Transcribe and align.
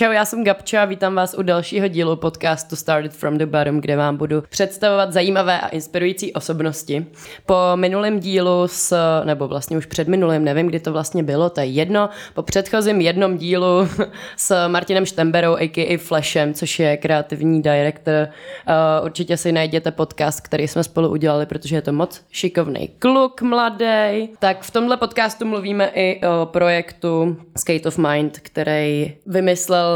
Čau, 0.00 0.10
já 0.10 0.24
jsem 0.24 0.44
Gabča 0.44 0.82
a 0.82 0.84
vítám 0.84 1.14
vás 1.14 1.34
u 1.38 1.42
dalšího 1.42 1.88
dílu 1.88 2.16
podcastu 2.16 2.76
Started 2.76 3.12
from 3.12 3.38
the 3.38 3.46
Bottom, 3.46 3.80
kde 3.80 3.96
vám 3.96 4.16
budu 4.16 4.42
představovat 4.48 5.12
zajímavé 5.12 5.60
a 5.60 5.68
inspirující 5.68 6.32
osobnosti. 6.32 7.06
Po 7.46 7.54
minulém 7.74 8.20
dílu 8.20 8.62
s, 8.66 8.96
nebo 9.24 9.48
vlastně 9.48 9.78
už 9.78 9.86
před 9.86 10.08
minulým, 10.08 10.44
nevím, 10.44 10.66
kdy 10.66 10.80
to 10.80 10.92
vlastně 10.92 11.22
bylo, 11.22 11.50
to 11.50 11.60
je 11.60 11.66
jedno, 11.66 12.08
po 12.34 12.42
předchozím 12.42 13.00
jednom 13.00 13.38
dílu 13.38 13.88
s 14.36 14.68
Martinem 14.68 15.06
Štemberou, 15.06 15.56
a.k.a. 15.56 15.98
Flashem, 15.98 16.54
což 16.54 16.78
je 16.78 16.96
kreativní 16.96 17.62
director. 17.62 18.28
Uh, 18.68 19.06
určitě 19.06 19.36
si 19.36 19.52
najděte 19.52 19.90
podcast, 19.90 20.40
který 20.40 20.68
jsme 20.68 20.84
spolu 20.84 21.08
udělali, 21.08 21.46
protože 21.46 21.76
je 21.76 21.82
to 21.82 21.92
moc 21.92 22.20
šikovný 22.30 22.90
kluk, 22.98 23.42
mladý. 23.42 24.28
Tak 24.38 24.62
v 24.62 24.70
tomhle 24.70 24.96
podcastu 24.96 25.44
mluvíme 25.44 25.90
i 25.94 26.20
o 26.26 26.46
projektu 26.46 27.36
Skate 27.56 27.88
of 27.88 27.98
Mind, 27.98 28.38
který 28.38 29.14
vymyslel 29.26 29.89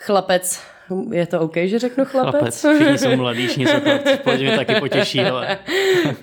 chlapec 0.00 0.60
je 1.10 1.26
to 1.26 1.40
OK, 1.40 1.56
že 1.64 1.78
řeknu 1.78 2.04
chlapec? 2.04 2.60
Chlapec, 2.60 2.66
všichni 2.76 2.98
jsou 2.98 3.16
mladí, 3.16 3.46
všichni 3.46 3.66
jsou 3.66 3.80
chlapci, 3.80 4.44
mě 4.44 4.56
taky 4.56 4.74
potěší, 4.80 5.20
ale... 5.20 5.58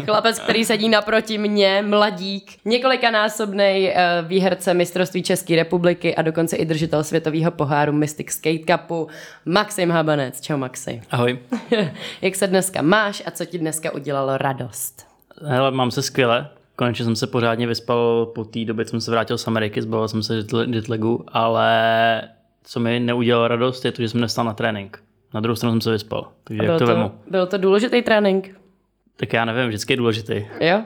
chlapec, 0.06 0.40
který 0.40 0.66
sedí 0.66 0.90
naproti 0.90 1.38
mě, 1.38 1.84
mladík, 1.88 2.52
několikanásobný 2.66 3.90
uh, 3.90 4.28
výherce 4.28 4.74
mistrovství 4.74 5.24
České 5.24 5.56
republiky 5.56 6.16
a 6.16 6.22
dokonce 6.22 6.56
i 6.56 6.66
držitel 6.66 7.04
světového 7.04 7.52
poháru 7.52 7.94
Mystic 7.94 8.32
Skate 8.32 8.78
Cupu, 8.78 9.08
Maxim 9.46 9.92
Habanec. 9.92 10.42
Čau 10.42 10.58
Maxi. 10.58 11.02
Ahoj. 11.12 11.40
Jak 12.22 12.36
se 12.36 12.48
dneska 12.48 12.82
máš 12.82 13.24
a 13.26 13.32
co 13.32 13.46
ti 13.46 13.58
dneska 13.58 13.94
udělalo 13.94 14.38
radost? 14.38 15.08
Hele, 15.46 15.72
mám 15.72 15.92
se 15.92 16.02
skvěle. 16.02 16.50
Konečně 16.76 17.06
jsem 17.06 17.16
se 17.16 17.28
pořádně 17.28 17.68
vyspal 17.68 18.26
po 18.26 18.44
té 18.46 18.66
době, 18.66 18.86
co 18.86 18.90
jsem 18.90 19.02
se 19.02 19.12
vrátil 19.12 19.38
z 19.38 19.48
Ameriky, 19.48 19.82
zbavil 19.82 20.08
jsem 20.08 20.24
se 20.24 20.36
jetlagu, 20.72 21.24
ale 21.28 22.22
co 22.64 22.80
mi 22.80 23.00
neudělalo 23.00 23.48
radost, 23.48 23.86
je 23.86 23.92
to, 23.92 24.02
že 24.02 24.10
jsem 24.10 24.22
nestal 24.22 24.46
na 24.46 24.54
trénink. 24.54 25.04
Na 25.34 25.40
druhou 25.40 25.56
stranu 25.56 25.74
jsem 25.74 25.82
se 25.82 25.92
vyspal. 25.92 26.32
Takže 26.44 26.64
jak 26.64 26.80
to, 26.80 26.86
to 26.86 26.96
vemu? 26.96 27.12
Byl 27.30 27.48
to 27.48 27.58
důležitý 27.58 28.02
trénink? 28.02 28.60
Tak 29.16 29.34
já 29.34 29.46
nevím, 29.46 29.68
vždycky 29.68 29.94
je 29.94 29.98
důležitý. 29.98 30.46
Jo? 30.60 30.82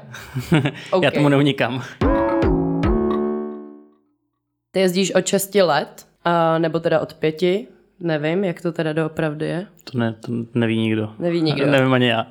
okay. 0.92 1.00
já 1.02 1.12
tomu 1.12 1.30
neunikám. 1.30 1.84
Ty 4.72 4.80
jezdíš 4.80 5.12
od 5.12 5.28
6 5.28 5.56
let, 5.56 6.08
a, 6.24 6.58
nebo 6.58 6.80
teda 6.80 7.00
od 7.00 7.14
pěti, 7.14 7.68
nevím, 8.00 8.44
jak 8.44 8.62
to 8.62 8.72
teda 8.72 8.94
doopravdy 8.94 9.46
je. 9.46 9.68
To, 9.92 9.98
ne, 9.98 10.14
to 10.14 10.32
neví 10.54 10.78
nikdo. 10.78 11.14
Neví 11.20 11.42
nikdo. 11.42 11.66
nevím 11.72 11.94
ani 11.94 12.08
já. 12.08 12.28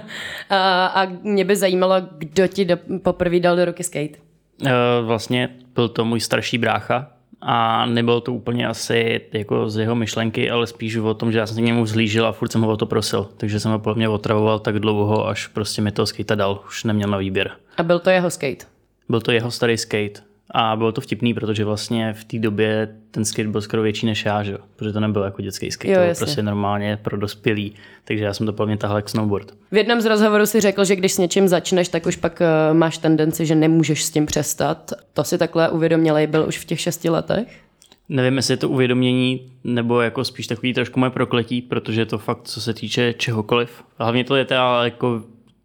a, 0.50 0.86
a 0.86 1.06
mě 1.22 1.44
by 1.44 1.56
zajímalo, 1.56 1.94
kdo 2.18 2.46
ti 2.46 2.64
do, 2.64 2.76
poprvé 3.02 3.40
dal 3.40 3.56
do 3.56 3.64
ruky 3.64 3.84
skate. 3.84 4.18
Uh, 4.62 4.68
vlastně 5.02 5.48
byl 5.74 5.88
to 5.88 6.04
můj 6.04 6.20
starší 6.20 6.58
brácha, 6.58 7.10
a 7.42 7.86
nebylo 7.86 8.20
to 8.20 8.32
úplně 8.32 8.66
asi 8.66 9.20
jako 9.32 9.70
z 9.70 9.76
jeho 9.76 9.94
myšlenky, 9.94 10.50
ale 10.50 10.66
spíš 10.66 10.96
o 10.96 11.14
tom, 11.14 11.32
že 11.32 11.38
já 11.38 11.46
jsem 11.46 11.54
se 11.54 11.62
k 11.62 11.64
němu 11.64 11.86
zlížil 11.86 12.26
a 12.26 12.32
furt 12.32 12.52
jsem 12.52 12.60
ho 12.60 12.72
o 12.72 12.76
to 12.76 12.86
prosil. 12.86 13.28
Takže 13.36 13.60
jsem 13.60 13.72
ho 13.72 13.78
podle 13.78 13.96
mě 13.96 14.08
otravoval 14.08 14.58
tak 14.58 14.78
dlouho, 14.78 15.28
až 15.28 15.46
prostě 15.46 15.82
mi 15.82 15.92
to 15.92 16.06
skate 16.06 16.36
dal. 16.36 16.62
Už 16.66 16.84
neměl 16.84 17.08
na 17.08 17.18
výběr. 17.18 17.50
A 17.76 17.82
byl 17.82 17.98
to 17.98 18.10
jeho 18.10 18.30
skate? 18.30 18.66
Byl 19.08 19.20
to 19.20 19.32
jeho 19.32 19.50
starý 19.50 19.78
skate. 19.78 20.31
A 20.50 20.76
bylo 20.76 20.92
to 20.92 21.00
vtipný, 21.00 21.34
protože 21.34 21.64
vlastně 21.64 22.12
v 22.12 22.24
té 22.24 22.38
době 22.38 22.88
ten 23.10 23.24
skate 23.24 23.48
byl 23.48 23.60
skoro 23.60 23.82
větší 23.82 24.06
než 24.06 24.24
já, 24.24 24.42
že? 24.42 24.58
protože 24.76 24.92
to 24.92 25.00
nebyl 25.00 25.22
jako 25.22 25.42
dětský 25.42 25.70
skate, 25.70 25.92
jo, 25.92 25.98
to 25.98 26.04
byl 26.04 26.14
prostě 26.14 26.42
normálně 26.42 26.98
pro 27.02 27.16
dospělý, 27.16 27.74
takže 28.04 28.24
já 28.24 28.34
jsem 28.34 28.46
to 28.46 28.52
plně 28.52 28.76
tahal 28.76 28.96
jak 28.96 29.08
snowboard. 29.08 29.52
V 29.72 29.76
jednom 29.76 30.00
z 30.00 30.06
rozhovorů 30.06 30.46
si 30.46 30.60
řekl, 30.60 30.84
že 30.84 30.96
když 30.96 31.12
s 31.12 31.18
něčím 31.18 31.48
začneš, 31.48 31.88
tak 31.88 32.06
už 32.06 32.16
pak 32.16 32.40
uh, 32.40 32.76
máš 32.76 32.98
tendenci, 32.98 33.46
že 33.46 33.54
nemůžeš 33.54 34.04
s 34.04 34.10
tím 34.10 34.26
přestat. 34.26 34.92
To 35.12 35.24
si 35.24 35.38
takhle 35.38 35.70
uvědomilej 35.70 36.26
byl 36.26 36.44
už 36.48 36.58
v 36.58 36.64
těch 36.64 36.80
šesti 36.80 37.10
letech? 37.10 37.62
Nevím, 38.08 38.36
jestli 38.36 38.52
je 38.52 38.56
to 38.56 38.68
uvědomění, 38.68 39.52
nebo 39.64 40.00
jako 40.00 40.24
spíš 40.24 40.46
takový 40.46 40.74
trošku 40.74 41.00
moje 41.00 41.10
prokletí, 41.10 41.62
protože 41.62 42.00
je 42.00 42.06
to 42.06 42.18
fakt, 42.18 42.42
co 42.42 42.60
se 42.60 42.74
týče 42.74 43.12
čehokoliv. 43.12 43.84
Hlavně 43.98 44.24
to 44.24 44.36
je 44.36 44.44
teda 44.44 44.84
jako 44.84 45.22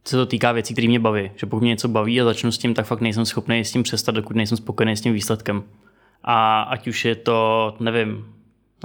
se 0.07 0.18
to 0.18 0.25
týká 0.25 0.51
věcí, 0.51 0.73
které 0.73 0.88
mě 0.88 1.00
baví. 1.00 1.31
Že 1.35 1.45
pokud 1.45 1.62
mě 1.62 1.69
něco 1.69 1.88
baví 1.88 2.22
a 2.22 2.25
začnu 2.25 2.51
s 2.51 2.57
tím, 2.57 2.73
tak 2.73 2.85
fakt 2.85 3.01
nejsem 3.01 3.25
schopný 3.25 3.59
s 3.59 3.72
tím 3.72 3.84
přestat, 3.84 4.16
dokud 4.16 4.35
nejsem 4.35 4.57
spokojený 4.57 4.97
s 4.97 5.01
tím 5.01 5.13
výsledkem. 5.13 5.63
A 6.23 6.62
ať 6.62 6.88
už 6.88 7.06
je 7.06 7.16
to, 7.16 7.75
nevím, 7.79 8.25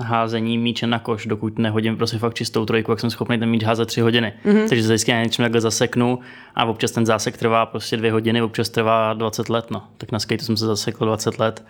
házení 0.00 0.59
míče 0.59 0.87
na 0.87 0.99
koš, 0.99 1.27
dokud 1.27 1.59
nehodím 1.59 1.97
prostě 1.97 2.19
fakt 2.19 2.34
čistou 2.34 2.66
trojku, 2.66 2.93
jak 2.93 3.00
jsem 3.00 3.11
schopný 3.11 3.38
ten 3.38 3.49
míč 3.49 3.65
házet 3.65 3.87
tři 3.87 4.00
hodiny. 4.00 4.32
Mm-hmm. 4.44 4.69
Takže 4.69 4.82
zajistě 4.82 5.15
na 5.15 5.22
něčem 5.22 5.44
takhle 5.44 5.61
zaseknu 5.61 6.19
a 6.55 6.65
občas 6.65 6.91
ten 6.91 7.06
zásek 7.06 7.37
trvá 7.37 7.66
prostě 7.66 7.97
dvě 7.97 8.12
hodiny, 8.12 8.43
občas 8.43 8.69
trvá 8.69 9.12
20 9.12 9.49
let. 9.49 9.71
No. 9.71 9.82
Tak 9.99 10.12
na 10.12 10.19
skateu 10.19 10.44
jsem 10.44 10.56
se 10.56 10.66
zasekl 10.66 11.05
20 11.05 11.38
let. 11.38 11.65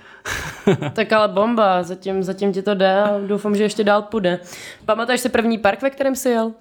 tak 0.92 1.12
ale 1.12 1.28
bomba, 1.28 1.82
zatím, 1.82 2.22
zatím 2.22 2.52
ti 2.52 2.62
to 2.62 2.74
jde 2.74 3.02
a 3.02 3.18
doufám, 3.26 3.56
že 3.56 3.62
ještě 3.62 3.84
dál 3.84 4.02
půjde. 4.02 4.40
Pamatuješ 4.84 5.20
si 5.20 5.28
první 5.28 5.58
park, 5.58 5.82
ve 5.82 5.90
kterém 5.90 6.16
jsi 6.16 6.28
jel? 6.28 6.52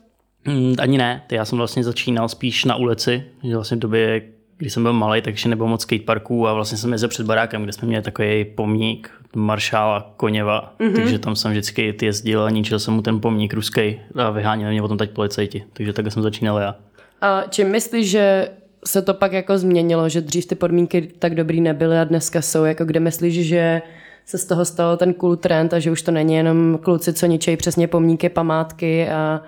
Mm, 0.46 0.76
ani 0.80 0.98
ne, 0.98 1.24
já 1.32 1.46
jsem 1.46 1.58
vlastně 1.58 1.84
začínal 1.84 2.30
spíš 2.30 2.66
na 2.66 2.76
ulici, 2.76 3.24
že 3.44 3.56
vlastně 3.56 3.78
v 3.78 3.80
době, 3.80 4.22
kdy 4.58 4.70
jsem 4.70 4.84
byl 4.84 4.94
malý, 4.94 5.22
takže 5.22 5.50
nebylo 5.50 5.68
moc 5.68 5.82
skateparků 5.82 6.48
a 6.48 6.54
vlastně 6.54 6.78
jsem 6.78 6.92
jezdil 6.92 7.10
před 7.10 7.26
barákem, 7.26 7.64
kde 7.64 7.74
jsme 7.74 7.88
měli 7.88 8.04
takový 8.04 8.46
pomník 8.46 9.12
maršála 9.36 10.14
Koněva, 10.18 10.74
mm-hmm. 10.80 10.96
takže 10.96 11.20
tam 11.20 11.36
jsem 11.36 11.52
vždycky 11.52 11.96
jezdil 12.02 12.44
a 12.44 12.50
ničil 12.50 12.80
jsem 12.80 12.94
mu 12.94 13.02
ten 13.02 13.20
pomník 13.20 13.54
ruský 13.54 14.00
a 14.16 14.30
vyháněli 14.30 14.72
mě 14.72 14.82
potom 14.82 14.98
teď 14.98 15.12
policajti, 15.12 15.64
takže 15.74 15.94
takhle 15.94 16.12
jsem 16.12 16.24
začínal 16.24 16.58
já. 16.58 16.76
A 17.22 17.44
čím 17.50 17.68
myslíš, 17.70 18.10
že 18.10 18.50
se 18.86 19.02
to 19.02 19.14
pak 19.14 19.34
jako 19.34 19.58
změnilo, 19.58 20.10
že 20.10 20.22
dřív 20.22 20.46
ty 20.46 20.56
podmínky 20.56 21.12
tak 21.20 21.36
dobrý 21.36 21.62
nebyly 21.62 22.00
a 22.00 22.04
dneska 22.04 22.42
jsou, 22.42 22.64
jako 22.64 22.86
kde 22.86 23.00
myslíš, 23.00 23.48
že 23.48 23.82
se 24.26 24.38
z 24.38 24.46
toho 24.46 24.66
stalo 24.66 24.98
ten 24.98 25.14
cool 25.14 25.36
trend 25.36 25.74
a 25.74 25.80
že 25.80 25.92
už 25.92 26.02
to 26.02 26.12
není 26.12 26.34
jenom 26.34 26.80
kluci, 26.84 27.14
co 27.14 27.26
ničejí 27.26 27.58
přesně 27.58 27.88
pomníky, 27.88 28.30
památky 28.30 29.10
a 29.10 29.42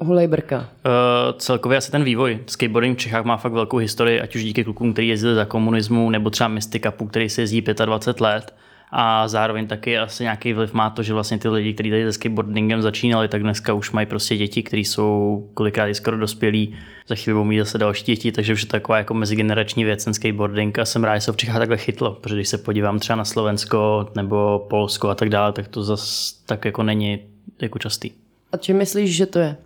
Hulej 0.00 0.28
brka. 0.28 0.58
Uh, 0.58 1.38
celkově 1.38 1.78
asi 1.78 1.90
ten 1.90 2.04
vývoj. 2.04 2.38
Skateboarding 2.46 2.98
v 2.98 3.00
Čechách 3.00 3.24
má 3.24 3.36
fakt 3.36 3.52
velkou 3.52 3.76
historii, 3.76 4.20
ať 4.20 4.36
už 4.36 4.44
díky 4.44 4.64
klukům, 4.64 4.92
který 4.92 5.08
jezdili 5.08 5.34
za 5.34 5.44
komunismu, 5.44 6.10
nebo 6.10 6.30
třeba 6.30 6.48
Mysticapu, 6.48 7.06
který 7.06 7.28
se 7.28 7.42
jezdí 7.42 7.60
25 7.60 8.20
let. 8.20 8.54
A 8.90 9.28
zároveň 9.28 9.66
taky 9.66 9.98
asi 9.98 10.22
nějaký 10.22 10.52
vliv 10.52 10.72
má 10.72 10.90
to, 10.90 11.02
že 11.02 11.12
vlastně 11.12 11.38
ty 11.38 11.48
lidi, 11.48 11.74
kteří 11.74 11.90
tady 11.90 12.04
se 12.04 12.12
skateboardingem 12.12 12.82
začínali, 12.82 13.28
tak 13.28 13.42
dneska 13.42 13.72
už 13.72 13.90
mají 13.90 14.06
prostě 14.06 14.36
děti, 14.36 14.62
které 14.62 14.80
jsou 14.80 15.48
kolikrát 15.54 15.94
skoro 15.94 16.18
dospělí. 16.18 16.76
Za 17.08 17.14
chvíli 17.14 17.34
budou 17.34 17.44
mít 17.44 17.58
zase 17.58 17.78
další 17.78 18.04
děti, 18.04 18.32
takže 18.32 18.52
už 18.52 18.62
je 18.62 18.68
taková 18.68 18.98
jako 18.98 19.14
mezigenerační 19.14 19.84
věc 19.84 20.04
ten 20.04 20.14
skateboarding 20.14 20.78
a 20.78 20.84
jsem 20.84 21.04
rád, 21.04 21.14
že 21.14 21.20
se 21.20 21.32
v 21.32 21.36
Čechách 21.36 21.58
takhle 21.58 21.76
chytlo, 21.76 22.12
protože 22.12 22.34
když 22.34 22.48
se 22.48 22.58
podívám 22.58 22.98
třeba 22.98 23.16
na 23.16 23.24
Slovensko 23.24 24.08
nebo 24.16 24.66
Polsko 24.70 25.08
a 25.08 25.14
tak 25.14 25.28
dále, 25.28 25.52
tak 25.52 25.68
to 25.68 25.82
zase 25.82 26.34
tak 26.46 26.64
jako 26.64 26.82
není 26.82 27.20
jako 27.62 27.78
častý. 27.78 28.10
A 28.52 28.56
čím 28.56 28.76
myslíš, 28.76 29.16
že 29.16 29.26
to 29.26 29.38
je? 29.38 29.56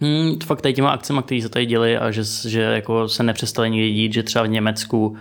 Hmm, 0.00 0.38
fakt 0.44 0.62
tady 0.62 0.74
těma 0.74 0.90
akcemi, 0.90 1.22
které 1.22 1.42
se 1.42 1.48
tady 1.48 1.66
děli 1.66 1.98
a 1.98 2.10
že, 2.10 2.22
že 2.48 2.60
jako 2.60 3.08
se 3.08 3.22
nepřestali 3.22 3.70
nikdy 3.70 3.90
dít, 3.92 4.12
že 4.12 4.22
třeba 4.22 4.44
v 4.44 4.48
Německu, 4.48 5.16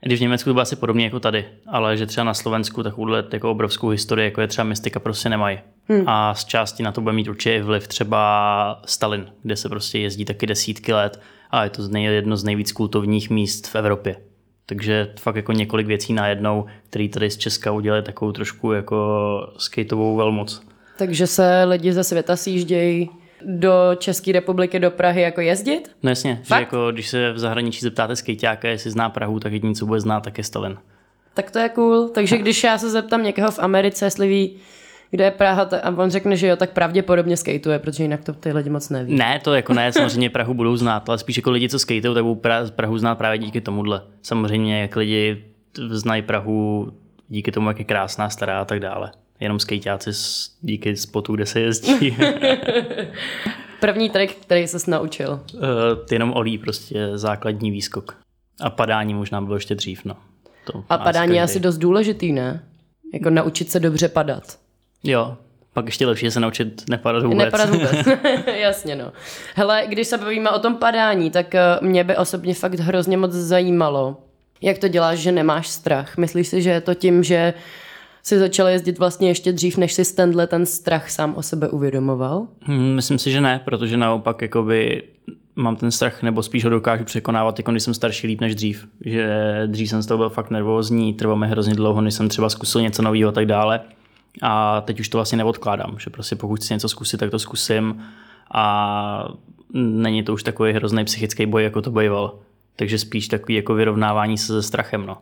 když 0.00 0.18
v 0.18 0.22
Německu 0.22 0.50
to 0.50 0.54
bylo 0.54 0.62
asi 0.62 0.76
podobně 0.76 1.04
jako 1.04 1.20
tady, 1.20 1.44
ale 1.66 1.96
že 1.96 2.06
třeba 2.06 2.24
na 2.24 2.34
Slovensku 2.34 2.82
takovouhle 2.82 3.24
jako 3.32 3.50
obrovskou 3.50 3.88
historii, 3.88 4.24
jako 4.24 4.40
je 4.40 4.46
třeba 4.46 4.64
Mystika, 4.64 5.00
prostě 5.00 5.28
nemají. 5.28 5.58
Hmm. 5.88 6.02
A 6.06 6.34
z 6.34 6.44
části 6.44 6.82
na 6.82 6.92
to 6.92 7.00
bude 7.00 7.12
mít 7.12 7.28
určitě 7.28 7.62
vliv 7.62 7.88
třeba 7.88 8.82
Stalin, 8.86 9.26
kde 9.42 9.56
se 9.56 9.68
prostě 9.68 9.98
jezdí 9.98 10.24
taky 10.24 10.46
desítky 10.46 10.92
let 10.92 11.20
a 11.50 11.64
je 11.64 11.70
to 11.70 11.96
jedno 11.98 12.36
z 12.36 12.44
nejvíc 12.44 12.72
kultovních 12.72 13.30
míst 13.30 13.66
v 13.66 13.76
Evropě. 13.76 14.16
Takže 14.66 15.12
fakt 15.20 15.36
jako 15.36 15.52
několik 15.52 15.86
věcí 15.86 16.12
najednou, 16.12 16.66
které 16.90 17.08
tady 17.08 17.30
z 17.30 17.36
Česka 17.36 17.72
udělali 17.72 18.02
takovou 18.02 18.32
trošku 18.32 18.72
jako 18.72 18.96
skateovou 19.58 20.16
velmoc. 20.16 20.62
Takže 20.98 21.26
se 21.26 21.64
lidi 21.64 21.92
ze 21.92 22.04
světa 22.04 22.36
sjíždějí 22.36 23.10
do 23.44 23.90
České 23.98 24.32
republiky, 24.32 24.78
do 24.78 24.90
Prahy 24.90 25.22
jako 25.22 25.40
jezdit? 25.40 25.90
No 26.02 26.10
jasně, 26.10 26.40
Fakt? 26.44 26.58
že 26.58 26.62
jako 26.62 26.92
když 26.92 27.08
se 27.08 27.32
v 27.32 27.38
zahraničí 27.38 27.80
zeptáte 27.80 28.16
skejťáka, 28.16 28.68
jestli 28.68 28.90
zná 28.90 29.08
Prahu, 29.10 29.40
tak 29.40 29.52
jediný, 29.52 29.74
co 29.74 29.86
bude 29.86 30.00
znát, 30.00 30.20
tak 30.20 30.38
je 30.38 30.44
Stalin. 30.44 30.76
Tak 31.34 31.50
to 31.50 31.58
je 31.58 31.68
cool. 31.68 32.08
Takže 32.08 32.38
když 32.38 32.64
já 32.64 32.78
se 32.78 32.90
zeptám 32.90 33.22
někoho 33.22 33.50
v 33.50 33.58
Americe, 33.58 34.04
jestli 34.04 34.28
ví, 34.28 34.56
kde 35.10 35.24
je 35.24 35.30
Praha, 35.30 35.68
a 35.82 35.90
on 35.90 36.10
řekne, 36.10 36.36
že 36.36 36.46
jo, 36.46 36.56
tak 36.56 36.70
pravděpodobně 36.70 37.36
skateuje, 37.36 37.78
protože 37.78 38.04
jinak 38.04 38.24
to 38.24 38.32
ty 38.32 38.52
lidi 38.52 38.70
moc 38.70 38.90
neví. 38.90 39.14
Ne, 39.14 39.40
to 39.44 39.54
jako 39.54 39.74
ne, 39.74 39.92
samozřejmě 39.92 40.30
Prahu 40.30 40.54
budou 40.54 40.76
znát, 40.76 41.08
ale 41.08 41.18
spíš 41.18 41.36
jako 41.36 41.50
lidi, 41.50 41.68
co 41.68 41.78
skateují, 41.78 42.14
tak 42.14 42.24
budou 42.24 42.40
Prahu 42.76 42.98
znát 42.98 43.14
právě 43.14 43.38
díky 43.38 43.60
tomuhle. 43.60 44.02
Samozřejmě, 44.22 44.80
jak 44.80 44.96
lidi 44.96 45.44
znají 45.90 46.22
Prahu 46.22 46.88
díky 47.28 47.52
tomu, 47.52 47.68
jak 47.68 47.78
je 47.78 47.84
krásná, 47.84 48.30
stará 48.30 48.60
a 48.60 48.64
tak 48.64 48.80
dále 48.80 49.12
jenom 49.40 49.58
skejťáci 49.60 50.10
díky 50.60 50.96
spotu, 50.96 51.34
kde 51.34 51.46
se 51.46 51.60
jezdí. 51.60 52.16
První 53.80 54.10
trik, 54.10 54.34
který 54.34 54.68
jsi 54.68 54.90
naučil? 54.90 55.40
Uh, 55.54 55.60
jenom 56.12 56.32
olí, 56.32 56.58
prostě 56.58 57.10
základní 57.14 57.70
výskok. 57.70 58.16
A 58.60 58.70
padání 58.70 59.14
možná 59.14 59.40
bylo 59.40 59.56
ještě 59.56 59.74
dřív, 59.74 60.04
no. 60.04 60.16
To 60.64 60.84
a 60.88 60.98
padání 60.98 61.36
je 61.36 61.42
asi 61.42 61.60
dost 61.60 61.78
důležitý, 61.78 62.32
ne? 62.32 62.64
Jako 63.14 63.30
naučit 63.30 63.70
se 63.70 63.80
dobře 63.80 64.08
padat. 64.08 64.58
Jo, 65.02 65.36
pak 65.72 65.86
ještě 65.86 66.06
lepší 66.06 66.24
je 66.24 66.30
se 66.30 66.40
naučit 66.40 66.84
nepadat 66.90 67.22
vůbec. 67.22 67.44
Nepadat 67.44 67.70
vůbec, 67.70 68.06
jasně 68.46 68.96
no. 68.96 69.12
Hele, 69.54 69.84
když 69.88 70.06
se 70.06 70.18
bavíme 70.18 70.50
o 70.50 70.58
tom 70.58 70.76
padání, 70.76 71.30
tak 71.30 71.54
eh, 71.54 71.78
mě 71.80 72.04
by 72.04 72.16
osobně 72.16 72.54
fakt 72.54 72.74
hrozně 72.74 73.16
moc 73.16 73.32
zajímalo, 73.32 74.16
jak 74.62 74.78
to 74.78 74.88
děláš, 74.88 75.18
že 75.18 75.32
nemáš 75.32 75.68
strach. 75.68 76.16
Myslíš 76.16 76.48
si, 76.48 76.62
že 76.62 76.70
je 76.70 76.80
to 76.80 76.94
tím, 76.94 77.24
že 77.24 77.54
jsi 78.24 78.38
začal 78.38 78.68
jezdit 78.68 78.98
vlastně 78.98 79.28
ještě 79.28 79.52
dřív, 79.52 79.76
než 79.76 79.92
si 79.92 80.14
tenhle 80.14 80.46
ten 80.46 80.66
strach 80.66 81.10
sám 81.10 81.34
o 81.34 81.42
sebe 81.42 81.68
uvědomoval? 81.68 82.46
Hmm, 82.60 82.94
myslím 82.94 83.18
si, 83.18 83.30
že 83.30 83.40
ne, 83.40 83.60
protože 83.64 83.96
naopak 83.96 84.42
jakoby 84.42 85.02
mám 85.56 85.76
ten 85.76 85.90
strach, 85.90 86.22
nebo 86.22 86.42
spíš 86.42 86.64
ho 86.64 86.70
dokážu 86.70 87.04
překonávat, 87.04 87.58
jako 87.58 87.70
když 87.70 87.82
jsem 87.82 87.94
starší 87.94 88.26
líp 88.26 88.40
než 88.40 88.54
dřív. 88.54 88.88
Že 89.04 89.62
dřív 89.66 89.90
jsem 89.90 90.02
z 90.02 90.06
toho 90.06 90.18
byl 90.18 90.30
fakt 90.30 90.50
nervózní, 90.50 91.14
trvalo 91.14 91.38
mi 91.38 91.48
hrozně 91.48 91.74
dlouho, 91.74 92.00
než 92.00 92.14
jsem 92.14 92.28
třeba 92.28 92.50
zkusil 92.50 92.80
něco 92.80 93.02
nového 93.02 93.28
a 93.28 93.32
tak 93.32 93.46
dále. 93.46 93.80
A 94.42 94.80
teď 94.80 95.00
už 95.00 95.08
to 95.08 95.18
vlastně 95.18 95.38
neodkládám, 95.38 95.96
že 95.98 96.10
prostě 96.10 96.36
pokud 96.36 96.56
chci 96.56 96.74
něco 96.74 96.88
zkusit, 96.88 97.18
tak 97.18 97.30
to 97.30 97.38
zkusím 97.38 98.02
a 98.54 99.34
není 99.74 100.22
to 100.22 100.32
už 100.32 100.42
takový 100.42 100.72
hrozný 100.72 101.04
psychický 101.04 101.46
boj, 101.46 101.64
jako 101.64 101.82
to 101.82 101.90
bojoval. 101.90 102.38
Takže 102.76 102.98
spíš 102.98 103.28
takový 103.28 103.54
jako 103.54 103.74
vyrovnávání 103.74 104.38
se 104.38 104.46
se 104.46 104.62
strachem. 104.62 105.06
No. 105.06 105.18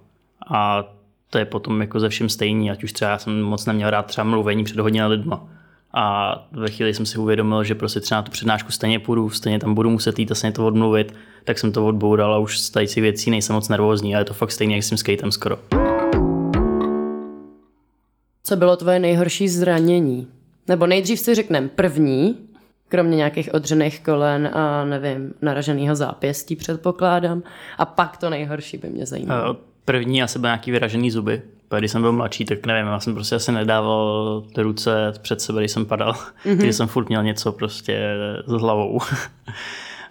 A 0.49 0.85
to 1.33 1.39
je 1.39 1.45
potom 1.45 1.81
jako 1.81 2.01
ze 2.01 2.09
všem 2.09 2.29
stejný, 2.29 2.71
ať 2.71 2.85
už 2.85 2.93
třeba 2.93 3.11
já 3.11 3.19
jsem 3.19 3.43
moc 3.43 3.67
neměl 3.67 3.91
rád 3.91 4.07
třeba 4.07 4.25
mluvení 4.25 4.65
před 4.65 4.79
hodně 4.79 5.07
lidma. 5.07 5.49
A 5.95 6.35
ve 6.53 6.71
chvíli 6.71 6.95
jsem 6.95 7.07
si 7.07 7.19
uvědomil, 7.19 7.65
že 7.65 7.75
prostě 7.75 8.01
třeba 8.01 8.19
na 8.19 8.23
tu 8.23 8.31
přednášku 8.31 8.73
stejně 8.73 8.99
půjdu, 8.99 9.31
stejně 9.31 9.59
tam 9.59 9.75
budu 9.75 9.91
muset 9.91 10.19
jít 10.19 10.33
a 10.33 10.35
stejně 10.35 10.53
to 10.53 10.67
odmluvit, 10.67 11.15
tak 11.45 11.59
jsem 11.59 11.73
to 11.73 11.87
odboural 11.87 12.35
a 12.35 12.39
už 12.39 12.61
z 12.61 12.71
tady 12.71 12.87
věcí 12.87 13.31
nejsem 13.31 13.55
moc 13.55 13.69
nervózní, 13.69 14.15
ale 14.15 14.21
je 14.21 14.25
to 14.25 14.35
fakt 14.35 14.51
stejně 14.53 14.75
jak 14.75 14.85
s 14.85 14.89
tím 14.89 14.99
skatem 14.99 15.33
skoro. 15.33 15.59
Co 18.45 18.57
bylo 18.57 18.77
tvoje 18.77 18.99
nejhorší 18.99 19.49
zranění? 19.49 20.27
Nebo 20.69 20.87
nejdřív 20.87 21.19
si 21.19 21.35
řekneme 21.35 21.69
první, 21.69 22.37
kromě 22.89 23.17
nějakých 23.17 23.55
odřených 23.55 24.01
kolen 24.01 24.51
a 24.53 24.85
nevím, 24.85 25.35
naraženého 25.43 25.97
zápěstí 25.97 26.57
předpokládám. 26.57 27.43
A 27.79 27.85
pak 27.85 28.17
to 28.17 28.31
nejhorší 28.31 28.79
by 28.79 28.89
mě 28.89 29.07
zajímalo. 29.07 29.57
První 29.85 30.23
asi 30.23 30.39
byl 30.39 30.49
nějaký 30.49 30.71
vyražený 30.71 31.11
zuby. 31.11 31.43
Když 31.79 31.91
jsem 31.91 32.03
byl 32.03 32.13
mladší, 32.13 32.45
tak 32.45 32.67
nevím, 32.67 32.87
já 32.87 33.01
jsem 33.01 33.15
prostě 33.15 33.35
asi 33.35 33.53
nedával 33.53 34.43
ty 34.55 34.63
ruce 34.63 35.13
před 35.23 35.41
sebe, 35.41 35.61
když 35.61 35.71
jsem 35.73 35.87
padal. 35.87 36.13
Mm-hmm. 36.13 36.57
Takže 36.57 36.73
jsem 36.73 36.89
furt 36.89 37.09
měl 37.09 37.23
něco 37.23 37.53
prostě 37.53 38.15
s 38.47 38.53
hlavou. 38.53 39.01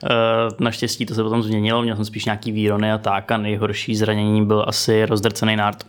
Eh, 0.04 0.50
naštěstí 0.60 1.06
to 1.06 1.16
se 1.16 1.24
potom 1.24 1.44
změnilo, 1.44 1.82
měl 1.82 1.96
jsem 1.96 2.06
spíš 2.06 2.26
nějaký 2.26 2.52
výrony 2.52 2.92
a 2.92 2.98
tak 2.98 3.32
a 3.32 3.38
nejhorší 3.38 3.96
zranění 3.96 4.46
byl 4.46 4.66
asi 4.68 5.06
rozdrcený 5.06 5.56
nárt. 5.56 5.86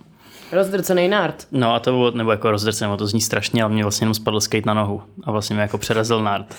Rozdrcený 0.52 1.08
nárt. 1.08 1.46
No 1.52 1.74
a 1.74 1.80
to 1.80 1.90
bylo, 1.90 2.10
nebo 2.10 2.30
jako 2.30 2.50
rozdrcený, 2.50 2.96
to 2.96 3.06
zní 3.06 3.20
strašně, 3.20 3.62
ale 3.62 3.72
mě 3.72 3.82
vlastně 3.82 4.04
jenom 4.04 4.14
spadl 4.14 4.40
skate 4.40 4.66
na 4.66 4.74
nohu 4.74 5.02
a 5.24 5.30
vlastně 5.30 5.54
mě 5.54 5.62
jako 5.62 5.78
přerazil 5.78 6.22
nárt. 6.22 6.54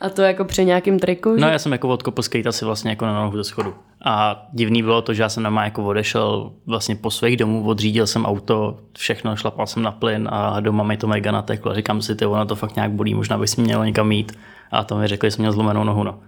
A 0.00 0.08
to 0.08 0.22
jako 0.22 0.44
při 0.44 0.64
nějakým 0.64 0.98
triku? 0.98 1.34
Že? 1.34 1.40
No 1.40 1.48
já 1.48 1.58
jsem 1.58 1.72
jako 1.72 1.88
odkopl 1.88 2.22
skate 2.22 2.48
asi 2.48 2.64
vlastně 2.64 2.90
jako 2.90 3.06
na 3.06 3.22
nohu 3.22 3.36
ze 3.36 3.44
schodu. 3.44 3.74
A 4.04 4.46
divný 4.52 4.82
bylo 4.82 5.02
to, 5.02 5.14
že 5.14 5.22
já 5.22 5.28
jsem 5.28 5.42
doma 5.42 5.64
jako 5.64 5.84
odešel 5.84 6.52
vlastně 6.66 6.96
po 6.96 7.10
svých 7.10 7.36
domů, 7.36 7.66
odřídil 7.66 8.06
jsem 8.06 8.26
auto, 8.26 8.78
všechno, 8.98 9.36
šlapal 9.36 9.66
jsem 9.66 9.82
na 9.82 9.92
plyn 9.92 10.28
a 10.32 10.60
doma 10.60 10.84
mi 10.84 10.96
to 10.96 11.06
mega 11.06 11.32
nateklo. 11.32 11.74
Říkám 11.74 12.02
si, 12.02 12.14
ty, 12.14 12.26
ono 12.26 12.46
to 12.46 12.56
fakt 12.56 12.76
nějak 12.76 12.90
bolí, 12.90 13.14
možná 13.14 13.38
bys 13.38 13.56
měl 13.56 13.86
někam 13.86 14.08
mít. 14.08 14.38
A 14.70 14.84
to 14.84 14.98
mi 14.98 15.06
řekli, 15.06 15.26
že 15.26 15.30
jsem 15.30 15.42
měl 15.42 15.52
zlomenou 15.52 15.84
nohu. 15.84 16.04
No. 16.04 16.20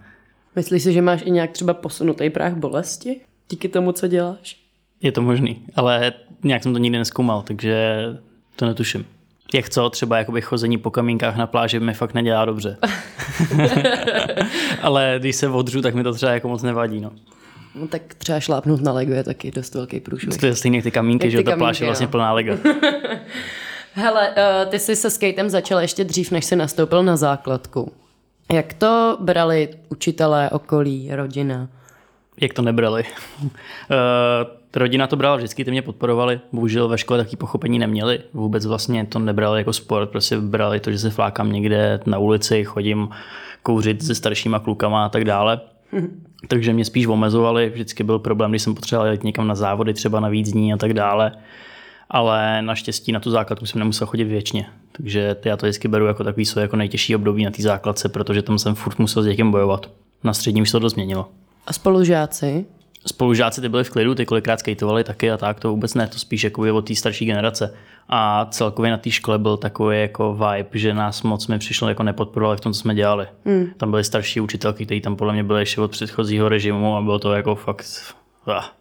Myslíš 0.56 0.82
si, 0.82 0.92
že 0.92 1.02
máš 1.02 1.22
i 1.24 1.30
nějak 1.30 1.50
třeba 1.50 1.74
posunutý 1.74 2.30
práh 2.30 2.54
bolesti 2.54 3.20
díky 3.50 3.68
tomu, 3.68 3.92
co 3.92 4.08
děláš? 4.08 4.56
Je 5.02 5.12
to 5.12 5.22
možný, 5.22 5.62
ale 5.74 6.12
nějak 6.44 6.62
jsem 6.62 6.72
to 6.72 6.78
nikdy 6.78 6.98
neskoumal, 6.98 7.42
takže 7.42 8.04
to 8.56 8.66
netuším. 8.66 9.06
Jak 9.54 9.68
co, 9.68 9.90
třeba 9.90 10.18
jakoby 10.18 10.40
chození 10.40 10.78
po 10.78 10.90
kamínkách 10.90 11.36
na 11.36 11.46
pláži 11.46 11.80
mi 11.80 11.94
fakt 11.94 12.14
nedělá 12.14 12.44
dobře. 12.44 12.76
ale 14.82 15.16
když 15.18 15.36
se 15.36 15.48
odřu, 15.48 15.82
tak 15.82 15.94
mi 15.94 16.02
to 16.02 16.12
třeba 16.12 16.32
jako 16.32 16.48
moc 16.48 16.62
nevadí. 16.62 17.00
No. 17.00 17.10
No 17.74 17.88
tak 17.88 18.14
třeba 18.14 18.40
šlápnout 18.40 18.80
na 18.80 18.92
Lego 18.92 19.12
je 19.12 19.24
taky 19.24 19.50
dost 19.50 19.74
velký 19.74 20.00
průšvih. 20.00 20.36
To 20.36 20.46
je 20.46 20.54
stejně 20.54 20.82
ty 20.82 20.90
kamínky, 20.90 21.26
jak 21.26 21.32
že 21.32 21.42
ta 21.42 21.56
pláž 21.56 21.80
je 21.80 21.86
vlastně 21.86 22.06
no. 22.06 22.10
plná 22.10 22.32
Lego. 22.32 22.56
Hele, 23.92 24.28
uh, 24.28 24.70
ty 24.70 24.78
jsi 24.78 24.96
se 24.96 25.10
skatem 25.10 25.50
začal 25.50 25.80
ještě 25.80 26.04
dřív, 26.04 26.30
než 26.30 26.44
jsi 26.44 26.56
nastoupil 26.56 27.02
na 27.02 27.16
základku. 27.16 27.92
Jak 28.52 28.72
to 28.72 29.18
brali 29.20 29.68
učitelé, 29.88 30.50
okolí, 30.50 31.08
rodina? 31.12 31.68
Jak 32.40 32.52
to 32.52 32.62
nebrali? 32.62 33.04
rodina 34.76 35.06
to 35.06 35.16
brala 35.16 35.36
vždycky, 35.36 35.64
ty 35.64 35.70
mě 35.70 35.82
podporovali. 35.82 36.40
Bohužel 36.52 36.88
ve 36.88 36.98
škole 36.98 37.18
taky 37.18 37.36
pochopení 37.36 37.78
neměli. 37.78 38.20
Vůbec 38.32 38.66
vlastně 38.66 39.06
to 39.06 39.18
nebrali 39.18 39.60
jako 39.60 39.72
sport, 39.72 40.10
prostě 40.10 40.38
brali 40.38 40.80
to, 40.80 40.90
že 40.90 40.98
se 40.98 41.10
flákám 41.10 41.52
někde 41.52 42.00
na 42.06 42.18
ulici, 42.18 42.64
chodím 42.64 43.08
kouřit 43.62 44.02
se 44.02 44.14
staršíma 44.14 44.58
klukama 44.58 45.04
a 45.04 45.08
tak 45.08 45.24
dále. 45.24 45.60
Takže 46.48 46.72
mě 46.72 46.84
spíš 46.84 47.06
omezovali, 47.06 47.70
vždycky 47.70 48.04
byl 48.04 48.18
problém, 48.18 48.50
když 48.50 48.62
jsem 48.62 48.74
potřeboval 48.74 49.12
jít 49.12 49.24
někam 49.24 49.46
na 49.46 49.54
závody, 49.54 49.94
třeba 49.94 50.20
na 50.20 50.28
víc 50.28 50.52
dní 50.52 50.72
a 50.72 50.76
tak 50.76 50.92
dále. 50.92 51.32
Ale 52.10 52.62
naštěstí 52.62 53.12
na 53.12 53.20
tu 53.20 53.30
základku 53.30 53.66
jsem 53.66 53.78
nemusel 53.78 54.06
chodit 54.06 54.24
věčně. 54.24 54.66
Takže 54.92 55.36
já 55.44 55.56
to 55.56 55.66
vždycky 55.66 55.88
beru 55.88 56.06
jako 56.06 56.24
takový 56.24 56.44
svoje 56.44 56.62
jako 56.62 56.76
nejtěžší 56.76 57.16
období 57.16 57.44
na 57.44 57.50
té 57.50 57.62
základce, 57.62 58.08
protože 58.08 58.42
tam 58.42 58.58
jsem 58.58 58.74
furt 58.74 58.98
musel 58.98 59.22
s 59.22 59.26
někým 59.26 59.50
bojovat. 59.50 59.90
Na 60.24 60.34
středním 60.34 60.66
se 60.66 60.80
to 60.80 60.88
změnilo. 60.88 61.28
A 61.66 61.72
spolužáci? 61.72 62.66
Spolužáci 63.08 63.60
ty 63.60 63.68
byli 63.68 63.84
v 63.84 63.90
klidu, 63.90 64.14
ty 64.14 64.26
kolikrát 64.26 64.60
skateovali 64.60 65.04
taky 65.04 65.30
a 65.30 65.36
tak, 65.36 65.60
to 65.60 65.70
vůbec 65.70 65.94
ne, 65.94 66.06
to 66.06 66.18
spíš 66.18 66.44
jako 66.44 66.74
od 66.74 66.86
té 66.86 66.94
starší 66.94 67.26
generace. 67.26 67.74
A 68.08 68.46
celkově 68.50 68.90
na 68.90 68.96
té 68.96 69.10
škole 69.10 69.38
byl 69.38 69.56
takový 69.56 70.00
jako 70.00 70.34
vibe, 70.34 70.68
že 70.72 70.94
nás 70.94 71.22
moc 71.22 71.46
mi 71.46 71.58
přišlo 71.58 71.88
jako 71.88 72.02
nepodporovali 72.02 72.56
v 72.56 72.60
tom, 72.60 72.72
co 72.72 72.80
jsme 72.80 72.94
dělali. 72.94 73.26
Hmm. 73.44 73.66
Tam 73.76 73.90
byly 73.90 74.04
starší 74.04 74.40
učitelky, 74.40 74.86
kteří 74.86 75.00
tam 75.00 75.16
podle 75.16 75.32
mě 75.32 75.44
byly 75.44 75.62
ještě 75.62 75.80
od 75.80 75.90
předchozího 75.90 76.48
režimu 76.48 76.96
a 76.96 77.02
bylo 77.02 77.18
to 77.18 77.32
jako 77.32 77.54
fakt... 77.54 78.14
Ah. 78.46 78.77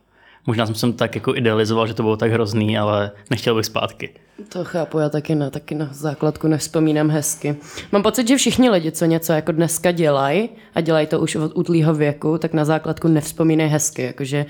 Možná 0.47 0.65
jsem 0.65 0.93
tak 0.93 1.15
jako 1.15 1.35
idealizoval, 1.35 1.87
že 1.87 1.93
to 1.93 2.03
bylo 2.03 2.17
tak 2.17 2.31
hrozný, 2.31 2.77
ale 2.77 3.11
nechtěl 3.29 3.55
bych 3.55 3.65
zpátky. 3.65 4.09
To 4.49 4.63
chápu, 4.63 4.99
já 4.99 5.09
taky 5.09 5.35
na, 5.35 5.49
taky 5.49 5.75
na 5.75 5.89
základku 5.91 6.47
nevzpomínám 6.47 7.09
hezky. 7.09 7.55
Mám 7.91 8.03
pocit, 8.03 8.27
že 8.27 8.37
všichni 8.37 8.69
lidi, 8.69 8.91
co 8.91 9.05
něco 9.05 9.33
jako 9.33 9.51
dneska 9.51 9.91
dělají 9.91 10.49
a 10.75 10.81
dělají 10.81 11.07
to 11.07 11.19
už 11.19 11.35
od 11.35 11.51
útlýho 11.55 11.93
věku, 11.93 12.37
tak 12.37 12.53
na 12.53 12.65
základku 12.65 13.07
nevzpomínají 13.07 13.69
hezky, 13.69 14.01
jakože 14.01 14.45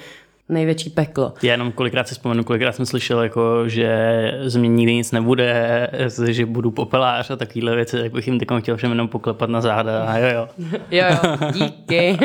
největší 0.49 0.89
peklo. 0.89 1.33
Já 1.44 1.51
jenom 1.51 1.71
kolikrát 1.71 2.07
si 2.07 2.13
vzpomenu, 2.13 2.44
kolikrát 2.44 2.71
jsem 2.71 2.85
slyšel, 2.85 3.23
jako, 3.23 3.69
že 3.69 3.89
z 4.44 4.55
mě 4.55 4.69
nikdy 4.69 4.95
nic 4.95 5.11
nebude, 5.11 5.89
že 6.27 6.45
budu 6.45 6.71
popelář 6.71 7.31
a 7.31 7.35
takovéhle 7.35 7.75
věci, 7.75 7.97
tak 7.97 8.11
bych 8.11 8.27
jim 8.27 8.39
teď 8.39 8.47
chtěl 8.59 8.77
všem 8.77 8.89
jenom 8.91 9.07
poklepat 9.07 9.49
na 9.49 9.61
záda 9.61 10.03
a 10.03 10.17
jo 10.17 10.27
jo. 10.27 10.47
jo 10.91 11.05
jo, 11.09 11.38
díky. 11.53 12.17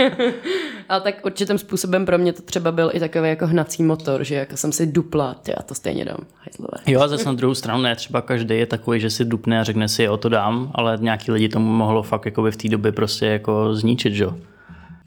Ale 0.89 1.01
tak 1.01 1.27
určitým 1.27 1.59
způsobem 1.59 2.07
pro 2.07 2.19
mě 2.19 2.33
to 2.33 2.43
třeba 2.43 2.73
byl 2.73 2.91
i 2.95 3.01
takový 3.01 3.29
jako 3.29 3.47
hnací 3.47 3.83
motor, 3.83 4.25
že 4.25 4.35
jako 4.35 4.57
jsem 4.57 4.73
si 4.73 4.87
dupla, 4.87 5.37
já 5.49 5.63
to 5.63 5.75
stejně 5.75 6.05
dám. 6.05 6.19
Hajzlové. 6.37 6.79
Jo 6.87 7.01
a 7.01 7.09
zase 7.09 7.25
na 7.25 7.33
druhou 7.33 7.55
stranu 7.55 7.83
ne, 7.83 7.97
třeba 7.97 8.23
každý 8.23 8.59
je 8.59 8.67
takový, 8.67 9.01
že 9.01 9.11
si 9.11 9.25
dupne 9.25 9.61
a 9.61 9.65
řekne 9.65 9.89
si, 9.89 10.09
o 10.09 10.17
to 10.17 10.29
dám, 10.29 10.71
ale 10.75 10.99
nějaký 11.01 11.33
lidi 11.33 11.49
tomu 11.49 11.73
mohlo 11.73 12.03
fakt 12.03 12.25
jako 12.25 12.43
v 12.43 12.57
té 12.57 12.69
době 12.69 12.93
prostě 12.93 13.27
jako 13.27 13.75
zničit, 13.75 14.15
že 14.15 14.27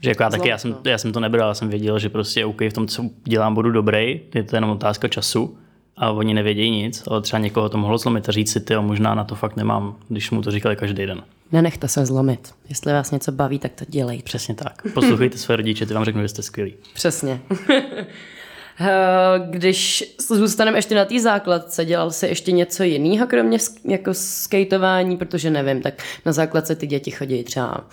že 0.06 0.10
jako 0.10 0.22
já 0.22 0.30
taky, 0.30 0.48
já 0.48 0.58
jsem, 0.58 0.76
já 0.84 0.98
jsem 0.98 1.12
to 1.12 1.20
nebral, 1.20 1.48
já 1.48 1.54
jsem 1.54 1.68
věděl, 1.68 1.98
že 1.98 2.08
prostě 2.08 2.44
OK, 2.44 2.60
v 2.60 2.72
tom, 2.72 2.88
co 2.88 3.04
dělám, 3.24 3.54
budu 3.54 3.70
dobrý, 3.70 4.20
je 4.34 4.42
to 4.42 4.56
jenom 4.56 4.70
otázka 4.70 5.08
času 5.08 5.58
a 5.96 6.10
oni 6.10 6.34
nevědějí 6.34 6.70
nic, 6.70 7.02
ale 7.06 7.22
třeba 7.22 7.40
někoho 7.40 7.68
to 7.68 7.78
mohlo 7.78 7.98
zlomit 7.98 8.28
a 8.28 8.32
říct 8.32 8.52
si, 8.52 8.60
ty 8.60 8.76
možná 8.76 9.14
na 9.14 9.24
to 9.24 9.34
fakt 9.34 9.56
nemám, 9.56 9.96
když 10.08 10.30
mu 10.30 10.42
to 10.42 10.50
říkali 10.50 10.76
každý 10.76 11.06
den. 11.06 11.22
Nenechte 11.52 11.88
se 11.88 12.06
zlomit. 12.06 12.54
Jestli 12.68 12.92
vás 12.92 13.10
něco 13.10 13.32
baví, 13.32 13.58
tak 13.58 13.72
to 13.72 13.84
dělejte. 13.88 14.22
Přesně 14.22 14.54
tak. 14.54 14.82
Poslouchejte 14.94 15.38
své 15.38 15.56
rodiče, 15.56 15.86
ty 15.86 15.94
vám 15.94 16.04
řeknu, 16.04 16.22
že 16.22 16.28
jste 16.28 16.42
skvělí. 16.42 16.74
Přesně. 16.94 17.40
Když 19.50 20.04
zůstaneme 20.30 20.78
ještě 20.78 20.94
na 20.94 21.04
té 21.04 21.20
základce, 21.20 21.84
dělal 21.84 22.10
se 22.10 22.28
ještě 22.28 22.52
něco 22.52 22.82
jiného, 22.82 23.26
kromě 23.26 23.58
jako 23.84 24.14
skateování, 24.14 25.16
protože 25.16 25.50
nevím, 25.50 25.82
tak 25.82 26.02
na 26.26 26.32
základce 26.32 26.74
ty 26.74 26.86
děti 26.86 27.10
chodí 27.10 27.44
třeba 27.44 27.84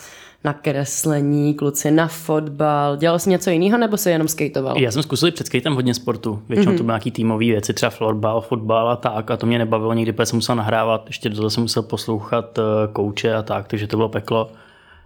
na 0.44 0.54
kreslení, 0.54 1.54
kluci 1.54 1.92
na 1.92 2.08
fotbal. 2.08 2.98
Dělal 2.98 3.20
jsi 3.20 3.30
něco 3.30 3.50
jiného 3.50 3.78
nebo 3.78 3.98
se 3.98 4.12
jenom 4.12 4.28
skateoval? 4.28 4.78
Já 4.78 4.92
jsem 4.92 5.04
zkusil 5.04 5.32
před 5.32 5.48
skatem 5.48 5.76
hodně 5.76 5.94
sportu. 5.94 6.44
Většinou 6.50 6.72
mm-hmm. 6.72 6.78
to 6.78 6.84
byly 6.84 6.92
nějaký 6.92 7.12
týmové 7.12 7.46
věci, 7.46 7.74
třeba 7.74 7.90
florbal, 7.90 8.42
fotbal 8.42 8.90
a 8.90 8.96
tak. 8.96 9.32
A 9.32 9.38
to 9.38 9.46
mě 9.46 9.60
nebavilo 9.60 9.94
nikdy, 9.94 10.12
protože 10.14 10.26
jsem 10.26 10.38
musel 10.38 10.56
nahrávat. 10.56 11.04
Ještě 11.08 11.30
do 11.30 11.36
toho 11.36 11.50
jsem 11.50 11.64
musel 11.64 11.84
poslouchat 11.84 12.60
eh, 12.60 12.62
kouče 12.94 13.34
a 13.34 13.42
tak, 13.42 13.68
takže 13.68 13.88
to 13.88 13.98
bylo 13.98 14.10
peklo. 14.10 14.52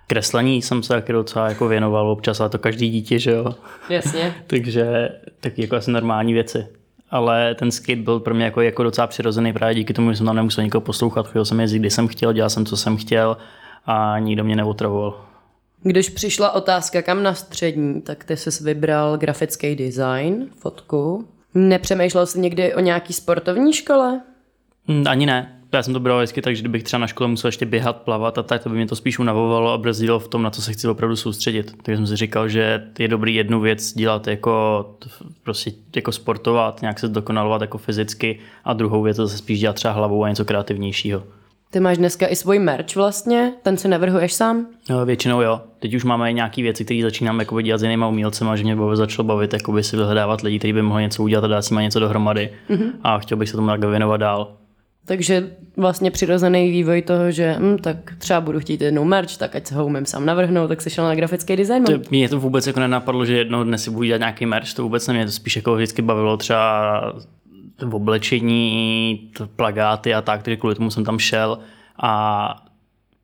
Kreslení 0.08 0.62
jsem 0.62 0.84
se 0.84 0.94
taky 0.94 1.14
docela 1.14 1.50
jako 1.50 1.68
věnoval 1.68 2.10
občas, 2.10 2.42
a 2.42 2.50
to 2.50 2.58
každý 2.58 2.90
dítě, 2.90 3.20
že 3.20 3.32
jo. 3.32 3.56
Jasně. 3.90 4.36
takže 4.48 5.10
taky 5.40 5.62
jako 5.62 5.76
asi 5.76 5.92
normální 5.92 6.34
věci 6.34 6.68
ale 7.10 7.56
ten 7.56 7.72
skate 7.72 8.02
byl 8.02 8.20
pro 8.20 8.34
mě 8.34 8.46
jako, 8.46 8.62
jako 8.62 8.84
docela 8.84 9.08
přirozený 9.08 9.54
právě 9.54 9.76
díky 9.76 9.94
tomu, 9.94 10.12
že 10.12 10.18
jsem 10.18 10.26
tam 10.26 10.36
nemusel 10.36 10.64
nikoho 10.64 10.82
poslouchat, 10.82 11.28
chodil 11.28 11.46
jsem 11.46 11.60
jezdit, 11.60 11.80
kdy 11.80 11.90
jsem 11.90 12.08
chtěl, 12.08 12.34
dělal 12.34 12.50
jsem, 12.50 12.66
co 12.66 12.78
jsem 12.78 12.98
chtěl 12.98 13.38
a 13.88 14.20
nikdo 14.20 14.44
mě 14.44 14.56
neotravoval. 14.56 15.26
Když 15.84 16.10
přišla 16.10 16.52
otázka, 16.52 17.02
kam 17.02 17.24
na 17.24 17.34
střední, 17.34 18.02
tak 18.02 18.24
ty 18.24 18.38
jsi 18.38 18.64
vybral 18.64 19.18
grafický 19.18 19.76
design, 19.76 20.48
fotku. 20.56 21.28
Nepřemýšlel 21.54 22.26
jsi 22.26 22.40
někdy 22.40 22.76
o 22.76 22.80
nějaký 22.80 23.14
sportovní 23.14 23.74
škole? 23.74 24.22
Mm, 24.88 25.04
ani 25.08 25.26
ne. 25.26 25.62
já 25.74 25.84
jsem 25.84 25.94
to 25.94 26.00
bral 26.00 26.18
vždycky 26.18 26.42
tak, 26.42 26.56
že 26.56 26.62
kdybych 26.62 26.84
třeba 26.84 27.00
na 27.00 27.08
škole 27.08 27.30
musel 27.30 27.48
ještě 27.48 27.66
běhat, 27.66 28.02
plavat 28.02 28.38
a 28.38 28.44
tak, 28.44 28.64
to 28.64 28.70
by 28.70 28.76
mě 28.76 28.88
to 28.88 28.96
spíš 28.96 29.20
unavovalo 29.20 29.72
a 29.72 29.78
brzdilo 29.78 30.20
v 30.20 30.28
tom, 30.28 30.42
na 30.42 30.50
co 30.50 30.62
se 30.62 30.74
chci 30.74 30.88
opravdu 30.88 31.16
soustředit. 31.16 31.76
Takže 31.84 31.98
jsem 31.98 32.08
si 32.08 32.16
říkal, 32.16 32.50
že 32.50 32.92
je 33.00 33.08
dobrý 33.08 33.36
jednu 33.36 33.60
věc 33.60 33.94
dělat 33.94 34.28
jako, 34.28 34.86
prostě 35.44 35.72
jako 35.96 36.12
sportovat, 36.12 36.82
nějak 36.82 37.00
se 37.00 37.08
dokonalovat 37.08 37.62
jako 37.62 37.78
fyzicky 37.78 38.40
a 38.64 38.74
druhou 38.74 39.02
věc 39.02 39.18
zase 39.18 39.38
spíš 39.38 39.60
dělat 39.60 39.76
třeba 39.76 39.94
hlavou 39.94 40.24
a 40.24 40.30
něco 40.30 40.46
kreativnějšího. 40.46 41.24
Ty 41.72 41.80
máš 41.80 41.98
dneska 41.98 42.28
i 42.28 42.36
svůj 42.36 42.60
merch 42.60 42.96
vlastně, 42.96 43.54
ten 43.64 43.78
si 43.78 43.88
navrhuješ 43.88 44.34
sám? 44.34 44.68
No, 44.90 45.06
většinou 45.06 45.42
jo. 45.42 45.62
Teď 45.80 45.94
už 45.94 46.04
máme 46.04 46.34
nějaké 46.34 46.62
věci, 46.62 46.86
které 46.86 47.02
začínám 47.02 47.40
jako 47.40 47.62
dělat 47.62 47.78
s 47.78 47.84
jinýma 47.84 48.08
umělcema, 48.08 48.56
že 48.56 48.64
mě 48.64 48.76
bavit, 48.76 48.98
začalo 48.98 49.24
bavit 49.28 49.54
jakoby 49.54 49.84
si 49.84 49.98
vyhledávat 49.98 50.42
lidi, 50.42 50.60
kteří 50.60 50.74
by 50.74 50.82
mohli 50.82 51.04
něco 51.04 51.24
udělat 51.24 51.44
a 51.44 51.48
dát 51.48 51.62
s 51.62 51.70
nimi 51.70 51.84
něco 51.84 52.00
dohromady. 52.00 52.50
Mm-hmm. 52.70 52.92
A 53.04 53.20
chtěl 53.20 53.38
bych 53.38 53.50
se 53.50 53.56
tomu 53.56 53.68
tak 53.68 53.84
věnovat 53.84 54.18
dál. 54.18 54.58
Takže 55.06 55.52
vlastně 55.78 56.12
přirozený 56.12 56.72
vývoj 56.72 57.02
toho, 57.02 57.32
že 57.32 57.56
hm, 57.60 57.78
tak 57.78 57.98
třeba 58.18 58.42
budu 58.42 58.60
chtít 58.60 58.82
jednou 58.82 59.04
merch, 59.04 59.38
tak 59.38 59.56
ať 59.56 59.68
se 59.68 59.76
ho 59.76 59.86
umím 59.86 60.06
sám 60.06 60.26
navrhnout, 60.26 60.68
tak 60.68 60.82
se 60.82 60.90
šel 60.90 61.06
na 61.06 61.16
grafický 61.16 61.56
design. 61.56 61.84
To, 61.84 61.94
mě 62.10 62.30
to 62.30 62.40
vůbec 62.40 62.68
jako 62.68 62.80
nenapadlo, 62.80 63.26
že 63.26 63.38
jednou 63.38 63.64
dnes 63.64 63.84
si 63.84 63.92
budu 63.92 64.04
dělat 64.04 64.18
nějaký 64.18 64.46
merch, 64.46 64.74
to 64.74 64.84
vůbec 64.84 65.08
mě 65.08 65.26
to 65.26 65.32
spíš 65.32 65.56
jako 65.56 65.76
vždycky 65.76 66.02
bavilo 66.02 66.38
třeba 66.38 67.02
v 67.82 67.96
oblečení, 67.96 69.32
plagáty 69.56 70.14
a 70.14 70.22
tak, 70.22 70.44
takže 70.44 70.58
kvůli 70.58 70.76
tomu 70.76 70.92
jsem 70.92 71.06
tam 71.06 71.20
šel 71.20 71.60
a 72.02 72.64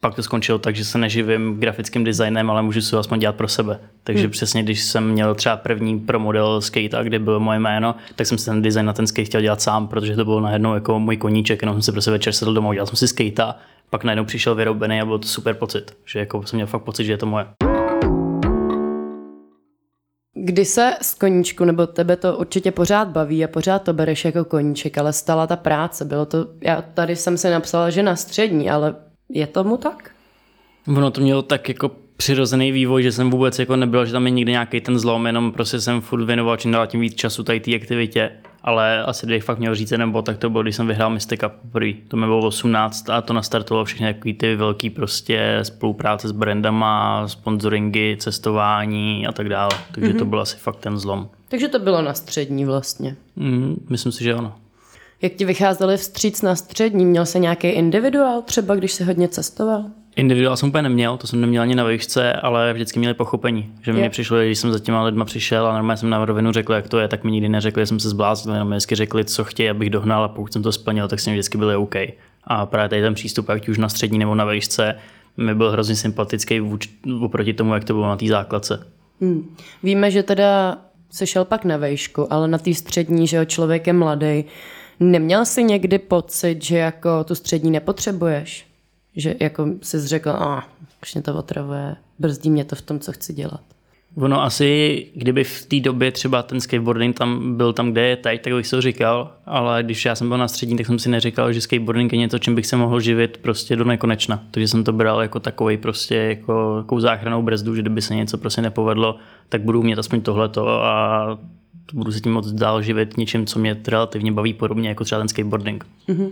pak 0.04 0.16
to 0.16 0.24
skončilo 0.24 0.60
tak, 0.60 0.76
že 0.76 0.86
se 0.86 0.98
neživím 0.98 1.60
grafickým 1.60 2.04
designem, 2.04 2.50
ale 2.52 2.62
můžu 2.62 2.82
si 2.82 2.96
ho 2.96 3.00
aspoň 3.00 3.20
dělat 3.20 3.36
pro 3.36 3.48
sebe. 3.48 3.80
Takže 4.04 4.24
hmm. 4.24 4.32
přesně, 4.32 4.64
když 4.64 4.84
jsem 4.84 5.10
měl 5.10 5.36
třeba 5.36 5.58
první 5.58 6.00
pro 6.00 6.20
model 6.20 6.62
skate, 6.62 7.04
kde 7.04 7.20
bylo 7.20 7.40
moje 7.40 7.60
jméno, 7.60 7.96
tak 8.16 8.28
jsem 8.28 8.38
si 8.38 8.46
ten 8.46 8.62
design 8.62 8.86
na 8.86 8.94
ten 8.94 9.08
skate 9.08 9.26
chtěl 9.26 9.42
dělat 9.42 9.62
sám, 9.62 9.88
protože 9.88 10.16
to 10.16 10.26
bylo 10.26 10.40
najednou 10.40 10.74
jako 10.74 11.00
můj 11.00 11.18
koníček, 11.18 11.62
jenom 11.62 11.76
jsem 11.76 11.82
si 11.82 11.92
prostě 11.92 12.12
večer 12.12 12.34
sedl 12.34 12.54
doma, 12.54 12.74
dělal 12.74 12.88
jsem 12.88 12.96
si 12.96 13.08
skate, 13.08 13.54
pak 13.90 14.04
najednou 14.04 14.26
přišel 14.26 14.56
vyrobený 14.56 15.02
a 15.02 15.06
byl 15.06 15.20
to 15.20 15.28
super 15.28 15.56
pocit, 15.56 15.98
že 16.06 16.20
jako 16.20 16.44
jsem 16.48 16.58
měl 16.58 16.68
fakt 16.68 16.84
pocit, 16.84 17.06
že 17.06 17.14
je 17.14 17.18
to 17.18 17.26
moje. 17.26 17.46
Kdy 20.36 20.66
se 20.66 20.94
z 21.02 21.14
koníčku, 21.14 21.66
nebo 21.66 21.88
tebe 21.88 22.16
to 22.16 22.38
určitě 22.38 22.72
pořád 22.72 23.08
baví 23.08 23.44
a 23.44 23.48
pořád 23.48 23.80
to 23.80 23.94
bereš 23.94 24.26
jako 24.26 24.46
koníček, 24.46 24.98
ale 24.98 25.14
stala 25.14 25.48
ta 25.48 25.56
práce, 25.56 26.06
bylo 26.06 26.26
to, 26.26 26.48
já 26.62 26.82
tady 26.82 27.16
jsem 27.16 27.38
si 27.38 27.50
napsala, 27.50 27.90
že 27.90 28.04
na 28.04 28.16
střední, 28.16 28.70
ale 28.70 28.96
je 29.30 29.48
tomu 29.48 29.78
tak? 29.78 30.12
Ono 30.88 31.12
to 31.12 31.22
mělo 31.22 31.42
tak 31.42 31.70
jako 31.70 31.92
přirozený 32.18 32.72
vývoj, 32.72 33.04
že 33.04 33.12
jsem 33.12 33.30
vůbec 33.30 33.60
jako 33.60 33.76
nebyl, 33.76 34.06
že 34.06 34.12
tam 34.12 34.26
je 34.26 34.32
nikdy 34.32 34.52
nějaký 34.52 34.82
ten 34.82 35.00
zlom, 35.00 35.26
jenom 35.26 35.52
prostě 35.52 35.82
jsem 35.82 36.02
furt 36.02 36.26
věnoval 36.26 36.58
čím 36.58 36.72
dál 36.72 36.88
tím 36.88 37.00
víc 37.00 37.16
času 37.16 37.44
tady 37.44 37.60
té 37.60 37.76
aktivitě. 37.76 38.32
Ale 38.64 39.04
asi 39.04 39.26
kdybych 39.26 39.44
fakt 39.44 39.60
měl 39.60 39.76
říct 39.76 39.94
bod, 40.06 40.26
tak 40.26 40.38
to 40.38 40.50
bylo, 40.50 40.64
když 40.64 40.76
jsem 40.76 40.88
vyhrál 40.88 41.10
Mystic 41.10 41.40
Cup 41.40 41.52
poprvé. 41.62 41.92
To 42.08 42.18
mi 42.18 42.26
bylo 42.26 42.48
18 42.48 43.10
a 43.10 43.22
to 43.22 43.34
nastartovalo 43.34 43.86
všechny 43.86 44.14
takový 44.14 44.34
ty 44.34 44.56
velký 44.56 44.90
prostě 44.90 45.60
spolupráce 45.64 46.28
s 46.28 46.32
brandama, 46.32 47.28
sponsoringy, 47.28 48.18
cestování 48.20 49.28
a 49.28 49.32
tak 49.32 49.50
dále. 49.50 49.72
Takže 49.92 50.14
mm-hmm. 50.14 50.20
to 50.20 50.26
byl 50.26 50.42
asi 50.42 50.58
fakt 50.58 50.80
ten 50.80 50.98
zlom. 50.98 51.30
Takže 51.48 51.68
to 51.68 51.80
bylo 51.80 52.02
na 52.02 52.14
střední 52.14 52.66
vlastně. 52.66 53.16
Mm, 53.36 53.86
myslím 53.90 54.12
si, 54.12 54.24
že 54.24 54.34
ano. 54.34 54.56
Jak 55.22 55.34
ti 55.34 55.46
vycházeli 55.46 55.98
vstříc 55.98 56.42
na 56.42 56.56
střední? 56.56 57.06
Měl 57.06 57.26
se 57.26 57.40
nějaký 57.40 57.68
individuál 57.68 58.42
třeba, 58.42 58.76
když 58.76 58.92
se 58.92 59.04
hodně 59.04 59.28
cestoval? 59.28 59.86
Individuál 60.16 60.58
jsem 60.58 60.70
úplně 60.70 60.82
neměl, 60.82 61.18
to 61.18 61.28
jsem 61.28 61.42
neměl 61.42 61.64
ani 61.64 61.76
na 61.76 61.84
výšce, 61.84 62.34
ale 62.34 62.74
vždycky 62.74 63.00
měli 63.00 63.14
pochopení. 63.14 63.72
Že 63.82 63.94
mi 63.94 64.10
přišlo, 64.10 64.38
když 64.42 64.60
jsem 64.60 64.72
za 64.72 64.80
těma 64.80 65.04
lidma 65.04 65.26
přišel 65.26 65.68
a 65.68 65.74
normálně 65.74 65.98
jsem 65.98 66.10
na 66.10 66.26
rovinu 66.26 66.52
řekl, 66.52 66.74
jak 66.74 66.90
to 66.90 67.00
je, 67.00 67.08
tak 67.08 67.24
mi 67.24 67.32
nikdy 67.32 67.50
neřekli, 67.50 67.82
že 67.82 67.86
jsem 67.86 68.00
se 68.00 68.10
zbláznil, 68.10 68.56
jenom 68.56 68.70
mi 68.70 68.76
vždycky 68.76 68.96
řekli, 68.96 69.26
co 69.26 69.44
chtějí, 69.44 69.70
abych 69.70 69.90
dohnal 69.90 70.24
a 70.24 70.28
pokud 70.28 70.54
jsem 70.54 70.64
to 70.64 70.72
splnil, 70.72 71.08
tak 71.08 71.20
jsem 71.20 71.34
vždycky 71.34 71.58
byli 71.58 71.76
OK. 71.76 71.96
A 72.44 72.66
právě 72.66 72.90
tady 72.90 73.02
ten 73.02 73.14
přístup, 73.14 73.50
ať 73.50 73.70
už 73.70 73.78
na 73.78 73.90
střední 73.90 74.20
nebo 74.20 74.36
na 74.36 74.46
výšce, 74.46 74.96
mi 75.38 75.56
byl 75.56 75.72
hrozně 75.72 75.96
sympatický 75.96 76.62
oproti 77.22 77.54
tomu, 77.54 77.74
jak 77.74 77.84
to 77.84 77.94
bylo 77.94 78.08
na 78.08 78.18
té 78.18 78.28
základce. 78.28 78.88
Hmm. 79.22 79.56
Víme, 79.84 80.12
že 80.12 80.24
teda 80.24 80.78
se 81.12 81.28
šel 81.28 81.46
pak 81.46 81.66
na 81.66 81.78
vejšku, 81.78 82.34
ale 82.34 82.48
na 82.48 82.58
té 82.58 82.74
střední, 82.74 83.28
že 83.28 83.38
jo, 83.38 83.46
člověk 83.46 83.88
je 83.88 83.94
mladý, 83.94 84.46
Neměl 85.00 85.46
jsi 85.46 85.64
někdy 85.64 86.00
pocit, 86.00 86.64
že 86.64 86.78
jako 86.78 87.24
tu 87.24 87.36
střední 87.36 87.72
nepotřebuješ? 87.72 88.66
Že 89.16 89.36
jako 89.40 89.68
jsi 89.82 90.08
řekl, 90.08 90.30
a 90.30 90.60
ah, 90.60 90.64
už 91.02 91.14
mě 91.14 91.22
to 91.22 91.36
otravuje, 91.36 91.96
brzdí 92.20 92.50
mě 92.50 92.66
to 92.66 92.76
v 92.76 92.82
tom, 92.82 93.00
co 93.00 93.12
chci 93.12 93.34
dělat. 93.34 93.62
Ono 94.16 94.44
asi, 94.44 95.08
kdyby 95.16 95.44
v 95.44 95.66
té 95.66 95.80
době 95.80 96.12
třeba 96.12 96.44
ten 96.44 96.62
skateboarding 96.62 97.18
tam 97.18 97.58
byl 97.58 97.74
tam, 97.74 97.92
kde 97.92 98.08
je 98.08 98.16
teď, 98.16 98.42
tak 98.42 98.54
bych 98.54 98.68
si 98.68 98.72
to 98.72 98.82
říkal, 98.82 99.32
ale 99.46 99.84
když 99.84 100.06
já 100.06 100.16
jsem 100.16 100.28
byl 100.30 100.38
na 100.38 100.48
střední, 100.48 100.78
tak 100.78 100.86
jsem 100.86 101.00
si 101.00 101.10
neříkal, 101.10 101.54
že 101.54 101.62
skateboarding 101.62 102.14
je 102.14 102.20
něco, 102.20 102.40
čím 102.40 102.56
bych 102.56 102.66
se 102.66 102.76
mohl 102.76 103.00
živit 103.00 103.38
prostě 103.38 103.76
do 103.76 103.84
nekonečna. 103.84 104.44
Takže 104.52 104.68
jsem 104.68 104.84
to 104.84 104.94
bral 104.94 105.22
jako 105.22 105.40
takový 105.40 105.78
prostě 105.78 106.16
jako, 106.16 106.76
jako 106.78 107.02
záchranou 107.02 107.42
brzdu, 107.42 107.76
že 107.76 107.82
kdyby 107.82 108.02
se 108.02 108.16
něco 108.16 108.38
prostě 108.38 108.62
nepovedlo, 108.62 109.16
tak 109.50 109.62
budu 109.62 109.84
mít 109.84 110.00
aspoň 110.00 110.22
tohleto 110.22 110.84
a 110.84 111.40
budu 111.94 112.12
se 112.12 112.20
tím 112.20 112.34
moc 112.34 112.52
dál 112.52 112.82
živit 112.82 113.18
něčím, 113.18 113.46
co 113.46 113.60
mě 113.60 113.82
relativně 113.88 114.32
baví 114.32 114.54
podobně 114.54 114.90
jako 114.90 115.04
třeba 115.04 115.20
ten 115.20 115.28
skateboarding. 115.28 115.86
Mm-hmm. 116.10 116.30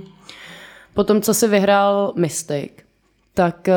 Potom, 0.94 1.22
co 1.22 1.34
si 1.34 1.48
vyhrál 1.48 2.14
Mistake, 2.16 2.84
tak 3.34 3.70
eh, 3.70 3.74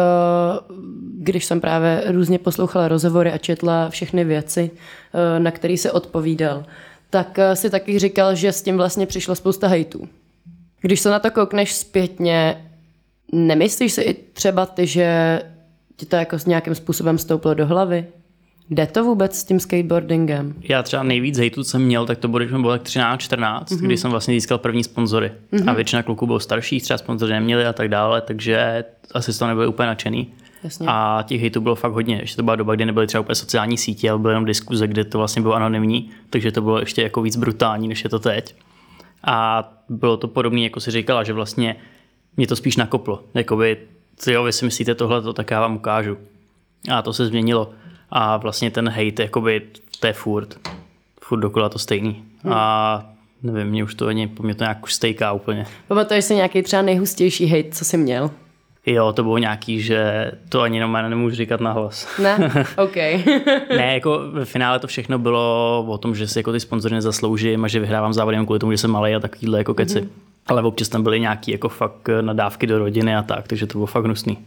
když 1.18 1.44
jsem 1.44 1.60
právě 1.60 2.04
různě 2.06 2.38
poslouchala 2.38 2.88
rozhovory 2.88 3.32
a 3.32 3.38
četla 3.38 3.90
všechny 3.90 4.24
věci, 4.24 4.70
eh, 5.14 5.40
na 5.40 5.50
které 5.50 5.76
se 5.76 5.92
odpovídal, 5.92 6.64
tak 7.10 7.38
eh, 7.38 7.56
si 7.56 7.70
taky 7.70 7.98
říkal, 7.98 8.34
že 8.34 8.52
s 8.52 8.62
tím 8.62 8.76
vlastně 8.76 9.06
přišlo 9.06 9.34
spousta 9.34 9.68
hejtů. 9.68 10.08
Když 10.80 11.00
se 11.00 11.10
na 11.10 11.18
to 11.18 11.30
koukneš 11.30 11.74
zpětně, 11.74 12.70
nemyslíš 13.32 13.92
si 13.92 14.02
i 14.02 14.14
třeba 14.14 14.66
ty, 14.66 14.86
že 14.86 15.40
ti 15.96 16.06
to 16.06 16.16
jako 16.16 16.38
s 16.38 16.46
nějakým 16.46 16.74
způsobem 16.74 17.18
stouplo 17.18 17.54
do 17.54 17.66
hlavy? 17.66 18.06
Jde 18.70 18.86
to 18.86 19.04
vůbec 19.04 19.38
s 19.38 19.44
tím 19.44 19.60
skateboardingem? 19.60 20.54
Já 20.68 20.82
třeba 20.82 21.02
nejvíc 21.02 21.38
hejtu 21.38 21.64
jsem 21.64 21.84
měl, 21.84 22.06
tak 22.06 22.18
to 22.18 22.28
bylo, 22.28 22.38
když 22.38 22.50
jsem 22.50 22.62
byl 22.62 22.70
tak 22.70 22.82
13-14, 22.82 23.64
mm-hmm. 23.64 23.86
kdy 23.86 23.96
jsem 23.96 24.10
vlastně 24.10 24.34
získal 24.34 24.58
první 24.58 24.84
sponzory. 24.84 25.32
Mm-hmm. 25.52 25.70
A 25.70 25.72
většina 25.72 26.02
kluků 26.02 26.26
bylo 26.26 26.40
starších, 26.40 26.82
třeba 26.82 26.98
sponzory 26.98 27.32
neměli 27.32 27.66
a 27.66 27.72
tak 27.72 27.88
dále, 27.88 28.20
takže 28.20 28.84
asi 29.14 29.32
z 29.32 29.38
toho 29.38 29.48
nebyli 29.48 29.66
úplně 29.66 29.86
nadšený. 29.86 30.32
Jasně. 30.64 30.86
A 30.90 31.24
těch 31.26 31.40
hejtů 31.40 31.60
bylo 31.60 31.74
fakt 31.74 31.92
hodně. 31.92 32.16
Ještě 32.16 32.36
to 32.36 32.42
byla 32.42 32.56
doba, 32.56 32.74
kdy 32.74 32.86
nebyly 32.86 33.06
třeba 33.06 33.20
úplně 33.20 33.34
sociální 33.34 33.78
sítě, 33.78 34.10
ale 34.10 34.18
byly 34.18 34.32
jenom 34.32 34.44
diskuze, 34.44 34.86
kde 34.86 35.04
to 35.04 35.18
vlastně 35.18 35.42
bylo 35.42 35.54
anonymní, 35.54 36.10
takže 36.30 36.52
to 36.52 36.62
bylo 36.62 36.78
ještě 36.78 37.02
jako 37.02 37.22
víc 37.22 37.36
brutální, 37.36 37.88
než 37.88 38.04
je 38.04 38.10
to 38.10 38.18
teď. 38.18 38.54
A 39.24 39.68
bylo 39.88 40.16
to 40.16 40.28
podobné, 40.28 40.60
jako 40.60 40.80
si 40.80 40.90
říkala, 40.90 41.24
že 41.24 41.32
vlastně 41.32 41.76
mě 42.36 42.46
to 42.46 42.56
spíš 42.56 42.76
nakoplo. 42.76 43.22
Jakoby, 43.34 43.76
jo, 44.26 44.44
vy 44.44 44.52
si 44.52 44.64
myslíte 44.64 44.94
tohle, 44.94 45.34
tak 45.34 45.50
já 45.50 45.60
vám 45.60 45.76
ukážu. 45.76 46.18
A 46.90 47.02
to 47.02 47.12
se 47.12 47.26
změnilo 47.26 47.70
a 48.14 48.36
vlastně 48.36 48.70
ten 48.70 48.88
hate, 48.88 49.22
jakoby, 49.22 49.62
to 50.00 50.06
je 50.06 50.12
furt, 50.12 50.68
furt 51.20 51.40
dokola 51.40 51.68
to 51.68 51.78
stejný. 51.78 52.24
Hmm. 52.42 52.52
A 52.52 53.06
nevím, 53.42 53.66
mě 53.66 53.84
už 53.84 53.94
to 53.94 54.06
ani, 54.06 54.26
po 54.26 54.42
mě 54.42 54.54
to 54.54 54.64
nějak 54.64 54.82
už 54.82 54.94
stejká 54.94 55.32
úplně. 55.32 55.66
Pamatuješ 55.88 56.24
si 56.24 56.34
nějaký 56.34 56.62
třeba 56.62 56.82
nejhustější 56.82 57.46
hate, 57.46 57.70
co 57.70 57.84
jsi 57.84 57.96
měl? 57.96 58.30
Jo, 58.86 59.12
to 59.12 59.22
bylo 59.22 59.38
nějaký, 59.38 59.80
že 59.80 60.30
to 60.48 60.60
ani 60.60 60.76
jenom 60.76 60.92
nemůžu 60.92 61.36
říkat 61.36 61.60
na 61.60 61.72
hlas. 61.72 62.18
Ne? 62.18 62.52
OK. 62.76 62.96
ne, 63.76 63.94
jako 63.94 64.20
ve 64.30 64.44
finále 64.44 64.78
to 64.78 64.86
všechno 64.86 65.18
bylo 65.18 65.84
o 65.88 65.98
tom, 65.98 66.14
že 66.14 66.28
si 66.28 66.38
jako 66.38 66.52
ty 66.52 66.60
sponzory 66.60 66.94
nezasloužím 66.94 67.64
a 67.64 67.68
že 67.68 67.80
vyhrávám 67.80 68.12
závody 68.12 68.38
kvůli 68.44 68.58
tomu, 68.58 68.72
že 68.72 68.78
jsem 68.78 68.90
malý 68.90 69.14
a 69.14 69.20
takovýhle 69.20 69.58
jako 69.58 69.74
keci. 69.74 70.00
Mm-hmm. 70.00 70.08
Ale 70.46 70.62
občas 70.62 70.88
tam 70.88 71.02
byly 71.02 71.20
nějaký 71.20 71.52
jako 71.52 71.68
fakt 71.68 72.08
nadávky 72.20 72.66
do 72.66 72.78
rodiny 72.78 73.16
a 73.16 73.22
tak, 73.22 73.48
takže 73.48 73.66
to 73.66 73.78
bylo 73.78 73.86
fakt 73.86 74.04
hnusný. 74.04 74.38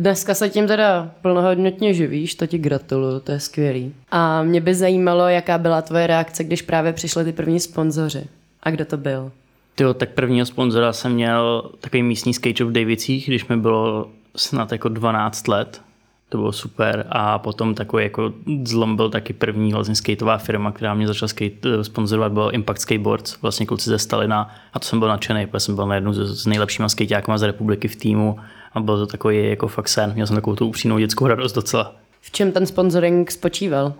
Dneska 0.00 0.34
se 0.34 0.48
tím 0.48 0.66
teda 0.66 1.10
plnohodnotně 1.22 1.94
živíš, 1.94 2.34
to 2.34 2.46
ti 2.46 2.58
gratuluju, 2.58 3.20
to 3.20 3.32
je 3.32 3.40
skvělý. 3.40 3.94
A 4.10 4.42
mě 4.42 4.60
by 4.60 4.74
zajímalo, 4.74 5.28
jaká 5.28 5.58
byla 5.58 5.82
tvoje 5.82 6.06
reakce, 6.06 6.44
když 6.44 6.62
právě 6.62 6.92
přišli 6.92 7.24
ty 7.24 7.32
první 7.32 7.60
sponzoři. 7.60 8.24
A 8.62 8.70
kdo 8.70 8.84
to 8.84 8.96
byl? 8.96 9.32
Tyjo, 9.74 9.94
tak 9.94 10.10
prvního 10.10 10.46
sponzora 10.46 10.92
jsem 10.92 11.12
měl 11.12 11.70
takový 11.80 12.02
místní 12.02 12.34
skate 12.34 12.64
v 12.64 12.72
Davicích, 12.72 13.26
když 13.26 13.46
mi 13.46 13.56
bylo 13.56 14.10
snad 14.36 14.72
jako 14.72 14.88
12 14.88 15.48
let. 15.48 15.80
To 16.28 16.38
bylo 16.38 16.52
super. 16.52 17.06
A 17.08 17.38
potom 17.38 17.74
takový 17.74 18.04
jako 18.04 18.32
zlom 18.64 18.96
byl 18.96 19.10
taky 19.10 19.32
první 19.32 19.72
vlastně 19.72 19.94
skateová 19.94 20.38
firma, 20.38 20.72
která 20.72 20.94
mě 20.94 21.06
začala 21.06 21.28
skate, 21.28 21.68
eh, 21.80 21.84
sponzorovat, 21.84 22.32
byl 22.32 22.50
Impact 22.52 22.80
Skateboards, 22.80 23.42
vlastně 23.42 23.66
kluci 23.66 23.90
ze 23.90 23.98
Stalina. 23.98 24.50
A 24.72 24.78
to 24.78 24.86
jsem 24.86 24.98
byl 24.98 25.08
nadšený, 25.08 25.46
protože 25.46 25.60
jsem 25.60 25.74
byl 25.74 25.86
na 25.86 25.94
jednu 25.94 26.12
z, 26.12 26.42
z 26.42 26.46
nejlepšíma 26.46 26.88
skateákama 26.88 27.38
z 27.38 27.42
republiky 27.42 27.88
v 27.88 27.96
týmu 27.96 28.38
a 28.72 28.80
byl 28.80 28.98
to 28.98 29.06
takový 29.06 29.48
jako 29.48 29.68
fakt 29.68 29.88
sen. 29.88 30.12
Měl 30.14 30.26
jsem 30.26 30.36
takovou 30.36 30.56
tu 30.56 30.66
upřímnou 30.66 30.98
dětskou 30.98 31.26
radost 31.26 31.52
docela. 31.52 31.94
V 32.20 32.30
čem 32.30 32.52
ten 32.52 32.66
sponsoring 32.66 33.30
spočíval? 33.30 33.94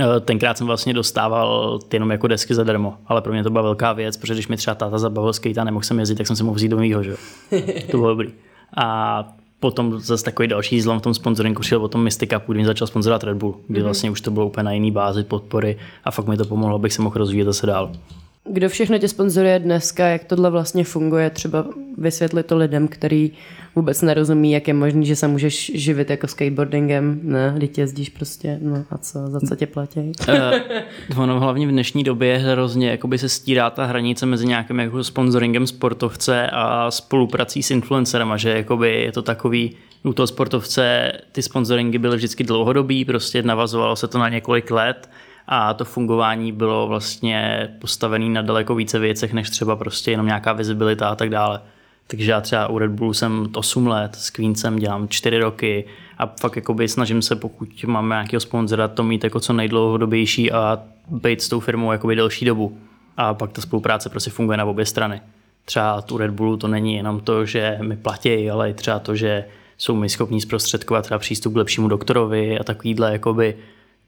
Eh, 0.00 0.20
tenkrát 0.20 0.58
jsem 0.58 0.66
vlastně 0.66 0.94
dostával 0.94 1.78
jenom 1.92 2.10
jako 2.10 2.26
desky 2.26 2.54
zadarmo, 2.54 2.94
ale 3.06 3.22
pro 3.22 3.32
mě 3.32 3.42
to 3.42 3.50
byla 3.50 3.62
velká 3.62 3.92
věc, 3.92 4.16
protože 4.16 4.34
když 4.34 4.48
mi 4.48 4.56
třeba 4.56 4.74
táta 4.74 4.98
zabavil 4.98 5.32
skate 5.32 5.60
a 5.60 5.64
nemohl 5.64 5.84
jsem 5.84 5.98
jezdit, 5.98 6.14
tak 6.14 6.26
jsem 6.26 6.36
se 6.36 6.44
mohl 6.44 6.54
vzít 6.54 6.68
do 6.68 6.76
mýho, 6.76 7.02
že? 7.02 7.16
to 7.90 7.96
bylo 7.96 8.08
dobrý. 8.08 8.28
A 8.76 9.28
potom 9.60 10.00
zase 10.00 10.24
takový 10.24 10.48
další 10.48 10.80
zlom 10.80 10.98
v 10.98 11.02
tom 11.02 11.14
sponsoringu 11.14 11.62
šel 11.62 11.80
potom 11.80 12.02
Mystic 12.02 12.30
Cup, 12.30 12.42
kdy 12.46 12.58
mi 12.58 12.64
začal 12.64 12.86
sponzorovat 12.86 13.24
Red 13.24 13.36
Bull, 13.36 13.56
kdy 13.68 13.80
mm-hmm. 13.80 13.84
vlastně 13.84 14.10
už 14.10 14.20
to 14.20 14.30
bylo 14.30 14.46
úplně 14.46 14.64
na 14.64 14.72
jiný 14.72 14.90
bázi 14.90 15.24
podpory 15.24 15.76
a 16.04 16.10
fakt 16.10 16.26
mi 16.26 16.36
to 16.36 16.44
pomohlo, 16.44 16.76
abych 16.76 16.92
se 16.92 17.02
mohl 17.02 17.18
rozvíjet 17.18 17.44
zase 17.44 17.66
dál. 17.66 17.92
kdo 18.44 18.68
všechno 18.68 18.98
tě 18.98 19.08
sponzoruje 19.08 19.58
dneska, 19.58 20.06
jak 20.06 20.24
tohle 20.24 20.50
vlastně 20.50 20.84
funguje, 20.84 21.30
třeba 21.30 21.64
vysvětlit 21.98 22.46
to 22.46 22.56
lidem, 22.56 22.88
který 22.88 23.32
vůbec 23.76 24.02
nerozumí, 24.02 24.52
jak 24.52 24.68
je 24.68 24.74
možný, 24.74 25.06
že 25.06 25.16
se 25.16 25.28
můžeš 25.28 25.72
živit 25.74 26.10
jako 26.10 26.28
skateboardingem, 26.28 27.20
ne, 27.22 27.54
když 27.56 27.70
jezdíš 27.78 28.08
prostě, 28.08 28.58
no 28.62 28.84
a 28.90 28.98
co, 28.98 29.28
za 29.28 29.40
co 29.40 29.56
tě 29.56 29.66
platí? 29.66 30.12
uh, 30.28 31.20
ono 31.22 31.40
hlavně 31.40 31.66
v 31.66 31.70
dnešní 31.70 32.04
době 32.04 32.38
hrozně 32.38 32.90
jakoby 32.90 33.18
se 33.18 33.28
stírá 33.28 33.70
ta 33.70 33.84
hranice 33.84 34.26
mezi 34.26 34.46
nějakým 34.46 34.78
jako 34.78 35.04
sponsoringem 35.04 35.66
sportovce 35.66 36.50
a 36.52 36.90
spoluprací 36.90 37.62
s 37.62 37.70
influencerem, 37.70 38.32
že 38.36 38.50
jakoby 38.50 39.02
je 39.02 39.12
to 39.12 39.22
takový, 39.22 39.76
u 40.04 40.12
toho 40.12 40.26
sportovce 40.26 41.12
ty 41.32 41.42
sponsoringy 41.42 41.98
byly 41.98 42.16
vždycky 42.16 42.44
dlouhodobý, 42.44 43.04
prostě 43.04 43.42
navazovalo 43.42 43.96
se 43.96 44.08
to 44.08 44.18
na 44.18 44.28
několik 44.28 44.70
let, 44.70 45.10
a 45.46 45.74
to 45.74 45.84
fungování 45.84 46.52
bylo 46.52 46.86
vlastně 46.86 47.68
postavené 47.80 48.28
na 48.28 48.42
daleko 48.42 48.74
více 48.74 48.98
věcech, 48.98 49.32
než 49.32 49.50
třeba 49.50 49.76
prostě 49.76 50.10
jenom 50.10 50.26
nějaká 50.26 50.52
vizibilita 50.52 51.08
a 51.08 51.14
tak 51.14 51.30
dále. 51.30 51.60
Takže 52.06 52.30
já 52.30 52.40
třeba 52.40 52.68
u 52.68 52.78
Red 52.78 52.90
Bullu 52.90 53.14
jsem 53.14 53.48
8 53.56 53.86
let, 53.86 54.16
s 54.16 54.30
Queensem 54.30 54.76
dělám 54.76 55.08
4 55.08 55.38
roky 55.38 55.84
a 56.18 56.26
fakt 56.40 56.56
jakoby 56.56 56.88
snažím 56.88 57.22
se, 57.22 57.36
pokud 57.36 57.84
máme 57.84 58.14
nějakého 58.14 58.40
sponzora, 58.40 58.88
to 58.88 59.02
mít 59.02 59.24
jako 59.24 59.40
co 59.40 59.52
nejdlouhodobější 59.52 60.52
a 60.52 60.82
být 61.08 61.42
s 61.42 61.48
tou 61.48 61.60
firmou 61.60 61.92
jakoby 61.92 62.16
delší 62.16 62.44
dobu. 62.44 62.78
A 63.16 63.34
pak 63.34 63.52
ta 63.52 63.62
spolupráce 63.62 64.10
prostě 64.10 64.30
funguje 64.30 64.58
na 64.58 64.64
obě 64.64 64.86
strany. 64.86 65.20
Třeba 65.64 66.02
tu 66.02 66.16
Red 66.16 66.30
Bullu 66.30 66.56
to 66.56 66.68
není 66.68 66.94
jenom 66.94 67.20
to, 67.20 67.46
že 67.46 67.78
mi 67.82 67.96
platí, 67.96 68.50
ale 68.50 68.70
i 68.70 68.74
třeba 68.74 68.98
to, 68.98 69.16
že 69.16 69.44
jsou 69.78 69.96
mi 69.96 70.08
schopní 70.08 70.40
zprostředkovat 70.40 71.04
třeba 71.04 71.18
přístup 71.18 71.52
k 71.52 71.56
lepšímu 71.56 71.88
doktorovi 71.88 72.58
a 72.58 72.64
takovýhle 72.64 73.12
jakoby 73.12 73.56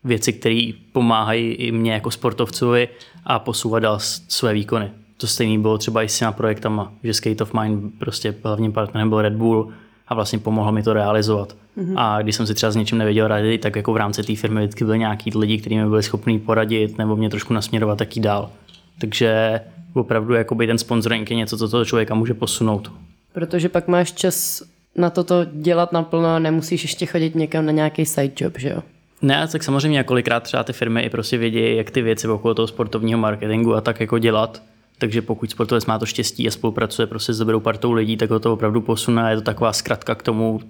věci, 0.05 0.33
které 0.33 0.71
pomáhají 0.93 1.53
i 1.53 1.73
mě 1.73 1.93
jako 1.93 2.11
sportovcovi 2.11 2.89
a 3.25 3.39
posouvat 3.39 3.83
dál 3.83 3.99
své 4.29 4.55
výkony. 4.55 4.91
To 5.17 5.27
stejné 5.27 5.59
bylo 5.59 5.79
třeba 5.79 6.03
i 6.03 6.09
s 6.09 6.19
těma 6.19 6.33
projektama, 6.33 6.93
že 7.03 7.15
Skate 7.15 7.45
of 7.45 7.55
Mine 7.55 7.81
prostě 7.99 8.35
hlavním 8.45 8.73
partnerem 8.73 9.09
byl 9.09 9.23
Red 9.23 9.33
Bull 9.33 9.73
a 10.09 10.15
vlastně 10.15 10.39
pomohl 10.39 10.73
mi 10.73 10.83
to 10.83 10.93
realizovat. 10.93 11.57
Mm-hmm. 11.79 11.95
A 11.97 12.23
když 12.23 12.37
jsem 12.37 12.47
si 12.47 12.55
třeba 12.55 12.73
s 12.73 12.77
něčím 12.77 12.99
nevěděl 12.99 13.29
radit, 13.29 13.61
tak 13.61 13.77
jako 13.77 13.93
v 13.93 13.97
rámci 13.97 14.23
té 14.23 14.37
firmy 14.37 14.61
vždycky 14.61 14.85
byli 14.85 14.99
nějaký 14.99 15.39
lidi, 15.39 15.59
kteří 15.59 15.77
mi 15.77 15.89
byli 15.89 16.03
schopni 16.03 16.39
poradit 16.39 16.99
nebo 16.99 17.17
mě 17.17 17.31
trošku 17.31 17.55
nasměrovat 17.55 17.99
taky 17.99 18.21
dál. 18.21 18.51
Takže 18.99 19.61
opravdu 19.95 20.35
jakoby 20.35 20.67
ten 20.67 20.79
sponsoring 20.79 21.31
je 21.31 21.37
něco, 21.37 21.59
co 21.59 21.69
toho 21.69 21.85
člověka 21.85 22.15
může 22.15 22.35
posunout. 22.35 22.93
Protože 23.33 23.69
pak 23.69 23.89
máš 23.89 24.13
čas 24.13 24.63
na 24.97 25.11
toto 25.11 25.45
dělat 25.53 25.93
naplno 25.93 26.29
a 26.29 26.39
nemusíš 26.39 26.83
ještě 26.83 27.07
chodit 27.07 27.35
někam 27.35 27.67
na 27.67 27.73
nějaký 27.73 28.07
side 28.07 28.33
job, 28.41 28.59
že 28.59 28.69
jo? 28.69 28.83
Ne, 29.23 29.49
tak 29.53 29.63
samozřejmě 29.63 29.97
několikrát 29.97 30.43
třeba 30.43 30.65
ty 30.65 30.73
firmy 30.73 31.03
i 31.03 31.11
prostě 31.11 31.39
vědí, 31.39 31.77
jak 31.77 31.91
ty 31.91 32.03
věci 32.03 32.29
okolo 32.29 32.55
toho 32.55 32.67
sportovního 32.67 33.19
marketingu 33.19 33.75
a 33.75 33.81
tak 33.81 34.01
jako 34.01 34.19
dělat. 34.19 34.63
Takže 34.99 35.23
pokud 35.23 35.51
sportovec 35.51 35.87
má 35.87 35.99
to 35.99 36.07
štěstí 36.07 36.49
a 36.49 36.51
spolupracuje 36.51 37.07
prostě 37.07 37.33
s 37.33 37.39
dobrou 37.39 37.61
partou 37.61 37.93
lidí, 37.93 38.17
tak 38.17 38.31
ho 38.31 38.39
to 38.39 38.53
opravdu 38.53 38.81
posune 38.81 39.23
a 39.23 39.29
je 39.29 39.37
to 39.37 39.43
taková 39.43 39.73
zkratka 39.73 40.15
k 40.15 40.23
tomu, 40.23 40.61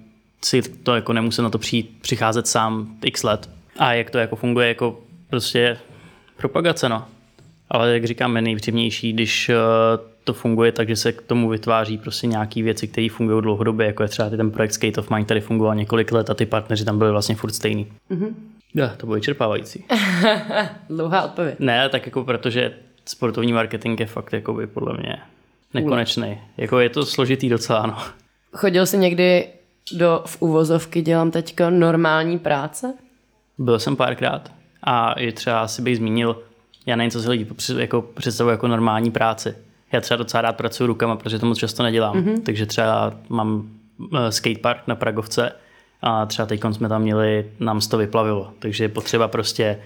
si 0.45 0.61
to 0.61 0.95
jako 0.95 1.13
nemusí 1.13 1.41
na 1.41 1.49
to 1.49 1.57
přijít, 1.57 1.97
přicházet 2.01 2.47
sám 2.47 2.95
x 3.03 3.23
let. 3.23 3.49
A 3.77 3.93
jak 3.93 4.09
to 4.09 4.17
jako 4.17 4.35
funguje 4.35 4.67
jako 4.67 4.99
prostě 5.29 5.77
propagace, 6.37 6.89
no. 6.89 7.05
Ale 7.69 7.93
jak 7.93 8.05
říkám, 8.05 8.35
je 8.35 8.41
nejpříjemnější, 8.41 9.13
když 9.13 9.49
eh, 9.49 9.55
to 10.23 10.33
funguje 10.33 10.71
tak, 10.71 10.87
že 10.87 10.95
se 10.95 11.11
k 11.11 11.21
tomu 11.21 11.49
vytváří 11.49 11.97
prostě 11.97 12.27
nějaké 12.27 12.63
věci, 12.63 12.87
které 12.87 13.07
fungují 13.11 13.41
dlouhodobě, 13.41 13.87
jako 13.87 14.03
je 14.03 14.09
třeba 14.09 14.29
ten 14.29 14.51
projekt 14.51 14.71
Skate 14.71 15.01
of 15.01 15.09
Mind, 15.09 15.25
který 15.25 15.39
fungoval 15.39 15.75
několik 15.75 16.11
let 16.11 16.29
a 16.29 16.33
ty 16.33 16.45
partneři 16.45 16.85
tam 16.85 16.97
byli 16.97 17.11
vlastně 17.11 17.35
furt 17.35 17.53
stejný. 17.53 17.87
Mm-hmm. 18.11 18.33
Ja, 18.75 18.87
to 18.97 19.05
bylo 19.05 19.15
vyčerpávající. 19.15 19.85
Dlouhá 20.89 21.21
odpověď. 21.21 21.55
Ne, 21.59 21.89
tak 21.89 22.05
jako 22.05 22.23
protože 22.23 22.73
sportovní 23.07 23.53
marketing 23.53 23.99
je 23.99 24.05
fakt 24.05 24.33
jako 24.33 24.53
by 24.53 24.67
podle 24.67 24.97
mě 24.97 25.17
nekonečný. 25.73 26.41
Jako 26.57 26.79
je 26.79 26.89
to 26.89 27.05
složitý 27.05 27.49
docela, 27.49 27.87
no. 27.87 27.97
Chodil 28.53 28.85
jsi 28.85 28.97
někdy 28.97 29.47
do 29.91 30.23
v 30.25 30.41
uvozovky 30.41 31.01
dělám 31.01 31.31
teďka 31.31 31.69
normální 31.69 32.39
práce? 32.39 32.93
Byl 33.57 33.79
jsem 33.79 33.95
párkrát 33.95 34.51
a 34.83 35.19
je 35.19 35.31
třeba 35.31 35.67
si 35.67 35.81
bych 35.81 35.97
zmínil, 35.97 36.43
já 36.85 36.95
nevím, 36.95 37.11
co 37.11 37.21
si 37.21 37.29
lidi 37.29 37.47
jako 37.77 38.01
představují 38.01 38.53
jako 38.53 38.67
normální 38.67 39.11
práci. 39.11 39.55
Já 39.91 40.01
třeba 40.01 40.17
docela 40.17 40.41
rád 40.41 40.57
pracuji 40.57 40.87
rukama, 40.87 41.15
protože 41.15 41.39
to 41.39 41.45
moc 41.45 41.57
často 41.57 41.83
nedělám. 41.83 42.15
Mm-hmm. 42.15 42.41
Takže 42.43 42.65
třeba 42.65 43.13
mám 43.29 43.69
eh, 44.17 44.31
skatepark 44.31 44.87
na 44.87 44.95
Pragovce 44.95 45.51
a 46.01 46.25
třeba 46.25 46.45
teď 46.45 46.61
jsme 46.71 46.89
tam 46.89 47.01
měli, 47.01 47.51
nám 47.59 47.79
to 47.79 47.97
vyplavilo. 47.97 48.53
Takže 48.59 48.83
je 48.83 48.89
potřeba 48.89 49.27
prostě 49.27 49.79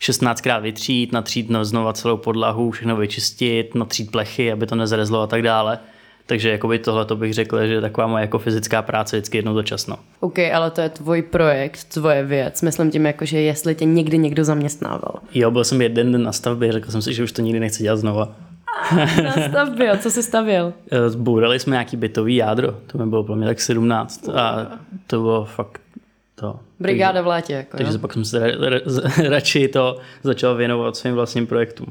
16krát 0.00 0.62
vytřít, 0.62 1.12
natřít 1.12 1.50
znova 1.62 1.92
celou 1.92 2.16
podlahu, 2.16 2.70
všechno 2.70 2.96
vyčistit, 2.96 3.74
natřít 3.74 4.10
plechy, 4.10 4.52
aby 4.52 4.66
to 4.66 4.74
nezrezlo 4.74 5.20
a 5.20 5.26
tak 5.26 5.42
dále. 5.42 5.78
Takže 6.26 6.50
jakoby 6.50 6.78
tohle 6.78 7.04
to 7.04 7.16
bych 7.16 7.34
řekl, 7.34 7.66
že 7.66 7.72
je 7.72 7.80
taková 7.80 8.06
moje 8.06 8.20
jako 8.20 8.38
fyzická 8.38 8.82
práce 8.82 9.16
vždycky 9.16 9.38
jednou 9.38 9.54
za 9.54 9.62
časno. 9.62 9.96
OK, 10.20 10.38
ale 10.38 10.70
to 10.70 10.80
je 10.80 10.88
tvůj 10.88 11.22
projekt, 11.22 11.84
tvoje 11.84 12.24
věc. 12.24 12.62
Myslím 12.62 12.90
tím 12.90 13.06
jako, 13.06 13.24
že 13.24 13.40
jestli 13.40 13.74
tě 13.74 13.84
někdy 13.84 14.18
někdo 14.18 14.44
zaměstnával. 14.44 15.14
Jo, 15.34 15.50
byl 15.50 15.64
jsem 15.64 15.82
jeden 15.82 16.12
den 16.12 16.22
na 16.22 16.32
stavbě, 16.32 16.72
řekl 16.72 16.90
jsem 16.90 17.02
si, 17.02 17.14
že 17.14 17.22
už 17.24 17.32
to 17.32 17.42
nikdy 17.42 17.60
nechci 17.60 17.82
dělat 17.82 17.96
znova. 17.96 18.36
na 19.22 19.48
stavbě, 19.48 19.98
co 19.98 20.10
jsi 20.10 20.22
stavil? 20.22 20.72
Eh, 20.90 21.10
zbourali 21.10 21.58
jsme 21.58 21.74
nějaký 21.74 21.96
bytový 21.96 22.36
jádro, 22.36 22.74
to 22.86 22.98
mi 22.98 23.06
bylo 23.06 23.24
pro 23.24 23.36
mě 23.36 23.46
tak 23.46 23.60
17 23.60 24.28
a 24.28 24.66
to 25.06 25.20
bylo 25.20 25.44
fakt 25.44 25.80
to. 26.40 26.60
Brigáda 26.80 27.22
v 27.22 27.26
létě. 27.26 27.52
Jako, 27.52 27.76
takže 27.76 27.92
jo? 27.92 27.98
pak 27.98 28.12
jsem 28.12 28.24
se 28.24 28.38
ra, 28.38 28.68
ra, 28.68 28.78
radši 29.28 29.68
to 29.68 29.98
začal 30.22 30.54
věnovat 30.54 30.96
svým 30.96 31.14
vlastním 31.14 31.46
projektům. 31.46 31.86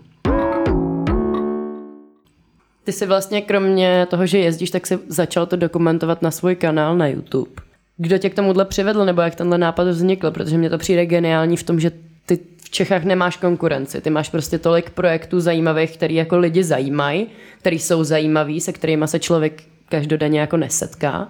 Ty 2.84 2.92
jsi 2.92 3.06
vlastně 3.06 3.42
kromě 3.42 4.08
toho, 4.10 4.26
že 4.26 4.38
jezdíš, 4.38 4.72
tak 4.72 4.88
si 4.88 5.00
začal 5.08 5.46
to 5.46 5.56
dokumentovat 5.56 6.22
na 6.22 6.32
svůj 6.32 6.56
kanál 6.56 6.98
na 6.98 7.08
YouTube. 7.08 7.52
Kdo 7.98 8.18
tě 8.18 8.30
k 8.30 8.36
tomuhle 8.36 8.66
přivedl, 8.66 9.06
nebo 9.06 9.22
jak 9.22 9.36
tenhle 9.36 9.58
nápad 9.58 9.88
vznikl? 9.88 10.32
Protože 10.32 10.58
mě 10.58 10.70
to 10.70 10.78
přijde 10.78 11.06
geniální 11.06 11.58
v 11.58 11.64
tom, 11.64 11.80
že 11.80 11.92
ty 12.26 12.40
v 12.64 12.70
Čechách 12.70 13.04
nemáš 13.04 13.38
konkurenci. 13.38 14.02
Ty 14.02 14.10
máš 14.10 14.30
prostě 14.30 14.60
tolik 14.60 14.90
projektů 14.90 15.40
zajímavých, 15.40 15.98
který 15.98 16.16
jako 16.16 16.38
lidi 16.38 16.64
zajímají, 16.64 17.28
který 17.60 17.80
jsou 17.80 18.04
zajímaví, 18.04 18.62
se 18.62 18.74
kterými 18.74 19.08
se 19.08 19.20
člověk 19.20 19.64
každodenně 19.90 20.40
jako 20.40 20.58
nesetká. 20.58 21.30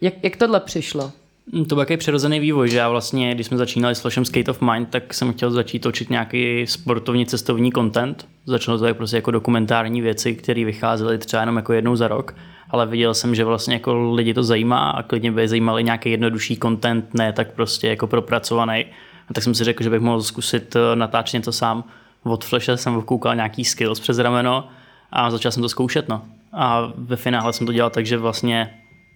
Jak, 0.00 0.14
jak 0.22 0.36
tohle 0.36 0.60
přišlo? 0.60 1.12
Mm, 1.52 1.64
to 1.64 1.74
byl 1.74 1.82
jaký 1.82 1.96
přirozený 1.96 2.40
vývoj, 2.40 2.68
že 2.68 2.78
já 2.78 2.88
vlastně, 2.88 3.34
když 3.34 3.46
jsme 3.46 3.56
začínali 3.56 3.94
s 3.94 4.00
Flashem 4.00 4.24
Skate 4.24 4.50
of 4.50 4.60
Mind, 4.60 4.88
tak 4.88 5.14
jsem 5.14 5.32
chtěl 5.32 5.50
začít 5.50 5.78
točit 5.78 6.10
nějaký 6.10 6.66
sportovní 6.66 7.26
cestovní 7.26 7.72
content. 7.72 8.28
Začalo 8.46 8.78
to 8.78 8.84
tak 8.84 8.96
prostě 8.96 9.16
jako 9.16 9.30
dokumentární 9.30 10.00
věci, 10.00 10.34
které 10.34 10.64
vycházely 10.64 11.18
třeba 11.18 11.42
jenom 11.42 11.56
jako 11.56 11.72
jednou 11.72 11.96
za 11.96 12.08
rok, 12.08 12.34
ale 12.70 12.86
viděl 12.86 13.14
jsem, 13.14 13.34
že 13.34 13.44
vlastně 13.44 13.74
jako 13.74 14.12
lidi 14.14 14.34
to 14.34 14.42
zajímá 14.42 14.90
a 14.90 15.02
klidně 15.02 15.32
by 15.32 15.48
zajímali 15.48 15.84
nějaký 15.84 16.10
jednodušší 16.10 16.56
content, 16.56 17.14
ne 17.14 17.32
tak 17.32 17.52
prostě 17.52 17.88
jako 17.88 18.06
propracovaný. 18.06 18.86
A 19.28 19.34
tak 19.34 19.44
jsem 19.44 19.54
si 19.54 19.64
řekl, 19.64 19.82
že 19.82 19.90
bych 19.90 20.00
mohl 20.00 20.22
zkusit 20.22 20.76
eh, 20.76 20.96
natáčet 20.96 21.34
něco 21.34 21.52
sám. 21.52 21.84
Od 22.22 22.44
Flashe 22.44 22.76
jsem 22.76 23.02
koukal 23.02 23.34
nějaký 23.34 23.64
skills 23.64 24.00
přes 24.00 24.18
rameno 24.18 24.68
a 25.12 25.30
začal 25.30 25.52
jsem 25.52 25.62
to 25.62 25.68
zkoušet. 25.68 26.08
No. 26.08 26.22
A 26.52 26.92
ve 26.96 27.16
finále 27.16 27.52
jsem 27.52 27.66
to 27.66 27.72
dělal 27.72 27.90
tak, 27.90 28.06
že 28.06 28.16
vlastně... 28.18 28.70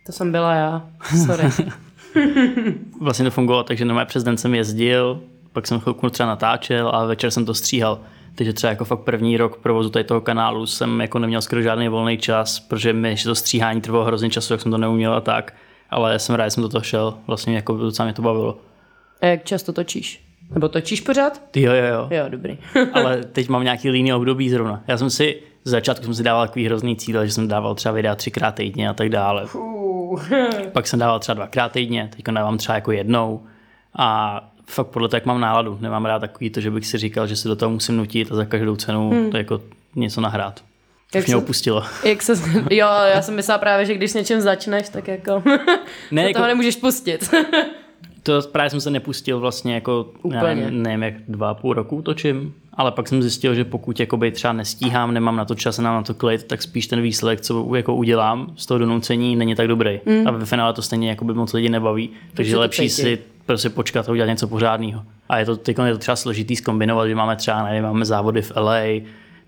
To 0.06 0.12
jsem 0.12 0.32
byla 0.32 0.54
já, 0.54 0.82
sorry. 1.26 1.44
vlastně 3.00 3.24
to 3.24 3.30
fungovalo 3.30 3.64
takže 3.64 3.84
normálně 3.84 4.06
přes 4.06 4.24
den 4.24 4.36
jsem 4.36 4.54
jezdil, 4.54 5.20
pak 5.52 5.66
jsem 5.66 5.80
chvilku 5.80 6.10
třeba 6.10 6.28
natáčel 6.28 6.88
a 6.94 7.04
večer 7.04 7.30
jsem 7.30 7.44
to 7.44 7.54
stříhal. 7.54 8.00
Takže 8.34 8.52
třeba 8.52 8.70
jako 8.70 8.84
fakt 8.84 9.00
první 9.00 9.36
rok 9.36 9.56
provozu 9.56 9.90
tady 9.90 10.04
toho 10.04 10.20
kanálu 10.20 10.66
jsem 10.66 11.00
jako 11.00 11.18
neměl 11.18 11.42
skoro 11.42 11.62
žádný 11.62 11.88
volný 11.88 12.18
čas, 12.18 12.60
protože 12.60 12.92
mi 12.92 13.08
ještě 13.08 13.28
to 13.28 13.34
stříhání 13.34 13.80
trvalo 13.80 14.04
hrozně 14.04 14.30
času, 14.30 14.52
jak 14.52 14.60
jsem 14.60 14.72
to 14.72 14.78
neuměl 14.78 15.14
a 15.14 15.20
tak. 15.20 15.54
Ale 15.90 16.18
jsem 16.18 16.34
rád, 16.34 16.46
že 16.46 16.50
jsem 16.50 16.62
do 16.62 16.68
toho 16.68 16.82
šel, 16.82 17.14
vlastně 17.26 17.54
jako 17.54 17.76
docela 17.76 18.06
mě 18.06 18.12
to 18.12 18.22
bavilo. 18.22 18.58
A 19.20 19.26
jak 19.26 19.44
často 19.44 19.72
točíš? 19.72 20.24
Nebo 20.54 20.68
točíš 20.68 21.00
pořád? 21.00 21.42
Jo, 21.56 21.72
jo, 21.72 21.84
jo. 21.84 22.08
Jo, 22.10 22.24
dobrý. 22.28 22.58
Ale 22.92 23.24
teď 23.24 23.48
mám 23.48 23.64
nějaký 23.64 23.90
líný 23.90 24.12
období 24.12 24.50
zrovna. 24.50 24.82
Já 24.88 24.98
jsem 24.98 25.10
si 25.10 25.40
z 25.64 25.70
začátku 25.70 26.04
jsem 26.04 26.14
si 26.14 26.22
dával 26.22 26.46
takový 26.46 26.66
hrozný 26.66 26.96
cíl, 26.96 27.26
že 27.26 27.32
jsem 27.32 27.48
dával 27.48 27.74
třeba 27.74 27.92
videa 27.92 28.14
třikrát 28.14 28.54
týdně 28.54 28.88
a 28.88 28.92
tak 28.92 29.08
dále. 29.08 29.46
Pak 30.72 30.86
jsem 30.86 30.98
dával 30.98 31.18
třeba 31.18 31.34
dvakrát 31.34 31.72
týdně, 31.72 32.10
teď 32.16 32.24
dávám 32.24 32.58
třeba 32.58 32.74
jako 32.74 32.92
jednou. 32.92 33.42
A 33.96 34.40
fakt 34.66 34.86
podle 34.86 35.08
toho, 35.08 35.16
jak 35.16 35.26
mám 35.26 35.40
náladu. 35.40 35.78
Nemám 35.80 36.04
rád 36.04 36.18
takový 36.18 36.50
to, 36.50 36.60
že 36.60 36.70
bych 36.70 36.86
si 36.86 36.98
říkal, 36.98 37.26
že 37.26 37.36
si 37.36 37.48
do 37.48 37.56
toho 37.56 37.70
musím 37.70 37.96
nutit 37.96 38.32
a 38.32 38.34
za 38.34 38.44
každou 38.44 38.76
cenu 38.76 39.10
hmm. 39.10 39.30
to 39.30 39.36
jako 39.36 39.60
něco 39.94 40.20
nahrát. 40.20 40.64
Jak 41.14 41.26
mě 41.26 41.32
se, 41.32 41.38
opustilo. 41.38 41.84
Jak 42.04 42.22
se, 42.22 42.32
jo, 42.70 42.88
já 43.14 43.22
jsem 43.22 43.34
myslela 43.34 43.58
právě, 43.58 43.86
že 43.86 43.94
když 43.94 44.10
s 44.10 44.14
něčím 44.14 44.40
začneš, 44.40 44.88
tak 44.88 45.08
jako 45.08 45.42
ne, 46.10 46.22
jako, 46.26 46.38
toho 46.38 46.46
nemůžeš 46.46 46.76
pustit. 46.76 47.34
to 48.24 48.42
právě 48.52 48.70
jsem 48.70 48.80
se 48.80 48.90
nepustil 48.90 49.40
vlastně 49.40 49.74
jako, 49.74 50.12
Úplně. 50.22 50.62
Já 50.62 50.70
nevím, 50.70 51.02
jak 51.02 51.14
dva 51.28 51.50
a 51.50 51.54
půl 51.54 51.74
roku 51.74 52.02
točím, 52.02 52.54
ale 52.72 52.92
pak 52.92 53.08
jsem 53.08 53.22
zjistil, 53.22 53.54
že 53.54 53.64
pokud 53.64 54.00
jakoby 54.00 54.30
třeba 54.30 54.52
nestíhám, 54.52 55.14
nemám 55.14 55.36
na 55.36 55.44
to 55.44 55.54
čas, 55.54 55.78
nemám 55.78 55.96
na 55.96 56.02
to 56.02 56.14
klid, 56.14 56.44
tak 56.44 56.62
spíš 56.62 56.86
ten 56.86 57.02
výsledek, 57.02 57.40
co 57.40 57.74
jako 57.74 57.94
udělám 57.94 58.52
z 58.56 58.66
toho 58.66 58.78
donucení, 58.78 59.36
není 59.36 59.54
tak 59.54 59.68
dobrý. 59.68 60.00
Mm. 60.06 60.28
A 60.28 60.30
ve 60.30 60.46
finále 60.46 60.72
to 60.72 60.82
stejně 60.82 61.08
jakoby 61.08 61.34
moc 61.34 61.52
lidí 61.52 61.68
nebaví, 61.68 62.10
takže 62.34 62.52
je 62.52 62.58
lepší 62.58 62.90
si 62.90 63.18
prostě 63.46 63.70
počkat 63.70 64.08
a 64.08 64.12
udělat 64.12 64.28
něco 64.28 64.48
pořádného. 64.48 65.02
A 65.28 65.38
je 65.38 65.44
to, 65.44 65.56
teď 65.56 65.76
je 65.84 65.92
to 65.92 65.98
třeba 65.98 66.16
složitý 66.16 66.56
zkombinovat, 66.56 67.08
že 67.08 67.14
máme 67.14 67.36
třeba, 67.36 67.64
nevím, 67.64 67.82
máme 67.82 68.04
závody 68.04 68.42
v 68.42 68.52
LA, 68.56 68.80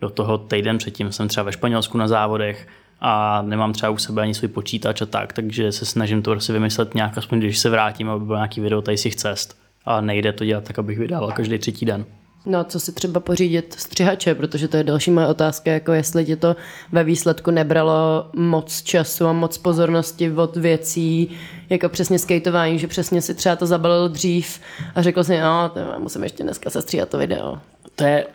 Do 0.01 0.11
toho 0.11 0.39
týden 0.39 0.79
předtím 0.79 1.13
jsem 1.13 1.29
třeba 1.29 1.45
ve 1.45 1.53
Španělsku 1.53 1.99
na 1.99 2.09
závodech 2.09 2.69
a 3.01 3.43
nemám 3.43 3.73
třeba 3.73 3.91
u 3.91 3.99
sebe 3.99 4.23
ani 4.23 4.35
svůj 4.35 4.49
počítač 4.49 5.03
a 5.03 5.07
tak, 5.07 5.33
takže 5.33 5.73
se 5.73 5.87
snažím 5.87 6.23
to 6.23 6.31
prostě 6.31 6.53
vymyslet 6.53 6.95
nějak, 6.95 7.19
aspoň 7.19 7.39
když 7.39 7.59
se 7.59 7.71
vrátím, 7.71 8.11
aby 8.11 8.25
byl 8.25 8.37
nějaký 8.37 8.61
video 8.61 8.83
tady 8.83 8.99
si 8.99 9.11
cest. 9.11 9.59
A 9.85 10.01
nejde 10.01 10.33
to 10.33 10.45
dělat 10.45 10.65
tak, 10.65 10.79
abych 10.79 10.99
vydával 10.99 11.33
každý 11.33 11.59
třetí 11.59 11.87
den. 11.87 12.05
No 12.47 12.65
co 12.65 12.81
si 12.81 12.93
třeba 12.93 13.21
pořídit 13.21 13.75
střihače, 13.79 14.35
protože 14.35 14.69
to 14.69 14.77
je 14.77 14.85
další 14.85 15.11
moje 15.11 15.27
otázka, 15.27 15.73
jako 15.73 15.93
jestli 15.93 16.25
ti 16.25 16.37
to 16.37 16.57
ve 16.93 17.05
výsledku 17.05 17.51
nebralo 17.51 18.31
moc 18.37 18.83
času 18.83 19.27
a 19.27 19.33
moc 19.33 19.59
pozornosti 19.59 20.33
od 20.33 20.57
věcí, 20.57 21.31
jako 21.71 21.89
přesně 21.89 22.19
skateování, 22.19 22.79
že 22.79 22.87
přesně 22.87 23.23
si 23.23 23.35
třeba 23.35 23.57
to 23.57 23.67
zabalil 23.67 24.09
dřív 24.09 24.61
a 24.95 25.03
řekl 25.03 25.25
si, 25.25 25.41
no, 25.41 25.69
to 25.69 25.81
musím 25.99 26.23
ještě 26.23 26.43
dneska 26.43 26.71
sestříhat 26.71 27.09
to 27.09 27.19
video. 27.19 27.59
To 27.95 28.05
je, 28.05 28.27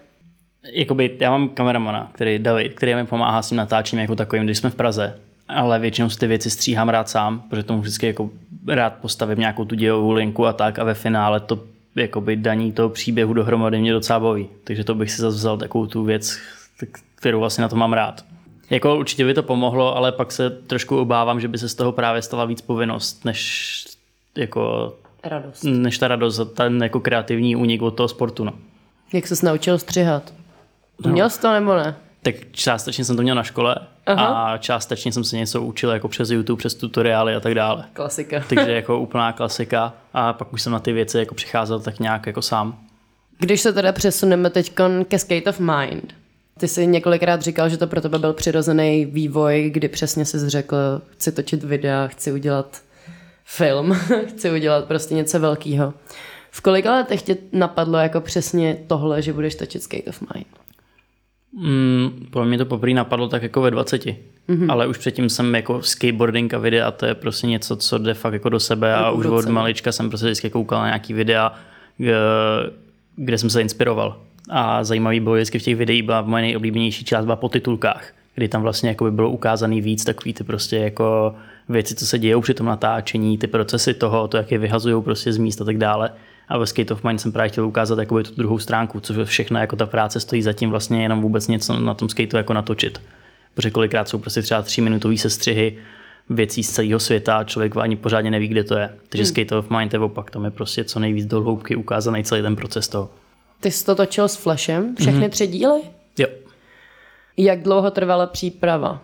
jakoby, 0.63 1.17
já 1.19 1.31
mám 1.31 1.49
kameramana, 1.49 2.11
který 2.13 2.39
David, 2.39 2.73
který 2.73 2.95
mi 2.95 3.05
pomáhá 3.05 3.41
s 3.41 3.49
tím 3.49 3.57
natáčením 3.57 4.01
jako 4.01 4.15
takovým, 4.15 4.45
když 4.45 4.57
jsme 4.57 4.69
v 4.69 4.75
Praze, 4.75 5.19
ale 5.47 5.79
většinou 5.79 6.09
si 6.09 6.19
ty 6.19 6.27
věci 6.27 6.49
stříhám 6.49 6.89
rád 6.89 7.09
sám, 7.09 7.43
protože 7.49 7.63
tomu 7.63 7.81
vždycky 7.81 8.07
jako 8.07 8.29
rád 8.67 8.93
postavím 8.93 9.39
nějakou 9.39 9.65
tu 9.65 9.75
dějovou 9.75 10.11
linku 10.11 10.45
a 10.45 10.53
tak 10.53 10.79
a 10.79 10.83
ve 10.83 10.93
finále 10.93 11.39
to 11.39 11.59
jakoby 11.95 12.35
daní 12.35 12.71
toho 12.71 12.89
příběhu 12.89 13.33
dohromady 13.33 13.79
mě 13.79 13.93
docela 13.93 14.19
baví. 14.19 14.49
Takže 14.63 14.83
to 14.83 14.95
bych 14.95 15.11
si 15.11 15.21
zase 15.21 15.37
vzal 15.37 15.57
takovou 15.57 15.85
tu 15.85 16.03
věc, 16.03 16.37
kterou 17.15 17.39
vlastně 17.39 17.61
na 17.61 17.69
to 17.69 17.75
mám 17.75 17.93
rád. 17.93 18.25
Jako 18.69 18.97
určitě 18.97 19.25
by 19.25 19.33
to 19.33 19.43
pomohlo, 19.43 19.97
ale 19.97 20.11
pak 20.11 20.31
se 20.31 20.49
trošku 20.49 20.97
obávám, 20.97 21.39
že 21.39 21.47
by 21.47 21.57
se 21.57 21.69
z 21.69 21.75
toho 21.75 21.91
právě 21.91 22.21
stala 22.21 22.45
víc 22.45 22.61
povinnost, 22.61 23.25
než 23.25 23.85
jako 24.37 24.93
radost. 25.23 25.63
než 25.63 25.97
ta 25.97 26.07
radost, 26.07 26.41
ten 26.53 26.83
jako 26.83 26.99
kreativní 26.99 27.55
únik 27.55 27.81
od 27.81 27.91
toho 27.91 28.07
sportu. 28.07 28.43
No. 28.43 28.53
Jak 29.13 29.27
ses 29.27 29.41
naučil 29.41 29.77
střihat? 29.77 30.33
No. 31.05 31.11
Měl 31.11 31.29
jsi 31.29 31.41
to 31.41 31.53
nebo 31.53 31.75
ne? 31.75 31.95
Tak 32.23 32.35
částečně 32.51 33.05
jsem 33.05 33.15
to 33.15 33.21
měl 33.21 33.35
na 33.35 33.43
škole 33.43 33.75
Aha. 34.05 34.25
a 34.25 34.57
částečně 34.57 35.11
jsem 35.11 35.23
se 35.23 35.37
něco 35.37 35.61
učil 35.61 35.89
jako 35.89 36.07
přes 36.07 36.29
YouTube, 36.29 36.59
přes 36.59 36.75
tutoriály 36.75 37.35
a 37.35 37.39
tak 37.39 37.55
dále. 37.55 37.85
Klasika. 37.93 38.43
Takže 38.49 38.71
jako 38.71 38.99
úplná 38.99 39.31
klasika 39.31 39.93
a 40.13 40.33
pak 40.33 40.53
už 40.53 40.61
jsem 40.61 40.73
na 40.73 40.79
ty 40.79 40.93
věci 40.93 41.17
jako 41.17 41.35
přicházel 41.35 41.79
tak 41.79 41.99
nějak 41.99 42.27
jako 42.27 42.41
sám. 42.41 42.79
Když 43.39 43.61
se 43.61 43.73
teda 43.73 43.91
přesuneme 43.91 44.49
teď 44.49 44.73
ke 45.07 45.19
Skate 45.19 45.49
of 45.49 45.59
Mind, 45.59 46.13
ty 46.59 46.67
jsi 46.67 46.87
několikrát 46.87 47.41
říkal, 47.41 47.69
že 47.69 47.77
to 47.77 47.87
pro 47.87 48.01
tebe 48.01 48.19
byl 48.19 48.33
přirozený 48.33 49.05
vývoj, 49.05 49.69
kdy 49.73 49.87
přesně 49.87 50.25
jsi 50.25 50.49
řekl, 50.49 50.75
chci 51.09 51.31
točit 51.31 51.63
videa, 51.63 52.07
chci 52.07 52.31
udělat 52.31 52.81
film, 53.45 53.93
chci 54.27 54.51
udělat 54.51 54.85
prostě 54.85 55.15
něco 55.15 55.39
velkého. 55.39 55.93
V 56.51 56.61
kolika 56.61 56.95
letech 56.95 57.21
tě 57.21 57.37
napadlo 57.51 57.97
jako 57.97 58.21
přesně 58.21 58.77
tohle, 58.87 59.21
že 59.21 59.33
budeš 59.33 59.55
točit 59.55 59.83
Skate 59.83 60.09
of 60.09 60.21
Mind? 60.21 60.60
Mm, 61.53 62.27
pro 62.31 62.45
mě 62.45 62.57
to 62.57 62.65
poprvé 62.65 62.93
napadlo 62.93 63.27
tak 63.27 63.43
jako 63.43 63.61
ve 63.61 63.71
20. 63.71 64.05
Mm-hmm. 64.05 64.71
Ale 64.71 64.87
už 64.87 64.97
předtím 64.97 65.29
jsem 65.29 65.55
jako 65.55 65.81
skateboarding 65.81 66.53
a 66.53 66.57
videa, 66.57 66.91
to 66.91 67.05
je 67.05 67.15
prostě 67.15 67.47
něco, 67.47 67.75
co 67.75 67.97
jde 67.97 68.13
fakt 68.13 68.33
jako 68.33 68.49
do 68.49 68.59
sebe 68.59 68.95
a 68.95 69.11
už 69.11 69.25
od 69.25 69.47
malička 69.47 69.91
jsem 69.91 70.09
prostě 70.09 70.25
vždycky 70.25 70.49
koukal 70.49 70.81
na 70.81 70.87
nějaký 70.87 71.13
videa, 71.13 71.53
kde 73.15 73.37
jsem 73.37 73.49
se 73.49 73.61
inspiroval. 73.61 74.17
A 74.49 74.83
zajímavý 74.83 75.19
bylo 75.19 75.35
vždycky 75.35 75.59
v 75.59 75.63
těch 75.63 75.75
videích 75.75 76.03
byla 76.03 76.21
moje 76.21 76.43
nejoblíbenější 76.43 77.05
část 77.05 77.25
byla 77.25 77.35
po 77.35 77.49
titulkách, 77.49 78.13
kdy 78.35 78.47
tam 78.47 78.61
vlastně 78.61 78.89
jako 78.89 79.03
by 79.03 79.11
bylo 79.11 79.29
ukázaný 79.29 79.81
víc 79.81 80.03
takový 80.03 80.33
ty 80.33 80.43
prostě 80.43 80.77
jako 80.77 81.35
věci, 81.69 81.95
co 81.95 82.07
se 82.07 82.19
dějou 82.19 82.41
při 82.41 82.53
tom 82.53 82.67
natáčení, 82.67 83.37
ty 83.37 83.47
procesy 83.47 83.93
toho, 83.93 84.27
to, 84.27 84.37
jak 84.37 84.51
je 84.51 84.57
vyhazují 84.57 85.03
prostě 85.03 85.33
z 85.33 85.37
míst 85.37 85.61
a 85.61 85.65
tak 85.65 85.77
dále. 85.77 86.09
A 86.51 86.57
ve 86.57 86.67
Skate 86.67 86.93
of 86.93 87.03
Mind 87.03 87.21
jsem 87.21 87.31
právě 87.31 87.49
chtěl 87.49 87.65
ukázat 87.65 87.99
jakoby 87.99 88.23
tu 88.23 88.35
druhou 88.35 88.59
stránku, 88.59 88.99
což 88.99 89.17
všechno 89.27 89.59
jako 89.59 89.75
ta 89.75 89.85
práce 89.85 90.19
stojí 90.19 90.41
zatím 90.41 90.69
vlastně 90.69 91.01
jenom 91.01 91.21
vůbec 91.21 91.47
něco 91.47 91.79
na 91.79 91.93
tom 91.93 92.09
skateu 92.09 92.37
jako 92.37 92.53
natočit. 92.53 93.01
Protože 93.53 93.71
kolikrát 93.71 94.09
jsou 94.09 94.17
prostě 94.17 94.41
třeba 94.41 94.61
tříminutové 94.61 95.17
sestřihy 95.17 95.77
věcí 96.29 96.63
z 96.63 96.71
celého 96.71 96.99
světa 96.99 97.37
a 97.37 97.43
člověk 97.43 97.77
ani 97.77 97.95
pořádně 97.95 98.31
neví, 98.31 98.47
kde 98.47 98.63
to 98.63 98.77
je. 98.77 98.89
Takže 99.09 99.23
hmm. 99.23 99.29
Skate 99.29 99.55
of 99.55 99.69
Mind 99.69 99.93
je 99.93 99.99
opak, 99.99 100.31
tam 100.31 100.45
je 100.45 100.51
prostě 100.51 100.83
co 100.83 100.99
nejvíc 100.99 101.25
do 101.25 101.41
hloubky 101.41 101.75
ukázaný 101.75 102.23
celý 102.23 102.41
ten 102.41 102.55
proces 102.55 102.87
toho. 102.87 103.09
Ty 103.59 103.71
jsi 103.71 103.85
to 103.85 103.95
točil 103.95 104.27
s 104.27 104.35
Flashem, 104.35 104.95
všechny 104.95 105.25
mm-hmm. 105.25 105.29
tři 105.29 105.47
díly? 105.47 105.81
Jo. 106.17 106.27
Jak 107.37 107.61
dlouho 107.61 107.91
trvala 107.91 108.25
příprava? 108.25 109.01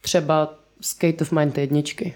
Třeba 0.00 0.54
Skate 0.80 1.24
of 1.24 1.32
Mind 1.32 1.58
jedničky. 1.58 2.14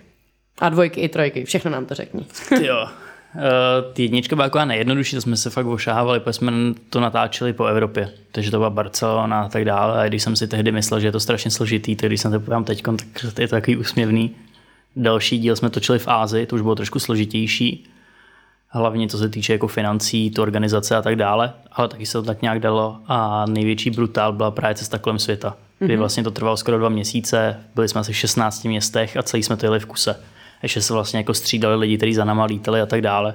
A 0.59 0.69
dvojky 0.69 1.01
i 1.01 1.09
trojky, 1.09 1.45
všechno 1.45 1.71
nám 1.71 1.87
to 1.87 1.95
řekni. 1.95 2.27
jo, 2.62 2.89
Uh, 3.37 3.92
ty 3.92 4.03
jednička 4.03 4.37
byla 4.37 4.46
taková 4.46 4.64
nejjednodušší, 4.64 5.16
to 5.16 5.22
jsme 5.22 5.37
se 5.37 5.51
fakt 5.51 5.66
ošahávali, 5.66 6.20
protože 6.20 6.33
jsme 6.33 6.53
to 6.90 7.01
natáčeli 7.01 7.53
po 7.53 7.64
Evropě. 7.64 8.11
Takže 8.33 8.51
to 8.51 8.57
byla 8.57 8.70
Barcelona 8.70 9.40
a 9.40 9.49
tak 9.49 9.64
dále. 9.64 10.01
A 10.01 10.09
když 10.09 10.22
jsem 10.22 10.37
si 10.37 10.49
tehdy 10.49 10.72
myslel, 10.72 11.01
že 11.01 11.07
je 11.07 11.12
to 11.12 11.20
strašně 11.20 11.51
složitý, 11.51 11.96
tak 11.96 12.09
když 12.09 12.20
jsem 12.20 12.33
to 12.33 12.40
podívám 12.40 12.64
teď, 12.64 12.83
tak 12.83 13.38
je 13.38 13.49
to 13.49 13.57
takový 13.57 13.77
úsměvný. 13.77 14.31
Další 14.96 15.38
díl 15.38 15.57
jsme 15.57 15.70
točili 15.70 15.99
v 15.99 16.09
Ázii, 16.09 16.46
to 16.46 16.57
už 16.57 16.62
bylo 16.62 16.75
trošku 16.75 16.99
složitější. 16.99 17.87
Hlavně 18.68 19.09
co 19.09 19.18
se 19.18 19.29
týče 19.29 19.53
jako 19.53 19.66
financí, 19.66 20.31
tu 20.31 20.42
organizace 20.42 20.96
a 20.96 21.03
tak 21.03 21.16
dále, 21.16 21.53
ale 21.72 21.88
taky 21.88 22.07
se 22.07 22.12
to 22.12 22.22
tak 22.22 22.42
nějak 22.42 22.61
dalo. 22.61 22.99
A 23.07 23.46
největší 23.46 23.90
brutál 23.90 24.33
byla 24.33 24.51
právě 24.51 24.75
cesta 24.75 24.99
kolem 24.99 25.18
světa, 25.18 25.57
kdy 25.79 25.94
mm-hmm. 25.94 25.99
vlastně 25.99 26.25
to 26.25 26.31
trvalo 26.31 26.57
skoro 26.57 26.79
dva 26.79 26.88
měsíce, 26.88 27.61
byli 27.75 27.88
jsme 27.88 28.01
asi 28.01 28.12
v 28.12 28.16
16 28.16 28.64
městech 28.64 29.16
a 29.16 29.22
celý 29.22 29.42
jsme 29.42 29.57
to 29.57 29.66
jeli 29.66 29.81
v 29.81 29.87
kuse 29.87 30.16
ještě 30.62 30.81
se 30.83 30.92
vlastně 30.92 31.19
jako 31.19 31.35
střídali 31.35 31.77
lidi, 31.77 31.97
kteří 31.97 32.14
za 32.14 32.25
náma 32.25 32.45
lítali 32.45 32.81
a 32.81 32.87
tak 32.87 33.01
dále. 33.01 33.35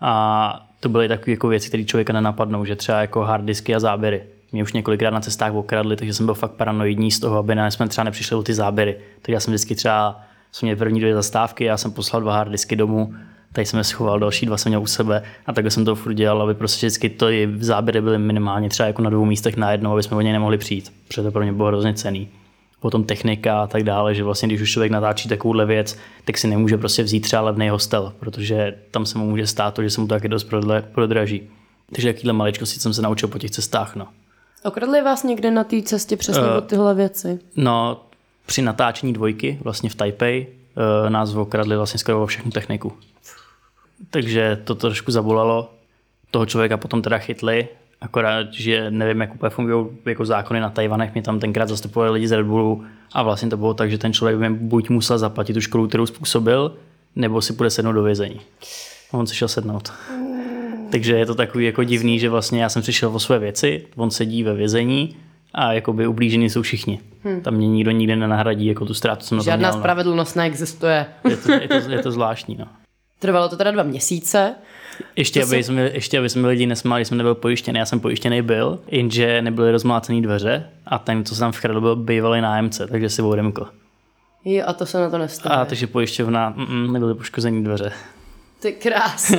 A 0.00 0.66
to 0.80 0.88
byly 0.88 1.08
takové 1.08 1.30
jako 1.30 1.48
věci, 1.48 1.68
které 1.68 1.84
člověka 1.84 2.12
nenapadnou, 2.12 2.64
že 2.64 2.76
třeba 2.76 3.00
jako 3.00 3.20
hard 3.20 3.44
disky 3.44 3.74
a 3.74 3.80
záběry. 3.80 4.22
Mě 4.52 4.62
už 4.62 4.72
několikrát 4.72 5.10
na 5.10 5.20
cestách 5.20 5.54
okradli, 5.54 5.96
takže 5.96 6.14
jsem 6.14 6.26
byl 6.26 6.34
fakt 6.34 6.52
paranoidní 6.52 7.10
z 7.10 7.20
toho, 7.20 7.38
aby 7.38 7.56
jsme 7.68 7.88
třeba 7.88 8.04
nepřišli 8.04 8.36
o 8.36 8.42
ty 8.42 8.54
záběry. 8.54 8.96
Tak 9.22 9.28
já 9.28 9.40
jsem 9.40 9.52
vždycky 9.52 9.74
třeba, 9.74 10.20
jsme 10.52 10.66
měli 10.66 10.78
první 10.78 11.00
dvě 11.00 11.14
zastávky, 11.14 11.64
já 11.64 11.76
jsem 11.76 11.92
poslal 11.92 12.22
dva 12.22 12.34
hard 12.36 12.50
disky 12.50 12.76
domů, 12.76 13.14
tady 13.52 13.66
jsem 13.66 13.78
je 13.78 13.84
schoval, 13.84 14.18
další 14.18 14.46
dva 14.46 14.56
jsem 14.56 14.70
měl 14.70 14.82
u 14.82 14.86
sebe 14.86 15.22
a 15.46 15.52
takhle 15.52 15.70
jsem 15.70 15.84
to 15.84 15.94
furt 15.94 16.14
dělal, 16.14 16.42
aby 16.42 16.54
prostě 16.54 16.86
vždycky 16.86 17.10
to 17.10 17.26
záběry 17.58 18.00
byly 18.00 18.18
minimálně 18.18 18.68
třeba 18.68 18.86
jako 18.86 19.02
na 19.02 19.10
dvou 19.10 19.24
místech 19.24 19.56
najednou, 19.56 19.92
aby 19.92 20.02
jsme 20.02 20.16
o 20.16 20.20
něj 20.20 20.32
nemohli 20.32 20.58
přijít, 20.58 20.92
protože 21.08 21.22
to 21.22 21.30
pro 21.30 21.42
mě 21.42 21.52
bylo 21.52 21.68
hrozně 21.68 21.94
cený 21.94 22.28
potom 22.84 23.04
technika 23.04 23.62
a 23.62 23.66
tak 23.66 23.82
dále, 23.82 24.14
že 24.14 24.24
vlastně 24.24 24.48
když 24.48 24.60
už 24.60 24.72
člověk 24.72 24.92
natáčí 24.92 25.28
takovouhle 25.28 25.66
věc, 25.66 25.98
tak 26.24 26.38
si 26.38 26.48
nemůže 26.48 26.78
prostě 26.78 27.02
vzít 27.02 27.20
třeba 27.20 27.42
levný 27.42 27.68
hostel, 27.68 28.12
protože 28.20 28.78
tam 28.90 29.06
se 29.06 29.18
mu 29.18 29.30
může 29.30 29.46
stát 29.46 29.74
to, 29.74 29.82
že 29.82 29.90
se 29.90 30.00
mu 30.00 30.06
to 30.06 30.14
taky 30.14 30.28
dost 30.28 30.50
prodraží. 30.92 31.50
Takže 31.92 32.08
jakýhle 32.08 32.32
maličkosti 32.32 32.80
jsem 32.80 32.94
se 32.94 33.02
naučil 33.02 33.28
po 33.28 33.38
těch 33.38 33.50
cestách. 33.50 33.96
No. 33.96 34.08
Okradli 34.64 35.02
vás 35.02 35.22
někde 35.22 35.50
na 35.50 35.64
té 35.64 35.82
cestě 35.82 36.16
přesně 36.16 36.42
uh, 36.42 36.56
od 36.56 36.64
tyhle 36.64 36.94
věci? 36.94 37.38
No, 37.56 38.00
při 38.46 38.62
natáčení 38.62 39.12
dvojky 39.12 39.58
vlastně 39.62 39.90
v 39.90 39.94
Taipei 39.94 40.46
uh, 40.46 41.10
nás 41.10 41.34
okradli 41.34 41.76
vlastně 41.76 41.98
skoro 41.98 42.26
všechnu 42.26 42.50
techniku. 42.50 42.92
Takže 44.10 44.60
to 44.64 44.74
trošku 44.74 45.12
zabolalo. 45.12 45.70
Toho 46.30 46.46
člověka 46.46 46.76
potom 46.76 47.02
teda 47.02 47.18
chytli, 47.18 47.68
Akorát, 48.04 48.52
že 48.52 48.90
nevím, 48.90 49.20
jak 49.20 49.34
úplně 49.34 49.50
fungují 49.50 49.86
jako 50.06 50.24
zákony 50.24 50.60
na 50.60 50.70
Tajvanech, 50.70 51.14
mě 51.14 51.22
tam 51.22 51.40
tenkrát 51.40 51.68
zastupovali 51.68 52.10
lidi 52.12 52.28
z 52.28 52.32
Red 52.32 52.46
Bullu 52.46 52.84
a 53.12 53.22
vlastně 53.22 53.50
to 53.50 53.56
bylo 53.56 53.74
tak, 53.74 53.90
že 53.90 53.98
ten 53.98 54.12
člověk 54.12 54.38
by 54.38 54.50
buď 54.50 54.88
musel 54.88 55.18
zaplatit 55.18 55.52
tu 55.52 55.60
školu, 55.60 55.88
kterou 55.88 56.06
způsobil, 56.06 56.74
nebo 57.16 57.42
si 57.42 57.52
půjde 57.52 57.70
sednout 57.70 57.92
do 57.92 58.02
vězení. 58.02 58.40
A 59.12 59.16
on 59.16 59.26
si 59.26 59.34
šel 59.34 59.48
sednout. 59.48 59.92
Takže 60.90 61.16
je 61.16 61.26
to 61.26 61.34
takový 61.34 61.64
jako 61.64 61.84
divný, 61.84 62.18
že 62.18 62.28
vlastně 62.28 62.62
já 62.62 62.68
jsem 62.68 62.82
přišel 62.82 63.16
o 63.16 63.18
své 63.18 63.38
věci, 63.38 63.86
on 63.96 64.10
sedí 64.10 64.42
ve 64.42 64.54
vězení 64.54 65.16
a 65.54 65.72
jakoby 65.72 66.06
ublížení 66.06 66.50
jsou 66.50 66.62
všichni. 66.62 67.00
Hmm. 67.24 67.40
Tam 67.40 67.54
mě 67.54 67.68
nikdo 67.68 67.90
nikdy 67.90 68.16
nenahradí 68.16 68.66
jako 68.66 68.84
tu 68.84 68.94
ztrátu, 68.94 69.24
co 69.24 69.40
Žádná 69.42 69.68
měl, 69.68 69.72
no. 69.72 69.78
spravedlnost 69.78 70.36
neexistuje. 70.36 71.06
Je 71.28 71.36
to, 71.36 71.52
je 71.52 71.68
to, 71.68 71.90
je 71.90 72.02
to 72.02 72.12
zvláštní. 72.12 72.56
No. 72.56 72.66
Trvalo 73.18 73.48
to 73.48 73.56
teda 73.56 73.70
dva 73.70 73.82
měsíce. 73.82 74.54
Ještě, 75.16 75.42
aby, 75.42 75.62
jsme, 75.62 75.82
ještě 75.82 76.18
aby 76.18 76.28
jsme 76.28 76.48
lidi 76.48 76.66
nesmáli, 76.66 77.04
jsem 77.04 77.18
nebyl 77.18 77.34
pojištěný, 77.34 77.78
já 77.78 77.86
jsem 77.86 78.00
pojištěný 78.00 78.42
byl, 78.42 78.78
jenže 78.90 79.42
nebyly 79.42 79.72
rozmlácené 79.72 80.22
dveře 80.22 80.66
a 80.86 80.98
ten, 80.98 81.24
co 81.24 81.34
jsem 81.34 81.52
vkradl, 81.52 81.80
byl 81.80 81.96
bývalý 81.96 82.40
nájemce, 82.40 82.86
takže 82.86 83.08
si 83.08 83.22
odemkl. 83.22 83.66
Jo, 84.44 84.64
a 84.66 84.72
to 84.72 84.86
se 84.86 85.00
na 85.00 85.10
to 85.10 85.18
nestane. 85.18 85.56
A 85.56 85.64
takže 85.64 85.86
pojišťovna, 85.86 86.54
mm, 86.56 86.92
nebyly 86.92 87.14
poškozené 87.14 87.62
dveře. 87.62 87.92
Ty 88.60 88.72
krásný, 88.72 89.38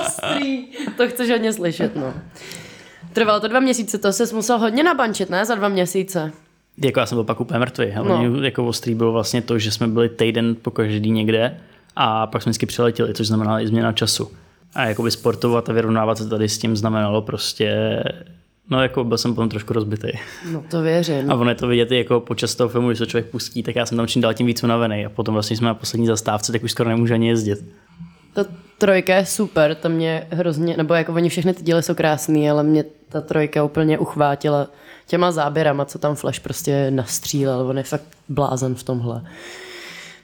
ostrý. 0.00 0.64
to 0.96 1.08
chceš 1.08 1.30
hodně 1.30 1.52
slyšet, 1.52 1.96
no. 1.96 2.14
Trvalo 3.12 3.40
to 3.40 3.48
dva 3.48 3.60
měsíce, 3.60 3.98
to 3.98 4.12
se 4.12 4.34
musel 4.34 4.58
hodně 4.58 4.82
nabančit, 4.82 5.30
ne? 5.30 5.44
Za 5.44 5.54
dva 5.54 5.68
měsíce. 5.68 6.32
Jako 6.84 7.00
já 7.00 7.06
jsem 7.06 7.16
byl 7.16 7.24
pak 7.24 7.40
úplně 7.40 7.60
mrtvý. 7.60 7.86
No. 8.02 8.42
jako 8.42 8.66
ostrý 8.66 8.94
bylo 8.94 9.12
vlastně 9.12 9.42
to, 9.42 9.58
že 9.58 9.70
jsme 9.70 9.86
byli 9.86 10.08
týden 10.08 10.56
po 10.62 10.70
každý 10.70 11.10
někde 11.10 11.60
a 11.96 12.26
pak 12.26 12.42
jsme 12.42 12.50
vždycky 12.50 12.66
přiletěli, 12.66 13.14
což 13.14 13.26
znamená 13.26 13.60
i 13.60 13.66
změna 13.66 13.92
času. 13.92 14.30
A 14.76 14.84
jakoby 14.84 15.10
sportovat 15.10 15.68
a 15.68 15.72
vyrovnávat 15.72 16.18
se 16.18 16.28
tady 16.28 16.48
s 16.48 16.58
tím 16.58 16.76
znamenalo 16.76 17.22
prostě 17.22 18.02
No, 18.70 18.82
jako 18.82 19.04
byl 19.04 19.18
jsem 19.18 19.34
potom 19.34 19.48
trošku 19.48 19.72
rozbitý. 19.72 20.08
No 20.52 20.64
to 20.70 20.82
věřím. 20.82 21.30
A 21.30 21.34
ono 21.34 21.50
je 21.50 21.54
to 21.54 21.68
vidět 21.68 21.90
jako 21.90 22.20
počas 22.20 22.54
toho 22.54 22.68
filmu, 22.68 22.88
když 22.88 22.98
se 22.98 23.06
člověk 23.06 23.30
pustí, 23.30 23.62
tak 23.62 23.76
já 23.76 23.86
jsem 23.86 23.96
tam 23.96 24.06
čím 24.06 24.22
dál 24.22 24.34
tím 24.34 24.46
víc 24.46 24.64
unavený. 24.64 25.06
A 25.06 25.08
potom 25.08 25.34
vlastně 25.34 25.56
jsme 25.56 25.66
na 25.66 25.74
poslední 25.74 26.06
zastávce, 26.06 26.52
tak 26.52 26.62
už 26.62 26.70
skoro 26.70 26.88
nemůžu 26.88 27.14
ani 27.14 27.28
jezdit. 27.28 27.64
Ta 28.32 28.44
trojka 28.78 29.16
je 29.16 29.26
super, 29.26 29.74
to 29.74 29.88
mě 29.88 30.26
hrozně, 30.30 30.76
nebo 30.76 30.94
jako 30.94 31.12
oni 31.12 31.28
všechny 31.28 31.54
ty 31.54 31.62
díly 31.62 31.82
jsou 31.82 31.94
krásný, 31.94 32.50
ale 32.50 32.62
mě 32.62 32.84
ta 33.08 33.20
trojka 33.20 33.64
úplně 33.64 33.98
uchvátila 33.98 34.68
těma 35.06 35.32
záběrama, 35.32 35.84
co 35.84 35.98
tam 35.98 36.14
Flash 36.14 36.40
prostě 36.40 36.90
nastřílel, 36.90 37.66
on 37.68 37.78
je 37.78 37.82
fakt 37.82 38.04
blázen 38.28 38.74
v 38.74 38.82
tomhle. 38.82 39.22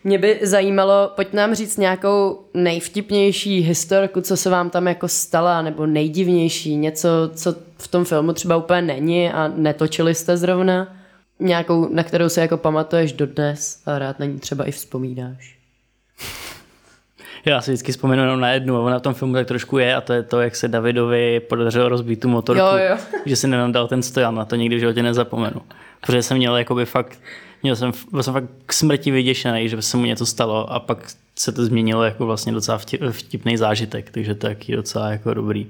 Mě 0.04 0.18
by 0.18 0.38
zajímalo, 0.42 1.12
pojď 1.16 1.32
nám 1.32 1.54
říct 1.54 1.76
nějakou 1.76 2.40
nejvtipnější 2.54 3.60
historku, 3.60 4.20
co 4.20 4.36
se 4.36 4.50
vám 4.50 4.70
tam 4.70 4.88
jako 4.88 5.08
stala, 5.08 5.62
nebo 5.62 5.86
nejdivnější, 5.86 6.76
něco, 6.76 7.08
co 7.34 7.54
v 7.78 7.88
tom 7.88 8.04
filmu 8.04 8.32
třeba 8.32 8.56
úplně 8.56 8.82
není 8.82 9.30
a 9.30 9.48
netočili 9.56 10.14
jste 10.14 10.36
zrovna. 10.36 10.96
Nějakou, 11.40 11.88
na 11.94 12.02
kterou 12.02 12.28
se 12.28 12.40
jako 12.40 12.56
pamatuješ 12.56 13.12
dodnes 13.12 13.82
a 13.86 13.98
rád 13.98 14.18
na 14.18 14.26
ní 14.26 14.38
třeba 14.38 14.64
i 14.64 14.70
vzpomínáš. 14.70 15.56
Já 17.44 17.60
si 17.60 17.70
vždycky 17.70 17.92
vzpomenu 17.92 18.22
jenom 18.22 18.40
na 18.40 18.50
jednu, 18.52 18.76
a 18.76 18.80
ona 18.80 18.98
v 18.98 19.02
tom 19.02 19.14
filmu 19.14 19.34
tak 19.34 19.46
trošku 19.46 19.78
je, 19.78 19.94
a 19.94 20.00
to 20.00 20.12
je 20.12 20.22
to, 20.22 20.40
jak 20.40 20.56
se 20.56 20.68
Davidovi 20.68 21.40
podařilo 21.40 21.88
rozbít 21.88 22.20
tu 22.20 22.28
motorku, 22.28 22.62
Jo, 22.62 22.78
jo. 22.90 22.96
že 23.26 23.36
si 23.36 23.46
jenom 23.46 23.72
dal 23.72 23.88
ten 23.88 24.02
stojan, 24.02 24.34
na 24.34 24.44
to 24.44 24.56
nikdy 24.56 24.76
v 24.76 24.78
životě 24.78 25.02
nezapomenu. 25.02 25.60
Protože 26.00 26.22
jsem 26.22 26.36
měl 26.36 26.56
jakoby 26.56 26.84
fakt, 26.84 27.18
měl 27.62 27.76
jsem, 27.76 27.92
byl 28.10 28.22
jsem 28.22 28.34
fakt 28.34 28.50
k 28.66 28.72
smrti 28.72 29.10
vyděšený, 29.10 29.68
že 29.68 29.82
se 29.82 29.96
mu 29.96 30.04
něco 30.04 30.26
stalo 30.26 30.72
a 30.72 30.80
pak 30.80 31.12
se 31.38 31.52
to 31.52 31.64
změnilo 31.64 32.02
jako 32.02 32.26
vlastně 32.26 32.52
docela 32.52 32.78
vtip, 32.78 33.00
vtipný 33.10 33.56
zážitek, 33.56 34.10
takže 34.10 34.34
to 34.34 34.46
je 34.46 34.56
docela 34.76 35.10
jako 35.10 35.34
dobrý. 35.34 35.66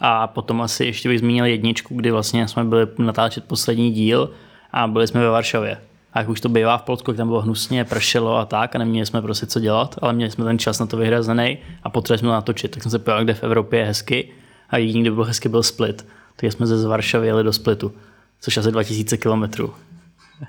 A 0.00 0.26
potom 0.26 0.62
asi 0.62 0.84
ještě 0.84 1.08
bych 1.08 1.18
zmínil 1.18 1.44
jedničku, 1.44 1.94
kdy 1.94 2.10
vlastně 2.10 2.48
jsme 2.48 2.64
byli 2.64 2.86
natáčet 2.98 3.44
poslední 3.44 3.90
díl 3.90 4.30
a 4.72 4.86
byli 4.86 5.06
jsme 5.06 5.20
ve 5.20 5.28
Varšavě. 5.28 5.78
A 6.12 6.18
jak 6.18 6.28
už 6.28 6.40
to 6.40 6.48
bývá 6.48 6.78
v 6.78 6.82
Polsku, 6.82 7.12
tam 7.12 7.28
bylo 7.28 7.40
hnusně, 7.40 7.84
pršelo 7.84 8.36
a 8.36 8.44
tak 8.44 8.74
a 8.74 8.78
neměli 8.78 9.06
jsme 9.06 9.22
prostě 9.22 9.46
co 9.46 9.60
dělat, 9.60 9.94
ale 10.02 10.12
měli 10.12 10.30
jsme 10.30 10.44
ten 10.44 10.58
čas 10.58 10.78
na 10.78 10.86
to 10.86 10.96
vyhrazený 10.96 11.58
a 11.82 11.90
potřebovali 11.90 12.18
jsme 12.18 12.28
natočit. 12.28 12.70
Tak 12.70 12.82
jsem 12.82 12.90
se 12.90 12.98
pojel, 12.98 13.24
kde 13.24 13.34
v 13.34 13.42
Evropě 13.42 13.80
je 13.80 13.86
hezky 13.86 14.28
a 14.70 14.76
jediný, 14.76 15.00
kde 15.00 15.10
byl 15.10 15.24
hezky, 15.24 15.48
byl 15.48 15.62
Split. 15.62 16.06
Takže 16.36 16.52
jsme 16.52 16.66
ze 16.66 16.88
Varšavy 16.88 17.26
jeli 17.26 17.44
do 17.44 17.52
Splitu, 17.52 17.92
což 18.40 18.56
asi 18.56 18.72
2000 18.72 19.16
kilometrů. 19.16 19.74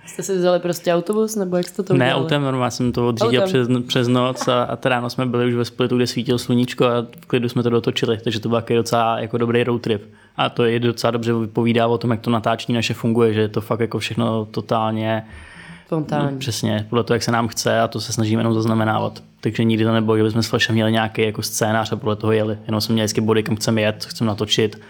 Jste 0.05 0.23
si 0.23 0.37
vzali 0.37 0.59
prostě 0.59 0.93
autobus, 0.93 1.35
nebo 1.35 1.57
jak 1.57 1.67
jste 1.67 1.83
to 1.83 1.93
Ne, 1.93 2.05
udělali? 2.05 2.23
autem, 2.25 2.41
normálně 2.41 2.71
jsem 2.71 2.91
to 2.91 3.07
odřídil 3.07 3.41
Autem. 3.43 3.47
přes, 3.65 3.67
přes 3.87 4.07
noc 4.07 4.47
a, 4.47 4.63
a 4.63 4.77
ráno 4.89 5.09
jsme 5.09 5.25
byli 5.25 5.47
už 5.47 5.53
ve 5.53 5.65
Splitu, 5.65 5.95
kde 5.95 6.07
svítilo 6.07 6.37
sluníčko 6.39 6.85
a 6.85 7.01
v 7.21 7.25
klidu 7.25 7.49
jsme 7.49 7.63
to 7.63 7.69
dotočili, 7.69 8.17
takže 8.23 8.39
to 8.39 8.49
byl 8.49 8.57
takový 8.61 8.77
docela 8.77 9.19
jako 9.19 9.37
dobrý 9.37 9.63
road 9.63 9.81
trip. 9.81 10.01
A 10.37 10.49
to 10.49 10.63
je 10.65 10.79
docela 10.79 11.11
dobře 11.11 11.33
vypovídá 11.33 11.87
o 11.87 11.97
tom, 11.97 12.11
jak 12.11 12.19
to 12.21 12.29
natáčení 12.29 12.75
naše 12.75 12.93
funguje, 12.93 13.33
že 13.33 13.41
je 13.41 13.47
to 13.47 13.61
fakt 13.61 13.79
jako 13.79 13.99
všechno 13.99 14.45
totálně 14.45 15.25
Spontánně. 15.87 16.37
Přesně, 16.37 16.85
podle 16.89 17.03
toho, 17.03 17.15
jak 17.15 17.23
se 17.23 17.31
nám 17.31 17.47
chce 17.47 17.79
a 17.81 17.87
to 17.87 18.01
se 18.01 18.13
snažíme 18.13 18.39
jenom 18.39 18.53
zaznamenávat. 18.53 19.23
Takže 19.41 19.63
nikdy 19.63 19.85
to 19.85 19.91
nebylo, 19.93 20.17
že 20.17 20.23
bychom 20.23 20.43
s 20.43 20.47
Flashem 20.47 20.75
měli 20.75 20.91
nějaký 20.91 21.21
jako 21.21 21.41
scénář 21.41 21.91
a 21.91 21.95
podle 21.95 22.15
toho 22.15 22.31
jeli. 22.33 22.57
Jenom 22.65 22.81
jsme 22.81 22.93
měli 22.93 23.05
vždycky 23.05 23.21
body, 23.21 23.43
kam 23.43 23.55
chceme 23.55 23.81
jet, 23.81 23.95
co 23.99 24.09
chceme 24.09 24.27
natočit 24.27 24.81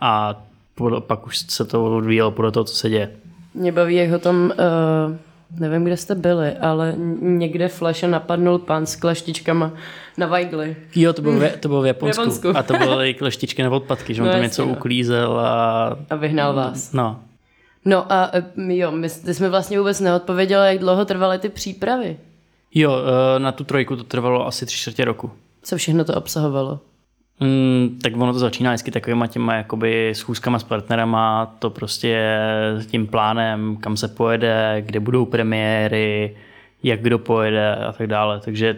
a 0.00 0.42
podle, 0.74 1.00
pak 1.00 1.26
už 1.26 1.38
se 1.38 1.64
to 1.64 1.96
odvíjelo 1.96 2.30
podle 2.30 2.50
toho, 2.52 2.64
co 2.64 2.74
se 2.74 2.90
děje. 2.90 3.10
Mě 3.54 3.72
baví, 3.72 3.94
jak 3.94 4.10
ho 4.10 4.18
tam, 4.18 4.36
uh, 4.44 5.60
nevím, 5.60 5.84
kde 5.84 5.96
jste 5.96 6.14
byli, 6.14 6.52
ale 6.52 6.94
někde 7.20 7.68
Flashe 7.68 8.08
napadnul 8.08 8.58
pán 8.58 8.86
s 8.86 8.96
kleštičkama 8.96 9.72
na 10.16 10.26
vajgli. 10.26 10.76
Jo, 10.94 11.12
to 11.12 11.22
bylo, 11.22 11.40
v, 11.40 11.56
to 11.60 11.68
bylo 11.68 11.82
v 11.82 11.86
Japonsku. 11.86 12.22
V 12.22 12.26
Japonsku. 12.26 12.56
A 12.56 12.62
to 12.62 12.78
byly 12.78 13.14
kleštičky 13.14 13.62
na 13.62 13.70
odpadky, 13.70 14.14
že 14.14 14.22
on 14.22 14.26
No 14.26 14.32
tam 14.32 14.42
něco 14.42 14.64
no. 14.66 14.72
uklízel 14.72 15.38
a... 15.40 15.96
A 16.10 16.16
vyhnal 16.16 16.54
vás. 16.54 16.92
No, 16.92 17.20
No 17.84 18.12
a 18.12 18.30
eh, 18.32 18.44
jo, 18.74 18.90
my, 18.90 19.08
jsme 19.08 19.48
vlastně 19.48 19.78
vůbec 19.78 20.00
neodpověděli, 20.00 20.66
jak 20.66 20.78
dlouho 20.78 21.04
trvaly 21.04 21.38
ty 21.38 21.48
přípravy. 21.48 22.16
jo, 22.74 22.96
eh, 23.36 23.38
na 23.38 23.52
tu 23.52 23.64
trojku 23.64 23.96
to 23.96 24.04
trvalo 24.04 24.46
asi 24.46 24.66
tři 24.66 24.78
čtvrtě 24.78 25.04
roku. 25.04 25.30
Co 25.62 25.76
všechno 25.76 26.04
to 26.04 26.14
obsahovalo. 26.14 26.80
Mm, 27.40 27.98
tak 28.02 28.16
ono 28.16 28.32
to 28.32 28.38
začíná 28.38 28.70
vždycky 28.70 28.90
takovýma 28.90 29.26
těma 29.26 29.54
jakoby 29.54 30.12
schůzkama 30.14 30.58
s 30.58 30.64
partnerama, 30.64 31.56
to 31.58 31.70
prostě 31.70 32.38
s 32.76 32.86
tím 32.86 33.06
plánem, 33.06 33.76
kam 33.76 33.96
se 33.96 34.08
pojede, 34.08 34.82
kde 34.86 35.00
budou 35.00 35.24
premiéry, 35.24 36.36
jak 36.82 37.00
kdo 37.00 37.18
pojede 37.18 37.74
a 37.74 37.92
tak 37.92 38.06
dále. 38.06 38.40
Takže 38.40 38.76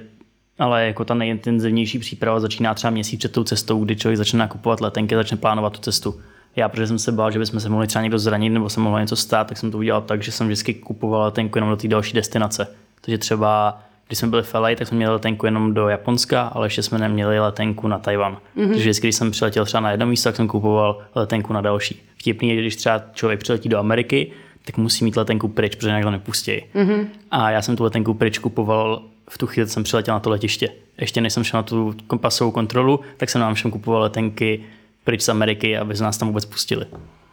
ale 0.58 0.86
jako 0.86 1.04
ta 1.04 1.14
nejintenzivnější 1.14 1.98
příprava 1.98 2.40
začíná 2.40 2.74
třeba 2.74 2.90
měsíc 2.90 3.18
před 3.18 3.32
tou 3.32 3.44
cestou, 3.44 3.84
kdy 3.84 3.96
člověk 3.96 4.16
začne 4.16 4.38
nakupovat 4.38 4.80
letenky, 4.80 5.14
začne 5.14 5.36
plánovat 5.36 5.72
tu 5.72 5.80
cestu. 5.80 6.20
Já, 6.56 6.68
protože 6.68 6.86
jsem 6.86 6.98
se 6.98 7.12
bál, 7.12 7.30
že 7.30 7.38
bychom 7.38 7.60
se 7.60 7.68
mohli 7.68 7.86
třeba 7.86 8.02
někdo 8.02 8.18
zranit 8.18 8.50
nebo 8.50 8.68
se 8.68 8.80
mohlo 8.80 8.98
něco 8.98 9.16
stát, 9.16 9.46
tak 9.46 9.58
jsem 9.58 9.70
to 9.70 9.78
udělal 9.78 10.02
tak, 10.02 10.22
že 10.22 10.32
jsem 10.32 10.46
vždycky 10.46 10.74
kupoval 10.74 11.22
letenku 11.22 11.58
jenom 11.58 11.70
do 11.70 11.76
té 11.76 11.88
další 11.88 12.14
destinace. 12.14 12.66
Takže 13.00 13.18
třeba 13.18 13.82
když 14.10 14.18
jsme 14.18 14.28
byli 14.28 14.42
v 14.42 14.54
LA, 14.54 14.74
tak 14.74 14.88
jsme 14.88 14.96
měli 14.96 15.12
letenku 15.12 15.46
jenom 15.46 15.74
do 15.74 15.88
Japonska, 15.88 16.42
ale 16.42 16.66
ještě 16.66 16.82
jsme 16.82 16.98
neměli 16.98 17.40
letenku 17.40 17.88
na 17.88 17.98
Tajvan. 17.98 18.32
Mm-hmm. 18.32 18.68
Takže 18.68 18.80
vždycky, 18.80 19.06
když 19.06 19.16
jsem 19.16 19.30
přiletěl 19.30 19.64
třeba 19.64 19.80
na 19.80 19.90
jedno 19.90 20.06
místo, 20.06 20.28
tak 20.28 20.36
jsem 20.36 20.48
kupoval 20.48 20.98
letenku 21.14 21.52
na 21.52 21.60
další. 21.60 22.02
Vtipný 22.16 22.48
je, 22.48 22.54
že 22.54 22.60
když 22.60 22.76
třeba 22.76 23.02
člověk 23.12 23.40
přiletí 23.40 23.68
do 23.68 23.78
Ameriky, 23.78 24.32
tak 24.64 24.76
musí 24.76 25.04
mít 25.04 25.16
letenku 25.16 25.48
pryč, 25.48 25.74
protože 25.74 25.88
jinak 25.88 26.02
to 26.02 26.10
nepustí. 26.10 26.52
Mm-hmm. 26.74 27.06
A 27.30 27.50
já 27.50 27.62
jsem 27.62 27.76
tu 27.76 27.84
letenku 27.84 28.14
pryč 28.14 28.38
kupoval 28.38 29.02
v 29.30 29.38
tu 29.38 29.46
chvíli, 29.46 29.68
jsem 29.68 29.82
přiletěl 29.82 30.14
na 30.14 30.20
to 30.20 30.30
letiště. 30.30 30.68
Ještě 31.00 31.20
než 31.20 31.32
jsem 31.32 31.44
šel 31.44 31.58
na 31.58 31.62
tu 31.62 31.94
pasovou 32.20 32.50
kontrolu, 32.50 33.00
tak 33.16 33.30
jsem 33.30 33.40
nám 33.40 33.54
všem 33.54 33.70
kupoval 33.70 34.02
letenky 34.02 34.60
pryč 35.04 35.22
z 35.22 35.28
Ameriky, 35.28 35.78
aby 35.78 35.96
z 35.96 36.00
nás 36.00 36.18
tam 36.18 36.28
vůbec 36.28 36.44
pustili. 36.44 36.86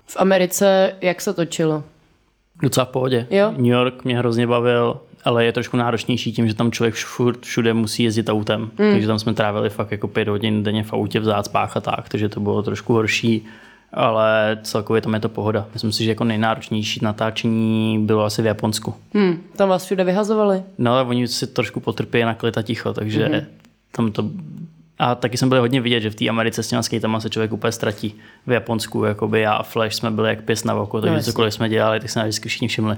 V 0.06 0.18
Americe 0.20 0.96
jak 1.02 1.22
se 1.22 1.34
točilo? 1.34 1.84
Docela 2.62 2.86
v 2.86 2.90
pohodě. 2.90 3.28
Jo. 3.30 3.52
New 3.52 3.66
York 3.66 4.04
mě 4.04 4.18
hrozně 4.18 4.48
bavil, 4.48 5.00
ale 5.28 5.46
je 5.46 5.52
trošku 5.52 5.78
náročnější 5.78 6.32
tím, 6.32 6.48
že 6.48 6.54
tam 6.54 6.72
člověk 6.72 6.96
furt 6.96 7.46
všude 7.46 7.74
musí 7.74 8.04
jezdit 8.04 8.30
autem. 8.30 8.62
Mm. 8.62 8.92
Takže 8.92 9.08
tam 9.08 9.20
jsme 9.20 9.34
trávili 9.34 9.70
fakt 9.70 9.92
jako 9.92 10.08
pět 10.08 10.28
hodin 10.28 10.64
denně 10.64 10.84
v 10.84 10.94
autě 10.94 11.20
v 11.20 11.24
zácpách 11.24 11.78
a 11.78 11.82
tak, 11.82 12.10
takže 12.10 12.30
to 12.30 12.40
bylo 12.40 12.64
trošku 12.64 12.94
horší. 12.94 13.46
Ale 13.94 14.60
celkově 14.64 15.02
tam 15.02 15.14
je 15.14 15.20
to 15.20 15.30
pohoda. 15.30 15.66
Myslím 15.74 15.92
si, 15.92 16.04
že 16.04 16.12
jako 16.12 16.24
nejnáročnější 16.24 17.00
natáčení 17.04 18.00
bylo 18.06 18.24
asi 18.24 18.42
v 18.42 18.46
Japonsku. 18.46 18.94
Hm, 19.14 19.42
tam 19.56 19.70
vás 19.70 19.86
všude 19.86 20.04
vyhazovali. 20.04 20.64
No 20.78 20.94
ale 20.94 21.04
oni 21.04 21.28
si 21.28 21.48
trošku 21.48 21.80
potrpí 21.80 22.22
na 22.22 22.34
klid 22.34 22.58
a 22.58 22.62
ticho, 22.62 22.94
takže 22.94 23.28
mm-hmm. 23.28 23.46
tam 23.92 24.12
to... 24.12 24.30
A 25.00 25.16
taky 25.16 25.38
jsem 25.38 25.50
byl 25.50 25.60
hodně 25.60 25.82
vidět, 25.82 26.02
že 26.02 26.10
v 26.10 26.16
té 26.16 26.30
Americe 26.30 26.64
s 26.64 26.68
těma 26.68 26.84
skatama 26.84 27.20
se 27.20 27.30
člověk 27.30 27.54
úplně 27.54 27.72
ztratí. 27.72 28.16
V 28.48 28.52
Japonsku, 28.52 29.04
jakoby 29.04 29.42
já 29.42 29.54
a 29.54 29.64
Flash 29.64 29.96
jsme 29.96 30.12
byli 30.12 30.30
jak 30.30 30.42
pěs 30.42 30.64
na 30.64 30.76
oko, 30.76 31.02
takže 31.02 31.18
No, 31.18 31.24
cokoliv 31.24 31.54
jsme 31.54 31.70
dělali, 31.70 32.00
tak 32.00 32.10
se 32.10 32.20
nás 32.20 32.26
vždycky 32.26 32.50
všichni 32.50 32.68
všimli. 32.68 32.98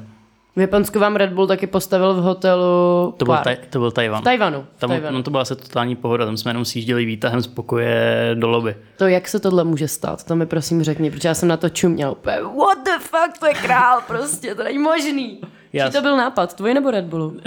V 0.60 0.62
Japonsku 0.62 1.00
vám 1.00 1.16
Red 1.16 1.34
Bull 1.34 1.48
taky 1.48 1.68
postavil 1.68 2.14
v 2.14 2.18
hotelu 2.18 3.14
To 3.18 3.26
byl, 3.26 3.38
taj, 3.44 3.58
to 3.70 3.80
byl 3.80 3.92
Tajvan. 3.92 4.22
V 4.22 4.24
Tajvanu. 4.24 4.66
V 4.76 4.80
Tam, 4.80 4.90
Tajvanu. 4.90 5.18
no 5.18 5.24
to 5.24 5.32
byla 5.32 5.42
asi 5.42 5.56
totální 5.56 5.96
pohoda, 5.96 6.26
tam 6.26 6.38
jsme 6.38 6.50
jenom 6.50 6.66
sjížděli 6.66 7.06
výtahem 7.06 7.42
z 7.42 7.48
pokoje 7.48 8.32
do 8.34 8.48
lobby. 8.50 8.76
To, 8.98 9.08
jak 9.08 9.28
se 9.28 9.40
tohle 9.40 9.64
může 9.64 9.88
stát, 9.88 10.24
to 10.24 10.36
mi 10.36 10.46
prosím 10.46 10.84
řekni, 10.84 11.12
protože 11.12 11.28
já 11.28 11.34
jsem 11.34 11.50
na 11.50 11.58
to 11.58 11.70
čuměl 11.70 12.12
úplně, 12.12 12.38
what 12.42 12.78
the 12.86 12.92
fuck, 13.00 13.40
to 13.40 13.46
je 13.46 13.54
král, 13.54 14.02
prostě, 14.08 14.56
to 14.56 14.64
není 14.64 14.78
možný. 14.78 15.40
Já 15.74 15.88
Čí 15.88 15.94
to 15.94 16.02
byl 16.02 16.18
nápad, 16.18 16.54
tvůj 16.54 16.74
nebo 16.74 16.92
Red 16.92 17.06
Bullu? 17.06 17.28
Uh, 17.28 17.38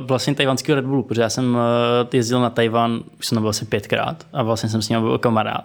vlastně 0.00 0.34
tajvanského 0.34 0.76
Red 0.76 0.84
Bullu, 0.84 1.02
protože 1.02 1.22
já 1.22 1.28
jsem 1.28 1.54
uh, 1.54 1.60
jezdil 2.12 2.40
na 2.40 2.50
Tajvan, 2.50 3.00
už 3.18 3.26
jsem 3.26 3.36
tam 3.36 3.42
byl 3.42 3.50
asi 3.50 3.64
pětkrát 3.64 4.26
a 4.32 4.42
vlastně 4.42 4.68
jsem 4.68 4.82
s 4.82 4.88
ním 4.88 5.00
byl 5.00 5.18
kamarád. 5.18 5.64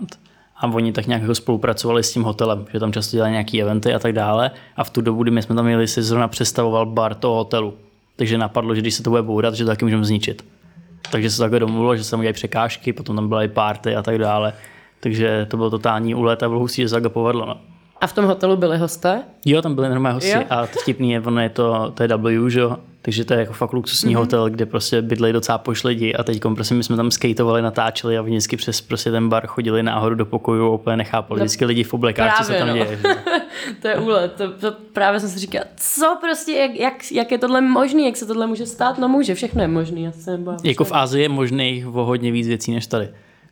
A 0.57 0.67
oni 0.67 0.91
tak 0.91 1.07
nějak 1.07 1.21
jako 1.21 1.35
spolupracovali 1.35 2.03
s 2.03 2.13
tím 2.13 2.23
hotelem, 2.23 2.65
že 2.73 2.79
tam 2.79 2.93
často 2.93 3.17
dělali 3.17 3.31
nějaké 3.31 3.61
eventy 3.61 3.93
a 3.93 3.99
tak 3.99 4.13
dále. 4.13 4.51
A 4.75 4.83
v 4.83 4.89
tu 4.89 5.01
dobu, 5.01 5.23
kdy 5.23 5.31
my 5.31 5.41
jsme 5.41 5.55
tam 5.55 5.65
měli, 5.65 5.87
si 5.87 6.03
zrovna 6.03 6.27
představoval 6.27 6.85
bar 6.85 7.15
toho 7.15 7.35
hotelu. 7.35 7.73
Takže 8.15 8.37
napadlo, 8.37 8.75
že 8.75 8.81
když 8.81 8.93
se 8.93 9.03
to 9.03 9.09
bude 9.09 9.21
bourat, 9.21 9.53
že 9.53 9.63
to 9.63 9.69
taky 9.69 9.85
můžeme 9.85 10.05
zničit. 10.05 10.45
Takže 11.11 11.29
se 11.29 11.37
takhle 11.39 11.59
domluvilo, 11.59 11.95
že 11.95 12.03
se 12.03 12.11
tam 12.11 12.19
udělají 12.19 12.33
překážky, 12.33 12.93
potom 12.93 13.15
tam 13.15 13.27
byla 13.27 13.43
i 13.43 13.47
party 13.47 13.95
a 13.95 14.03
tak 14.03 14.17
dále. 14.17 14.53
Takže 14.99 15.47
to 15.49 15.57
byl 15.57 15.69
totální 15.69 16.15
úlet 16.15 16.43
a 16.43 16.47
bylo 16.47 16.59
hustý, 16.59 16.81
že 16.81 16.89
se 16.89 16.95
takhle 16.95 17.09
povedlo. 17.09 17.45
No. 17.45 17.57
A 18.01 18.07
v 18.07 18.13
tom 18.13 18.25
hotelu 18.25 18.57
byli 18.57 18.77
hosté? 18.77 19.23
Jo, 19.45 19.61
tam 19.61 19.75
byli 19.75 19.89
normální 19.89 20.15
hosti 20.15 20.31
Jo. 20.31 20.43
a 20.49 20.67
to 20.67 20.79
vtipný 20.79 21.11
je, 21.11 21.21
ono 21.21 21.41
je 21.41 21.49
to, 21.49 21.91
to 21.93 22.03
je 22.03 22.09
W, 22.17 22.49
že 22.49 22.59
jo? 22.59 22.77
Takže 23.05 23.25
to 23.25 23.33
je 23.33 23.39
jako 23.39 23.53
fakt 23.53 23.73
luxusní 23.73 24.15
mm-hmm. 24.15 24.19
hotel, 24.19 24.49
kde 24.49 24.65
prostě 24.65 25.01
bydlejí 25.01 25.33
docela 25.33 25.57
poš 25.57 25.83
lidi 25.83 26.13
a 26.13 26.23
teď 26.23 26.41
prostě 26.55 26.75
my 26.75 26.83
jsme 26.83 26.95
tam 26.95 27.11
skateovali, 27.11 27.61
natáčeli 27.61 28.17
a 28.17 28.21
vždycky 28.21 28.57
přes 28.57 28.81
prostě 28.81 29.11
ten 29.11 29.29
bar 29.29 29.47
chodili 29.47 29.83
nahoru 29.83 30.15
do 30.15 30.25
pokoju 30.25 30.65
a 30.65 30.69
úplně 30.69 30.97
nechápali. 30.97 31.39
Vždycky 31.39 31.65
lidi 31.65 31.83
v 31.83 31.93
oblekách, 31.93 32.47
co 32.47 32.53
tam 32.53 32.67
no. 32.67 32.73
děje. 32.73 32.99
to 33.81 33.87
je 33.87 33.97
úlet, 33.97 34.33
to, 34.33 34.51
to 34.51 34.77
právě 34.93 35.19
jsem 35.19 35.29
si 35.29 35.39
říkala, 35.39 35.65
co 35.75 36.17
prostě, 36.21 36.51
jak, 36.51 36.75
jak, 36.75 37.11
jak 37.11 37.31
je 37.31 37.37
tohle 37.37 37.61
možný, 37.61 38.05
jak 38.05 38.17
se 38.17 38.25
tohle 38.25 38.47
může 38.47 38.65
stát? 38.65 38.97
No 38.97 39.07
může, 39.07 39.35
všechno 39.35 39.61
je 39.61 39.67
možný, 39.67 40.03
já 40.03 40.11
se 40.11 40.39
jako 40.63 40.83
v 40.83 40.91
Asii 40.93 41.21
je 41.21 41.29
možných 41.29 41.87
o 41.87 42.05
hodně 42.05 42.31
víc 42.31 42.47
věcí 42.47 42.71
než 42.71 42.87
tady. 42.87 43.09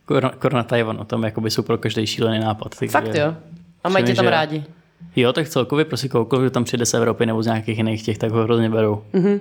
Kor- 0.08 0.34
Kor 0.38 0.52
na 0.52 0.62
Tajvanu, 0.62 1.04
tam 1.04 1.24
jakoby 1.24 1.50
jsou 1.50 1.62
pro 1.62 1.78
každý 1.78 2.06
šílený 2.06 2.38
nápad. 2.38 2.74
Fakt 2.74 3.14
jo. 3.14 3.34
A 3.84 3.88
mají 3.88 4.04
tě 4.04 4.14
tam 4.14 4.24
že- 4.24 4.30
rádi. 4.30 4.64
Jo, 5.16 5.32
tak 5.32 5.48
celkově 5.48 5.84
prostě 5.84 6.08
koukol, 6.08 6.42
že 6.44 6.50
tam 6.50 6.64
přijde 6.64 6.86
z 6.86 6.94
Evropy 6.94 7.26
nebo 7.26 7.42
z 7.42 7.46
nějakých 7.46 7.78
jiných 7.78 8.02
těch, 8.02 8.18
tak 8.18 8.30
ho 8.30 8.42
hrozně 8.42 8.70
berou. 8.70 9.04
Mhm. 9.12 9.40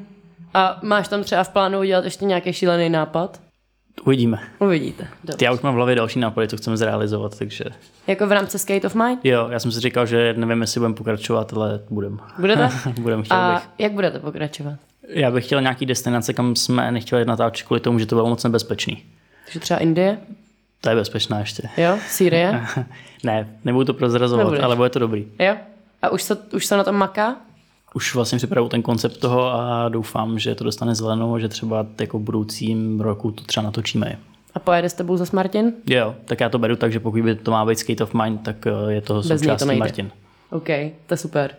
A 0.53 0.79
máš 0.83 1.07
tam 1.07 1.23
třeba 1.23 1.43
v 1.43 1.49
plánu 1.49 1.79
udělat 1.79 2.05
ještě 2.05 2.25
nějaký 2.25 2.53
šílený 2.53 2.89
nápad? 2.89 3.39
Uvidíme. 4.05 4.37
Uvidíte. 4.59 5.07
Dobře. 5.23 5.45
Já 5.45 5.51
už 5.53 5.61
mám 5.61 5.73
v 5.73 5.75
hlavě 5.77 5.95
další 5.95 6.19
nápady, 6.19 6.47
co 6.47 6.57
chceme 6.57 6.77
zrealizovat, 6.77 7.37
takže 7.39 7.63
Jako 8.07 8.27
v 8.27 8.31
rámci 8.31 8.59
Skate 8.59 8.87
of 8.87 8.95
Mine? 8.95 9.17
jo, 9.23 9.47
já 9.51 9.59
jsem 9.59 9.71
si 9.71 9.79
říkal, 9.79 10.05
že 10.05 10.33
nevím, 10.37 10.61
jestli 10.61 10.79
budeme 10.79 10.95
pokračovat, 10.95 11.53
ale 11.53 11.79
budem. 11.89 12.19
Budete? 12.39 12.69
budem, 13.01 13.23
chtěl 13.23 13.37
A 13.37 13.53
bych. 13.53 13.69
jak 13.85 13.91
budete 13.91 14.19
pokračovat? 14.19 14.73
Já 15.09 15.31
bych 15.31 15.45
chtěl 15.45 15.61
nějaký 15.61 15.85
destinace, 15.85 16.33
kam 16.33 16.55
jsme 16.55 16.91
nechtěli 16.91 17.25
natáčet 17.25 17.67
kvůli 17.67 17.79
tomu, 17.79 17.99
že 17.99 18.05
to 18.05 18.15
bylo 18.15 18.29
moc 18.29 18.43
nebezpečný. 18.43 19.03
Takže 19.45 19.59
třeba 19.59 19.79
Indie? 19.79 20.17
To 20.83 20.89
je 20.89 20.95
bezpečná 20.95 21.39
ještě. 21.39 21.69
Jo? 21.77 21.97
Sýrie? 22.07 22.61
ne, 23.23 23.47
nebudu 23.63 23.85
to 23.85 23.93
prozrazovat, 23.93 24.45
Nebudeš. 24.45 24.63
ale 24.63 24.75
bude 24.75 24.89
to 24.89 24.99
dobrý. 24.99 25.27
jo? 25.39 25.55
A 26.01 26.09
už 26.09 26.23
se, 26.23 26.35
už 26.53 26.65
se 26.65 26.77
na 26.77 26.83
tom 26.83 26.95
maká? 26.95 27.35
Už 27.93 28.15
vlastně 28.15 28.37
připravu 28.37 28.69
ten 28.69 28.81
koncept 28.81 29.17
toho 29.17 29.53
a 29.53 29.89
doufám, 29.89 30.39
že 30.39 30.55
to 30.55 30.63
dostane 30.63 30.95
zelenou 30.95 31.39
že 31.39 31.47
třeba 31.49 31.85
jako 32.01 32.19
budoucím 32.19 33.01
roku 33.01 33.31
to 33.31 33.43
třeba 33.43 33.63
natočíme. 33.63 34.19
A 34.55 34.59
pojede 34.59 34.89
s 34.89 34.93
tebou 34.93 35.17
zas 35.17 35.31
Martin? 35.31 35.73
Jo, 35.87 36.15
tak 36.25 36.39
já 36.39 36.49
to 36.49 36.59
beru 36.59 36.75
tak, 36.75 36.91
že 36.91 36.99
pokud 36.99 37.21
by 37.23 37.35
to 37.35 37.51
má 37.51 37.65
být 37.65 37.79
Skate 37.79 38.03
of 38.03 38.13
Mind, 38.13 38.43
tak 38.43 38.67
eh, 38.67 38.93
je 38.93 39.01
to 39.01 39.13
Bez 39.13 39.29
něj 39.29 39.37
to 39.37 39.43
součástí 39.43 39.67
nejde. 39.67 39.79
Martin. 39.79 40.11
OK, 40.49 40.67
to 41.05 41.13
je 41.13 41.17
super. 41.17 41.55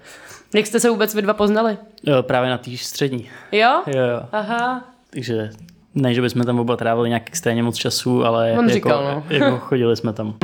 Jak 0.55 0.67
jste 0.67 0.81
se 0.81 0.91
vůbec 0.91 1.15
vy 1.15 1.23
dva 1.23 1.35
poznali? 1.35 1.79
Jo, 2.03 2.23
právě 2.23 2.51
na 2.51 2.59
té 2.59 2.77
střední. 2.77 3.29
Jo? 3.53 3.83
Jo, 3.87 4.03
jo. 4.03 4.21
Aha. 4.33 4.85
Takže 5.11 5.51
ne, 5.95 6.15
že 6.15 6.23
bychom 6.23 6.45
tam 6.45 6.61
oba 6.61 6.77
trávili 6.77 7.09
nějak 7.09 7.23
extrémně 7.27 7.63
moc 7.63 7.77
času, 7.77 8.25
ale 8.25 8.53
On 8.53 8.59
jako, 8.59 8.75
říkal, 8.75 9.05
no. 9.05 9.25
jako 9.37 9.59
chodili 9.59 9.97
jsme 9.97 10.13
tam. 10.13 10.37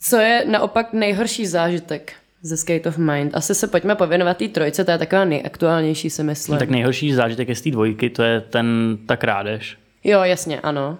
Co 0.00 0.16
je 0.16 0.44
naopak 0.50 0.92
nejhorší 0.92 1.46
zážitek 1.46 2.12
ze 2.42 2.56
Skate 2.56 2.88
of 2.88 2.98
Mind? 2.98 3.36
Asi 3.36 3.54
se 3.54 3.66
pojďme 3.66 3.94
pověnovat 3.94 4.36
té 4.36 4.48
trojce, 4.48 4.84
to 4.84 4.90
je 4.90 4.98
taková 4.98 5.24
nejaktuálnější, 5.24 6.10
si 6.10 6.22
myslím. 6.22 6.58
Tak 6.58 6.70
nejhorší 6.70 7.12
zážitek 7.12 7.48
je 7.48 7.54
z 7.54 7.62
té 7.62 7.70
dvojky, 7.70 8.10
to 8.10 8.22
je 8.22 8.40
ten 8.40 8.98
ta 9.06 9.16
krádež. 9.16 9.78
Jo, 10.04 10.20
jasně, 10.22 10.60
ano. 10.60 10.98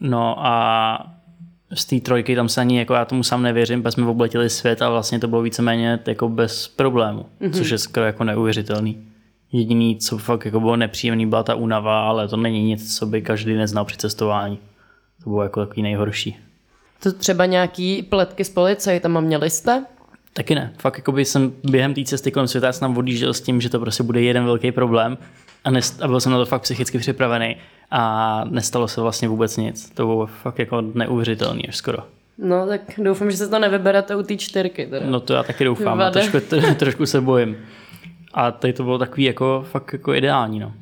No 0.00 0.46
a 0.46 1.06
z 1.74 1.84
té 1.84 2.00
trojky 2.00 2.36
tam 2.36 2.48
se 2.48 2.60
ani, 2.60 2.78
jako 2.78 2.94
já 2.94 3.04
tomu 3.04 3.22
sám 3.22 3.42
nevěřím, 3.42 3.82
protože 3.82 3.92
jsme 3.92 4.06
obletili 4.06 4.50
svět 4.50 4.82
a 4.82 4.90
vlastně 4.90 5.18
to 5.18 5.28
bylo 5.28 5.42
víceméně 5.42 5.98
jako 6.06 6.28
bez 6.28 6.68
problému, 6.68 7.26
mm-hmm. 7.40 7.52
což 7.52 7.70
je 7.70 7.78
skoro 7.78 8.06
jako 8.06 8.24
neuvěřitelný. 8.24 9.13
Jediný, 9.54 9.96
co 9.96 10.18
fakt 10.18 10.44
jako 10.44 10.60
bylo 10.60 10.76
nepříjemný, 10.76 11.26
byla 11.26 11.42
ta 11.42 11.54
únava, 11.54 12.08
ale 12.08 12.28
to 12.28 12.36
není 12.36 12.62
nic, 12.64 12.98
co 12.98 13.06
by 13.06 13.22
každý 13.22 13.54
neznal 13.54 13.84
při 13.84 13.96
cestování. 13.96 14.58
To 15.24 15.30
bylo 15.30 15.42
jako 15.42 15.60
takový 15.66 15.82
nejhorší. 15.82 16.36
To 17.02 17.12
třeba 17.12 17.46
nějaký 17.46 18.02
pletky 18.02 18.44
z 18.44 18.50
policajtama 18.50 19.20
měli 19.20 19.50
jste? 19.50 19.84
Taky 20.32 20.54
ne. 20.54 20.72
Fakt 20.78 20.98
jako 20.98 21.12
by 21.12 21.24
jsem 21.24 21.52
během 21.64 21.94
té 21.94 22.04
cesty 22.04 22.30
kolem 22.30 22.48
světa 22.48 22.72
jsem 22.72 22.96
odjížděl 22.98 23.34
s 23.34 23.40
tím, 23.40 23.60
že 23.60 23.68
to 23.70 23.80
prostě 23.80 24.02
bude 24.02 24.22
jeden 24.22 24.44
velký 24.44 24.72
problém 24.72 25.18
a, 25.64 25.70
nest- 25.70 26.04
a 26.04 26.08
byl 26.08 26.20
jsem 26.20 26.32
na 26.32 26.38
to 26.38 26.46
fakt 26.46 26.62
psychicky 26.62 26.98
připravený 26.98 27.56
a 27.90 28.44
nestalo 28.50 28.88
se 28.88 29.00
vlastně 29.00 29.28
vůbec 29.28 29.56
nic. 29.56 29.90
To 29.90 30.06
bylo 30.06 30.26
fakt 30.26 30.58
jako 30.58 30.80
neuvěřitelný 30.80 31.68
až 31.68 31.76
skoro. 31.76 31.98
No 32.38 32.66
tak 32.66 32.80
doufám, 32.98 33.30
že 33.30 33.36
se 33.36 33.48
to 33.48 33.58
nevyberete 33.58 34.16
u 34.16 34.22
té 34.22 34.36
čtyřky. 34.36 34.86
Teda. 34.86 35.06
No 35.06 35.20
to 35.20 35.32
já 35.34 35.42
taky 35.42 35.64
doufám, 35.64 36.00
a 36.00 36.10
trošku, 36.10 36.36
tr- 36.36 36.74
trošku 36.74 37.06
se 37.06 37.20
bojím. 37.20 37.56
A 38.34 38.50
tady 38.50 38.72
to 38.72 38.82
bylo 38.82 38.98
takový 38.98 39.24
jako 39.24 39.64
fakt 39.70 39.92
jako 39.92 40.14
ideální, 40.14 40.58
no. 40.58 40.72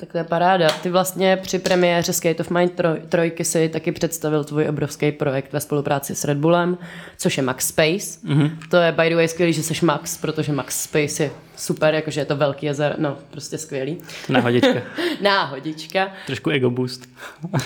Tak 0.00 0.12
to 0.12 0.18
je 0.18 0.24
paráda. 0.24 0.68
Ty 0.82 0.90
vlastně 0.90 1.36
při 1.36 1.58
premiéře 1.58 2.12
Skate 2.12 2.40
of 2.40 2.50
Mind 2.50 2.72
troj, 2.72 3.00
trojky 3.08 3.44
si 3.44 3.68
taky 3.68 3.92
představil 3.92 4.44
tvůj 4.44 4.68
obrovský 4.68 5.12
projekt 5.12 5.52
ve 5.52 5.60
spolupráci 5.60 6.14
s 6.14 6.24
Red 6.24 6.38
Bullem, 6.38 6.78
což 7.16 7.36
je 7.36 7.42
Max 7.42 7.68
Space. 7.68 8.26
Mm-hmm. 8.26 8.50
To 8.70 8.76
je 8.76 8.92
by 8.92 9.08
the 9.08 9.14
way 9.14 9.28
skvělý, 9.28 9.52
že 9.52 9.62
jsi 9.62 9.84
Max, 9.84 10.18
protože 10.18 10.52
Max 10.52 10.82
Space 10.82 11.22
je 11.22 11.30
super, 11.56 11.94
jakože 11.94 12.20
je 12.20 12.24
to 12.24 12.36
velký 12.36 12.66
jezero, 12.66 12.94
no 12.98 13.16
prostě 13.30 13.58
skvělý. 13.58 13.98
Náhodička. 14.28 14.80
Náhodička. 15.20 16.12
trošku 16.26 16.50
ego 16.50 16.70
boost. 16.70 17.08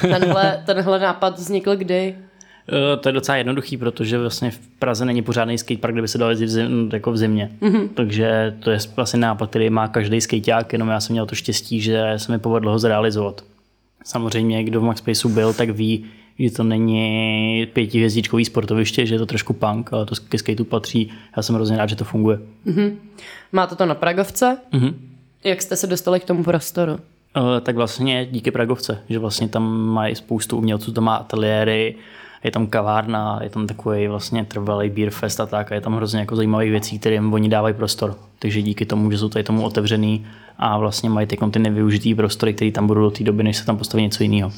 Tenhle, 0.00 0.62
tenhle 0.66 0.98
nápad 0.98 1.38
vznikl 1.38 1.76
kdy? 1.76 2.16
Eh, 2.68 2.96
To 2.96 3.08
je 3.08 3.12
docela 3.12 3.36
jednoduchý, 3.36 3.76
protože 3.76 4.18
vlastně 4.18 4.50
v 4.50 4.58
Praze 4.78 5.04
není 5.04 5.22
pořádný 5.22 5.58
skatepark, 5.58 5.94
kde 5.94 6.02
by 6.02 6.08
se 6.08 6.18
dal 6.18 6.30
jezdit 6.30 6.46
v 6.46 6.48
zim, 6.48 6.90
jako 6.92 7.12
v 7.12 7.16
zimě. 7.16 7.50
Mm-hmm. 7.60 7.88
Takže 7.94 8.56
to 8.60 8.70
je 8.70 8.78
vlastně 8.96 9.20
nápad, 9.20 9.50
který 9.50 9.70
má 9.70 9.88
každý 9.88 10.20
skateák, 10.20 10.72
jenom 10.72 10.88
já 10.88 11.00
jsem 11.00 11.14
měl 11.14 11.26
to 11.26 11.34
štěstí, 11.34 11.80
že 11.80 12.12
se 12.16 12.32
mi 12.32 12.38
povedlo 12.38 12.72
ho 12.72 12.78
zrealizovat. 12.78 13.44
Samozřejmě, 14.04 14.64
kdo 14.64 14.80
v 14.80 14.84
Maxpaceu 14.84 15.28
byl, 15.28 15.52
tak 15.52 15.70
ví, 15.70 16.04
že 16.38 16.50
to 16.50 16.64
není 16.64 17.66
pětihvězdičkový 17.72 18.44
sportoviště, 18.44 19.06
že 19.06 19.14
je 19.14 19.18
to 19.18 19.26
trošku 19.26 19.52
punk, 19.52 19.92
ale 19.92 20.06
to 20.06 20.14
ke 20.28 20.38
skateu 20.38 20.64
patří. 20.64 21.10
Já 21.36 21.42
jsem 21.42 21.54
hrozně 21.54 21.76
rád, 21.76 21.88
že 21.88 21.96
to 21.96 22.04
funguje. 22.04 22.38
Máte 23.52 23.76
to 23.76 23.86
na 23.86 23.94
Pragovce? 23.94 24.56
Mhm. 24.72 24.94
Jak 25.44 25.62
jste 25.62 25.76
se 25.76 25.86
dostali 25.86 26.20
k 26.20 26.24
tomu 26.24 26.44
prostoru? 26.44 26.98
Eh, 27.36 27.60
tak 27.60 27.76
vlastně 27.76 28.26
díky 28.30 28.50
Pragovce, 28.50 28.98
že 29.08 29.18
vlastně 29.18 29.48
tam 29.48 29.80
mají 29.80 30.14
spoustu 30.14 30.56
umělců, 30.58 30.92
tam 30.92 31.04
má 31.04 31.14
ateliéry, 31.16 31.94
je 32.44 32.50
tam 32.50 32.66
kavárna, 32.66 33.40
je 33.42 33.50
tam 33.50 33.66
takový 33.66 34.08
vlastně 34.08 34.44
trvalý 34.44 34.90
beer 34.90 35.10
fest 35.10 35.40
a 35.40 35.46
tak 35.46 35.72
a 35.72 35.74
je 35.74 35.80
tam 35.80 35.94
hrozně 35.94 36.20
jako 36.20 36.36
zajímavých 36.36 36.70
věcí, 36.70 36.98
kterým 36.98 37.32
oni 37.32 37.48
dávají 37.48 37.74
prostor. 37.74 38.16
Takže 38.38 38.62
díky 38.62 38.86
tomu, 38.86 39.10
že 39.10 39.18
jsou 39.18 39.28
tady 39.28 39.44
tomu 39.44 39.62
otevřený 39.62 40.26
a 40.58 40.78
vlastně 40.78 41.10
mají 41.10 41.26
ty 41.26 41.38
ty 41.50 41.58
nevyužitý 41.58 42.14
prostory, 42.14 42.54
které 42.54 42.72
tam 42.72 42.86
budou 42.86 43.00
do 43.00 43.10
té 43.10 43.24
doby, 43.24 43.42
než 43.42 43.56
se 43.56 43.66
tam 43.66 43.76
postaví 43.76 44.02
něco 44.02 44.22
jiného. 44.22 44.52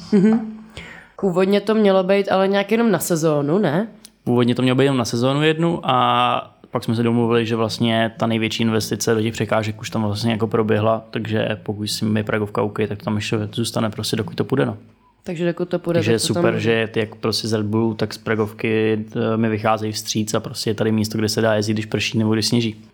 Původně 1.20 1.60
to 1.60 1.74
mělo 1.74 2.02
být 2.02 2.28
ale 2.28 2.48
nějak 2.48 2.72
jenom 2.72 2.90
na 2.90 2.98
sezónu, 2.98 3.58
ne? 3.58 3.88
Původně 4.24 4.54
to 4.54 4.62
mělo 4.62 4.76
být 4.76 4.84
jenom 4.84 4.98
na 4.98 5.04
sezónu 5.04 5.42
jednu 5.42 5.80
a 5.82 6.50
pak 6.70 6.84
jsme 6.84 6.94
se 6.94 7.02
domluvili, 7.02 7.46
že 7.46 7.56
vlastně 7.56 8.12
ta 8.18 8.26
největší 8.26 8.62
investice 8.62 9.14
do 9.14 9.22
těch 9.22 9.32
překážek 9.32 9.80
už 9.80 9.90
tam 9.90 10.02
vlastně 10.02 10.32
jako 10.32 10.46
proběhla, 10.46 11.04
takže 11.10 11.48
pokud 11.62 11.86
si 11.86 12.04
mi 12.04 12.22
Pragovka 12.22 12.62
OK, 12.62 12.78
tak 12.88 13.02
tam 13.02 13.16
ještě 13.16 13.36
zůstane 13.52 13.90
prostě, 13.90 14.16
dokud 14.16 14.34
to 14.34 14.44
půjde. 14.44 14.66
No. 14.66 14.76
Takže 15.24 15.44
dokud 15.44 15.68
to 15.68 15.78
půjde, 15.78 15.98
Takže 15.98 16.12
je 16.12 16.18
super, 16.18 16.42
tam... 16.42 16.60
že 16.60 16.88
ty 16.92 17.00
jak 17.00 17.14
prostě 17.14 17.48
z 17.48 17.52
Red 17.52 17.66
Bullu, 17.66 17.94
tak 17.94 18.14
z 18.14 18.18
Pragovky 18.18 19.04
eh, 19.16 19.36
mi 19.36 19.48
vycházejí 19.48 19.92
vstříc 19.92 20.34
a 20.34 20.40
prostě 20.40 20.70
je 20.70 20.74
tady 20.74 20.92
místo, 20.92 21.18
kde 21.18 21.28
se 21.28 21.40
dá 21.40 21.54
jezdit, 21.54 21.72
když 21.72 21.86
prší 21.86 22.18
nebo 22.18 22.34
když 22.34 22.46
sněží. 22.46 22.84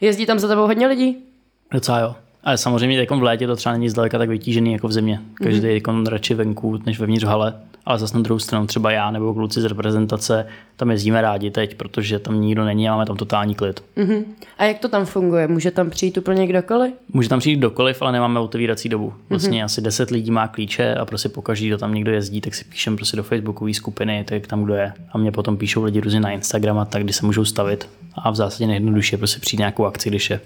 Jezdí 0.00 0.26
tam 0.26 0.38
za 0.38 0.48
tebou 0.48 0.66
hodně 0.66 0.86
lidí? 0.86 1.16
Docela 1.72 2.00
jo. 2.00 2.14
Ale 2.46 2.58
samozřejmě 2.58 2.98
jako 2.98 3.18
v 3.18 3.22
létě 3.22 3.46
to 3.46 3.56
třeba 3.56 3.72
není 3.72 3.88
zdaleka 3.88 4.18
tak 4.18 4.28
vytížený 4.28 4.72
jako 4.72 4.88
v 4.88 4.92
zimě. 4.92 5.20
Každý 5.34 5.60
mm-hmm. 5.60 5.74
jako 5.74 6.10
radši 6.10 6.34
venku, 6.34 6.78
než 6.86 7.00
vevnitř 7.00 7.24
v 7.24 7.26
hale. 7.26 7.54
Ale 7.86 7.98
zase 7.98 8.16
na 8.16 8.22
druhou 8.22 8.38
stranu 8.38 8.66
třeba 8.66 8.90
já 8.90 9.10
nebo 9.10 9.34
kluci 9.34 9.60
z 9.60 9.64
reprezentace 9.64 10.46
tam 10.76 10.90
jezdíme 10.90 11.20
rádi 11.20 11.50
teď, 11.50 11.74
protože 11.74 12.18
tam 12.18 12.40
nikdo 12.40 12.64
není 12.64 12.88
a 12.88 12.92
máme 12.92 13.06
tam 13.06 13.16
totální 13.16 13.54
klid. 13.54 13.84
Mhm. 13.96 14.24
A 14.58 14.64
jak 14.64 14.78
to 14.78 14.88
tam 14.88 15.06
funguje? 15.06 15.48
Může 15.48 15.70
tam 15.70 15.90
přijít 15.90 16.18
úplně 16.18 16.46
kdokoliv? 16.46 16.94
Může 17.12 17.28
tam 17.28 17.38
přijít 17.38 17.56
kdokoliv, 17.56 18.02
ale 18.02 18.12
nemáme 18.12 18.40
otevírací 18.40 18.88
dobu. 18.88 19.14
Vlastně 19.30 19.60
mm-hmm. 19.60 19.64
asi 19.64 19.80
10 19.80 20.10
lidí 20.10 20.30
má 20.30 20.48
klíče 20.48 20.94
a 20.94 21.04
prostě 21.04 21.28
pokaždý, 21.28 21.66
kdo 21.66 21.78
tam 21.78 21.94
někdo 21.94 22.12
jezdí, 22.12 22.40
tak 22.40 22.54
si 22.54 22.64
píšem 22.64 22.96
prostě 22.96 23.16
do 23.16 23.22
facebookové 23.22 23.74
skupiny, 23.74 24.24
tak 24.28 24.46
tam 24.46 24.64
kdo 24.64 24.74
je. 24.74 24.92
A 25.12 25.18
mě 25.18 25.32
potom 25.32 25.56
píšou 25.56 25.84
lidi 25.84 26.00
různě 26.00 26.20
na 26.20 26.30
Instagram 26.30 26.78
a 26.78 26.84
tak, 26.84 27.04
kdy 27.04 27.12
se 27.12 27.26
můžou 27.26 27.44
stavit. 27.44 27.88
A 28.14 28.30
v 28.30 28.36
zásadě 28.36 28.66
nejjednodušší 28.66 29.14
je 29.14 29.18
prostě 29.18 29.40
přijít 29.40 29.58
nějakou 29.58 29.84
akci, 29.84 30.10
když 30.10 30.30
je. 30.30 30.40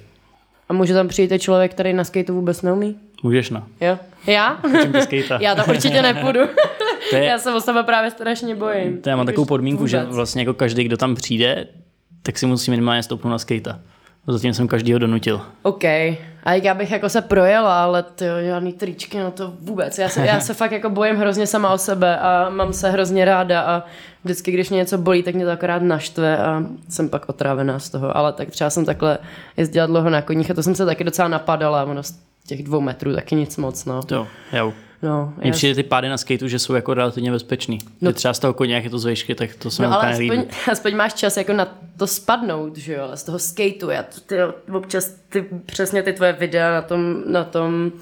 A 0.71 0.73
může 0.73 0.95
tam 0.95 1.09
přijít 1.09 1.33
člověk, 1.39 1.71
který 1.71 1.93
na 1.93 2.05
skateu 2.05 2.35
vůbec 2.35 2.63
neumí? 2.63 2.97
Můžeš 3.23 3.51
no. 3.51 3.67
Jo? 3.81 3.99
Já? 4.27 4.61
Já 5.41 5.55
tam 5.55 5.65
určitě 5.71 6.03
nepůjdu. 6.03 6.41
To 7.11 7.17
je- 7.17 7.25
Já 7.25 7.39
se 7.39 7.55
o 7.55 7.61
sebe 7.61 7.83
právě 7.83 8.11
strašně 8.11 8.55
bojím. 8.55 9.03
To 9.03 9.09
já 9.11 9.17
mám 9.17 9.27
takovou 9.27 9.45
podmínku, 9.45 9.87
že 9.87 9.99
vůbec. 10.01 10.15
vlastně 10.15 10.43
jako 10.43 10.55
každý, 10.55 10.85
kdo 10.85 10.97
tam 10.97 11.15
přijde, 11.15 11.67
tak 12.23 12.39
si 12.39 12.47
musí 12.47 12.71
minimálně 12.71 13.03
stoupnout 13.03 13.31
na 13.31 13.39
skejta. 13.39 13.81
Zatím 14.27 14.55
jsem 14.55 14.69
každýho 14.69 14.99
donutil. 14.99 15.41
OK. 15.63 15.85
A 16.45 16.53
já 16.55 16.75
bych 16.75 16.91
jako 16.91 17.09
se 17.09 17.21
projela, 17.21 17.83
ale 17.85 18.03
ty 18.03 18.25
žádný 18.47 18.73
tričky 18.73 19.19
na 19.19 19.31
to 19.31 19.53
vůbec. 19.61 19.99
Já 19.99 20.09
se, 20.09 20.27
já 20.27 20.41
se 20.41 20.55
fakt 20.61 20.73
jako 20.73 20.91
bojím 20.91 21.17
hrozně 21.17 21.47
sama 21.47 21.73
o 21.73 21.79
sebe 21.79 22.19
a 22.19 22.51
mám 22.51 22.73
se 22.73 22.91
hrozně 22.91 23.25
ráda 23.25 23.61
a 23.61 23.83
vždycky, 24.25 24.53
když 24.53 24.71
mě 24.71 24.77
něco 24.77 24.99
bolí, 24.99 25.23
tak 25.23 25.35
mě 25.35 25.45
to 25.45 25.51
akorát 25.51 25.83
naštve 25.83 26.39
a 26.39 26.63
jsem 26.89 27.09
pak 27.09 27.29
otrávená 27.29 27.79
z 27.79 27.91
toho. 27.91 28.17
Ale 28.17 28.33
tak 28.33 28.51
třeba 28.51 28.71
jsem 28.71 28.85
takhle 28.85 29.19
jezdila 29.57 29.87
dlouho 29.87 30.11
na 30.11 30.23
koních 30.23 30.51
a 30.51 30.55
to 30.55 30.63
jsem 30.63 30.75
se 30.75 30.87
taky 30.87 31.05
docela 31.05 31.29
napadala. 31.29 31.85
Ono 31.85 32.03
z 32.03 32.19
těch 32.47 32.63
dvou 32.63 32.81
metrů 32.81 33.15
taky 33.15 33.35
nic 33.35 33.57
moc, 33.57 33.85
no. 33.85 34.01
Jo, 34.11 34.27
jo. 34.53 34.73
No, 35.03 35.33
Mně 35.37 35.49
já, 35.49 35.53
přijde 35.53 35.75
ty 35.75 35.83
pády 35.83 36.09
na 36.09 36.17
skateu, 36.17 36.49
že 36.49 36.59
jsou 36.59 36.75
jako 36.75 36.95
relativně 36.95 37.31
bezpečný. 37.31 37.79
No, 38.01 38.13
třeba 38.13 38.35
z 38.35 38.39
toho 38.39 38.55
koně, 38.55 38.75
jak 38.75 38.85
je 38.85 38.91
to 38.91 38.99
z 38.99 39.05
výšky, 39.05 39.35
tak 39.35 39.55
to 39.55 39.71
se 39.71 39.83
no 39.83 40.01
ale 40.01 40.13
aspoň, 40.13 40.45
aspoň 40.73 40.97
máš 40.97 41.15
čas 41.15 41.37
jako 41.37 41.53
na 41.53 41.79
to 41.97 42.07
spadnout, 42.07 42.77
že 42.77 42.95
jo, 42.95 43.05
ale 43.05 43.17
z 43.17 43.25
toho 43.25 43.39
skateu. 43.39 43.91
Já 43.91 44.03
to, 44.03 44.21
ty, 44.21 44.37
občas 44.73 45.15
ty, 45.29 45.47
přesně 45.67 46.03
ty 46.03 46.13
tvoje 46.13 46.33
videa 46.33 46.73
na 46.73 46.83
tom, 46.83 47.23
na 47.27 47.45
tom 47.45 47.93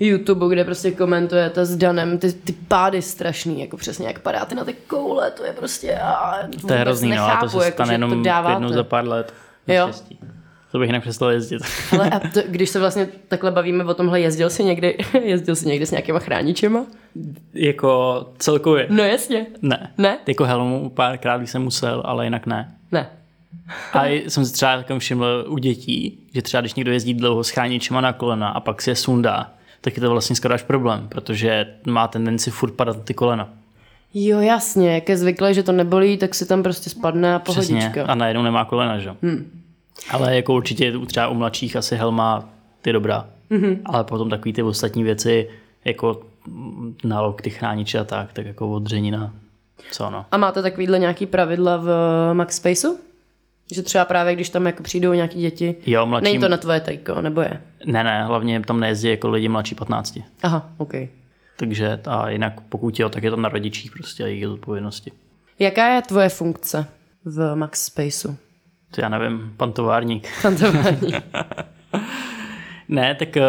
YouTube, 0.00 0.48
kde 0.48 0.64
prostě 0.64 0.90
komentujete 0.90 1.64
s 1.64 1.76
Danem 1.76 2.18
ty, 2.18 2.32
ty 2.32 2.52
pády 2.52 3.02
strašný, 3.02 3.60
jako 3.60 3.76
přesně 3.76 4.06
jak 4.06 4.18
padáte 4.18 4.54
na 4.54 4.64
ty 4.64 4.72
koule, 4.72 5.30
to 5.30 5.44
je 5.44 5.52
prostě, 5.52 5.98
a, 5.98 6.38
To 6.66 6.72
je 6.72 6.78
hrozný, 6.78 7.10
no, 7.10 7.24
a 7.24 7.40
to 7.40 7.48
se 7.48 7.64
jako, 7.64 7.74
stane 7.74 7.88
že 7.88 7.94
jenom 7.94 8.24
jednou 8.50 8.68
za 8.68 8.84
pár 8.84 9.08
let. 9.08 9.34
Jo. 9.66 9.86
Naštěstí. 9.86 10.18
To 10.76 10.80
bych 10.80 10.90
nepřestal 10.90 11.30
jezdit. 11.30 11.62
Ale 11.92 12.10
a 12.10 12.20
to, 12.20 12.40
když 12.48 12.70
se 12.70 12.80
vlastně 12.80 13.08
takhle 13.28 13.50
bavíme 13.50 13.84
o 13.84 13.94
tomhle, 13.94 14.20
jezdil 14.20 14.50
jsi 14.50 14.64
někdy, 14.64 14.96
jezdil 15.22 15.56
jsi 15.56 15.68
někdy 15.68 15.86
s 15.86 15.90
nějakýma 15.90 16.18
chráničema? 16.18 16.86
jako 17.54 18.26
celkově. 18.38 18.86
No 18.90 19.04
jasně. 19.04 19.46
Ne. 19.62 19.90
Ne? 19.98 20.18
Jako 20.26 20.44
helmu 20.44 20.90
párkrát 20.90 21.42
jsem 21.42 21.62
musel, 21.62 22.02
ale 22.04 22.24
jinak 22.24 22.46
ne. 22.46 22.74
Ne. 22.92 23.10
A 23.92 24.06
jsem 24.06 24.44
si 24.44 24.52
třeba 24.52 24.76
takom 24.76 24.98
všiml 24.98 25.44
u 25.48 25.58
dětí, 25.58 26.18
že 26.34 26.42
třeba 26.42 26.60
když 26.60 26.74
někdo 26.74 26.92
jezdí 26.92 27.14
dlouho 27.14 27.44
s 27.44 27.50
chráničema 27.50 28.00
na 28.00 28.12
kolena 28.12 28.48
a 28.48 28.60
pak 28.60 28.82
si 28.82 28.90
je 28.90 28.96
sundá, 28.96 29.52
tak 29.80 29.96
je 29.96 30.00
to 30.00 30.10
vlastně 30.10 30.36
skoro 30.36 30.54
až 30.54 30.62
problém, 30.62 31.08
protože 31.08 31.66
má 31.86 32.08
tendenci 32.08 32.50
furt 32.50 32.72
padat 32.72 32.96
na 32.96 33.02
ty 33.02 33.14
kolena. 33.14 33.48
Jo, 34.14 34.40
jasně, 34.40 34.94
jak 34.94 35.08
je 35.08 35.16
zvyklé, 35.16 35.54
že 35.54 35.62
to 35.62 35.72
nebolí, 35.72 36.16
tak 36.16 36.34
si 36.34 36.46
tam 36.46 36.62
prostě 36.62 36.90
spadne 36.90 37.34
a 37.34 37.38
pohodička. 37.38 37.90
Přesně. 37.90 38.02
A 38.02 38.14
najednou 38.14 38.42
nemá 38.42 38.64
kolena, 38.64 38.98
že? 38.98 39.10
Hmm. 39.22 39.55
Ale 40.10 40.36
jako 40.36 40.54
určitě 40.54 40.92
třeba 41.06 41.28
u 41.28 41.34
mladších 41.34 41.76
asi 41.76 41.96
helma 41.96 42.48
je 42.86 42.92
dobrá. 42.92 43.26
Mm-hmm. 43.50 43.78
Ale 43.84 44.04
potom 44.04 44.30
takový 44.30 44.52
ty 44.52 44.62
ostatní 44.62 45.02
věci, 45.02 45.50
jako 45.84 46.22
na 47.04 47.20
lokty 47.20 47.50
chrániče 47.50 47.98
a 47.98 48.04
tak, 48.04 48.32
tak 48.32 48.46
jako 48.46 48.70
odřenina. 48.72 49.32
Co 49.90 50.10
no. 50.10 50.26
A 50.30 50.36
máte 50.36 50.62
takovýhle 50.62 50.98
nějaký 50.98 51.26
pravidla 51.26 51.76
v 51.76 51.88
Max 52.32 52.56
Spaceu? 52.56 52.98
Že 53.72 53.82
třeba 53.82 54.04
právě, 54.04 54.34
když 54.34 54.48
tam 54.48 54.66
jako 54.66 54.82
přijdou 54.82 55.12
nějaký 55.12 55.40
děti, 55.40 55.76
Jo, 55.86 56.06
mladší... 56.06 56.24
není 56.24 56.38
to 56.38 56.48
na 56.48 56.56
tvoje 56.56 56.80
tajko, 56.80 57.20
nebo 57.20 57.40
je? 57.40 57.62
Ne, 57.86 58.04
ne, 58.04 58.24
hlavně 58.24 58.60
tam 58.60 58.80
nejezdí 58.80 59.08
jako 59.08 59.28
lidi 59.28 59.48
mladší 59.48 59.74
15. 59.74 60.18
Aha, 60.42 60.70
OK. 60.78 60.92
Takže 61.56 62.00
a 62.06 62.30
jinak 62.30 62.60
pokud 62.60 63.00
jo, 63.00 63.08
tak 63.08 63.22
je 63.22 63.30
to 63.30 63.36
na 63.36 63.48
rodičích 63.48 63.90
prostě 63.90 64.24
a 64.24 64.26
jejich 64.26 64.48
odpovědnosti. 64.48 65.12
Jaká 65.58 65.88
je 65.88 66.02
tvoje 66.02 66.28
funkce 66.28 66.86
v 67.24 67.54
Max 67.54 67.84
Spaceu? 67.84 68.36
To 68.96 69.02
já 69.02 69.08
nevím, 69.08 69.52
pan 69.56 69.72
továrník. 69.72 70.28
Kantování. 70.42 71.12
Ne, 72.88 73.14
tak 73.14 73.36
eh, 73.36 73.42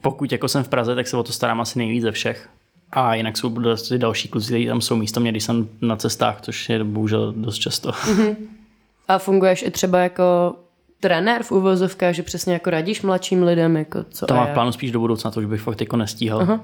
pokud 0.00 0.32
jako 0.32 0.48
jsem 0.48 0.64
v 0.64 0.68
Praze, 0.68 0.94
tak 0.94 1.06
se 1.06 1.16
o 1.16 1.22
to 1.22 1.32
starám 1.32 1.60
asi 1.60 1.78
nejvíc 1.78 2.02
ze 2.02 2.12
všech. 2.12 2.48
A 2.92 3.14
jinak 3.14 3.36
jsou 3.36 3.50
prostě 3.50 3.98
další 3.98 4.28
kluci, 4.28 4.46
kteří 4.46 4.66
tam 4.66 4.80
jsou 4.80 4.96
místo 4.96 5.20
mě, 5.20 5.30
když 5.30 5.44
jsem 5.44 5.68
na 5.80 5.96
cestách, 5.96 6.40
což 6.40 6.68
je 6.68 6.84
bohužel 6.84 7.32
dost 7.36 7.58
často. 7.58 7.92
A 9.08 9.18
funguješ 9.18 9.62
i 9.62 9.70
třeba 9.70 9.98
jako 9.98 10.54
trenér 11.00 11.42
v 11.42 11.52
uvozovkách, 11.52 12.14
že 12.14 12.22
přesně 12.22 12.52
jako 12.52 12.70
radíš 12.70 13.02
mladším 13.02 13.42
lidem, 13.42 13.76
jako 13.76 14.04
co 14.10 14.26
To 14.26 14.34
a 14.34 14.36
mám 14.36 14.46
v 14.46 14.52
plánu 14.52 14.72
spíš 14.72 14.90
do 14.90 15.00
budoucna, 15.00 15.30
to 15.30 15.40
už 15.40 15.46
bych 15.46 15.60
fakt 15.60 15.80
jako 15.80 15.96
nestíhal. 15.96 16.40
Aha. 16.40 16.60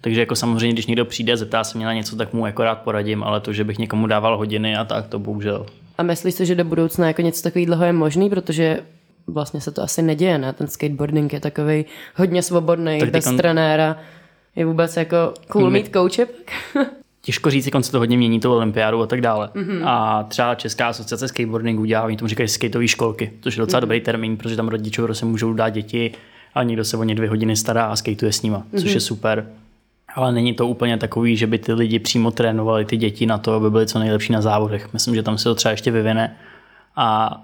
Takže 0.00 0.20
jako 0.20 0.36
samozřejmě, 0.36 0.72
když 0.72 0.86
někdo 0.86 1.04
přijde 1.04 1.32
a 1.32 1.36
zeptá 1.36 1.64
se 1.64 1.78
mě 1.78 1.86
na 1.86 1.92
něco, 1.92 2.16
tak 2.16 2.32
mu 2.32 2.46
jako 2.46 2.64
rád 2.64 2.78
poradím, 2.78 3.24
ale 3.24 3.40
to, 3.40 3.52
že 3.52 3.64
bych 3.64 3.78
někomu 3.78 4.06
dával 4.06 4.36
hodiny 4.36 4.76
a 4.76 4.84
tak, 4.84 5.06
to 5.06 5.18
bohužel. 5.18 5.66
A 5.98 6.02
myslíš 6.02 6.34
si, 6.34 6.46
že 6.46 6.54
do 6.54 6.64
budoucna 6.64 7.06
jako 7.06 7.22
něco 7.22 7.42
takového 7.42 7.84
je 7.84 7.92
možný, 7.92 8.30
protože 8.30 8.80
vlastně 9.26 9.60
se 9.60 9.70
to 9.70 9.82
asi 9.82 10.02
neděje, 10.02 10.38
ne? 10.38 10.52
Ten 10.52 10.66
skateboarding 10.66 11.32
je 11.32 11.40
takový 11.40 11.84
hodně 12.16 12.42
svobodný, 12.42 12.98
Tak 13.00 13.10
bez 13.10 13.24
teďkon- 13.24 13.36
trenéra. 13.36 13.96
Je 14.56 14.66
vůbec 14.66 14.96
jako 14.96 15.16
cool 15.48 15.70
My- 15.70 15.78
mít 15.78 15.88
kouče 15.92 16.26
pak? 16.26 16.86
Těžko 17.20 17.50
říct, 17.50 17.66
jak 17.74 17.84
se 17.84 17.92
to 17.92 17.98
hodně 17.98 18.16
mění, 18.16 18.40
to 18.40 18.56
olympiádu 18.56 19.02
a 19.02 19.06
tak 19.06 19.20
dále. 19.20 19.50
Mm-hmm. 19.54 19.80
A 19.84 20.22
třeba 20.22 20.54
Česká 20.54 20.88
asociace 20.88 21.28
skateboardingu 21.28 21.84
dělá, 21.84 22.02
oni 22.02 22.16
tomu 22.16 22.28
říkají 22.28 22.48
skateové 22.48 22.88
školky, 22.88 23.32
což 23.40 23.56
je 23.56 23.60
docela 23.60 23.78
mm-hmm. 23.78 23.80
dobrý 23.80 24.00
termín, 24.00 24.36
protože 24.36 24.56
tam 24.56 24.68
rodičové 24.68 25.14
se 25.14 25.26
můžou 25.26 25.52
dát 25.52 25.68
děti 25.68 26.12
a 26.54 26.62
někdo 26.62 26.84
se 26.84 26.96
o 26.96 27.04
ně 27.04 27.14
dvě 27.14 27.28
hodiny 27.28 27.56
stará 27.56 27.86
a 27.86 27.96
skateuje 27.96 28.32
s 28.32 28.42
nima, 28.42 28.62
což 28.76 28.84
mm-hmm. 28.84 28.94
je 28.94 29.00
super. 29.00 29.46
Ale 30.16 30.32
není 30.32 30.54
to 30.54 30.66
úplně 30.66 30.96
takový, 30.96 31.36
že 31.36 31.46
by 31.46 31.58
ty 31.58 31.72
lidi 31.72 31.98
přímo 31.98 32.30
trénovali 32.30 32.84
ty 32.84 32.96
děti 32.96 33.26
na 33.26 33.38
to, 33.38 33.52
aby 33.52 33.70
byly 33.70 33.86
co 33.86 33.98
nejlepší 33.98 34.32
na 34.32 34.40
závodech. 34.42 34.92
Myslím, 34.92 35.14
že 35.14 35.22
tam 35.22 35.38
se 35.38 35.44
to 35.44 35.54
třeba 35.54 35.70
ještě 35.70 35.90
vyvine. 35.90 36.36
A 36.96 37.36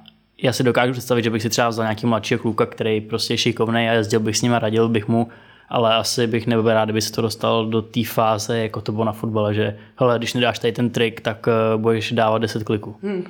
já 0.42 0.52
si 0.52 0.62
dokážu 0.62 0.92
představit, 0.92 1.22
že 1.22 1.30
bych 1.30 1.42
si 1.42 1.48
třeba 1.48 1.68
vzal 1.68 1.84
nějaký 1.84 2.06
mladšího 2.06 2.40
kluka, 2.40 2.66
který 2.66 3.00
prostě 3.00 3.34
je 3.34 3.38
šikovný 3.38 3.88
a 3.88 3.92
jezdil 3.92 4.20
bych 4.20 4.36
s 4.36 4.42
ním 4.42 4.54
a 4.54 4.58
radil 4.58 4.88
bych 4.88 5.08
mu, 5.08 5.28
ale 5.68 5.94
asi 5.94 6.26
bych 6.26 6.46
nebyl 6.46 6.74
rád, 6.74 6.84
kdyby 6.84 7.00
se 7.02 7.12
to 7.12 7.22
dostal 7.22 7.66
do 7.66 7.82
té 7.82 8.04
fáze, 8.04 8.58
jako 8.58 8.80
to 8.80 8.92
bylo 8.92 9.04
na 9.04 9.12
fotbale, 9.12 9.54
že 9.54 9.76
hele, 9.96 10.18
když 10.18 10.34
nedáš 10.34 10.58
tady 10.58 10.72
ten 10.72 10.90
trik, 10.90 11.20
tak 11.20 11.46
uh, 11.46 11.80
budeš 11.80 12.12
dávat 12.12 12.38
10 12.38 12.64
kliků. 12.64 12.96
Hmm. 13.02 13.24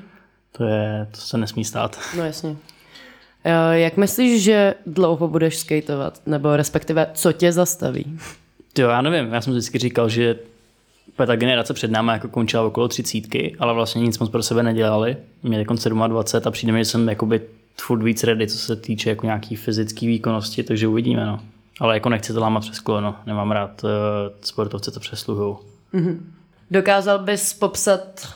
To, 0.53 0.65
je, 0.65 1.07
to 1.11 1.17
se 1.21 1.39
nesmí 1.39 1.65
stát. 1.65 1.99
No 2.17 2.25
jasně. 2.25 2.57
Eh, 3.45 3.79
Jak 3.79 3.97
myslíš, 3.97 4.43
že 4.43 4.75
dlouho 4.87 5.29
budeš 5.29 5.59
skateovat? 5.59 6.21
Nebo 6.27 6.57
respektive, 6.57 7.07
co 7.15 7.33
tě 7.33 7.53
zastaví? 7.53 8.19
Jo, 8.79 8.89
já 8.89 9.03
nevím, 9.03 9.33
já 9.33 9.41
jsem 9.41 9.53
vždycky 9.53 9.79
říkal, 9.79 10.09
že 10.09 10.39
ta 11.27 11.37
generace 11.37 11.75
před 11.75 11.91
námi 11.91 12.13
jako 12.13 12.29
končila 12.29 12.63
okolo 12.63 12.89
třicítky, 12.89 13.57
ale 13.59 13.75
vlastně 13.75 14.03
nic 14.03 14.19
moc 14.19 14.31
pro 14.31 14.43
sebe 14.43 14.63
nedělali. 14.63 15.17
Mě 15.43 15.59
jako 15.59 15.75
27 16.09 16.49
a 16.49 16.51
přijde 16.51 16.73
mi, 16.73 16.79
že 16.79 16.85
jsem 16.85 17.09
jakoby 17.09 17.41
furt 17.81 18.03
víc 18.03 18.25
ready, 18.25 18.47
co 18.47 18.59
se 18.59 18.77
týče 18.77 19.11
jako 19.11 19.27
nějaký 19.27 19.57
fyzické 19.57 20.07
výkonnosti, 20.07 20.63
takže 20.63 20.89
uvidíme, 20.89 21.27
no. 21.27 21.41
Ale 21.81 21.95
jako 21.95 22.09
nechci 22.09 22.33
to 22.33 22.41
lámat 22.41 22.63
přes 22.63 22.81
koleno, 22.81 23.15
nemám 23.27 23.51
rád 23.51 23.85
uh, 23.85 23.91
sportovce, 24.41 24.91
co 24.91 25.01
přesluhou. 25.01 25.59
Dokázal 26.71 27.19
bys 27.19 27.55
popsat 27.55 28.29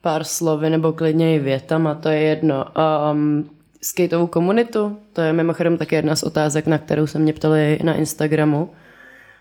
pár 0.00 0.24
slovy 0.24 0.70
nebo 0.70 0.92
klidně 0.92 1.34
i 1.34 1.38
větama, 1.38 1.94
to 1.94 2.08
je 2.08 2.20
jedno. 2.20 2.64
Um, 3.12 3.50
skateovou 3.82 4.26
komunitu, 4.26 4.96
to 5.12 5.20
je 5.20 5.32
mimochodem 5.32 5.76
taky 5.76 5.94
jedna 5.94 6.16
z 6.16 6.22
otázek, 6.22 6.66
na 6.66 6.78
kterou 6.78 7.06
se 7.06 7.18
mě 7.18 7.32
ptali 7.32 7.78
na 7.82 7.94
Instagramu. 7.94 8.70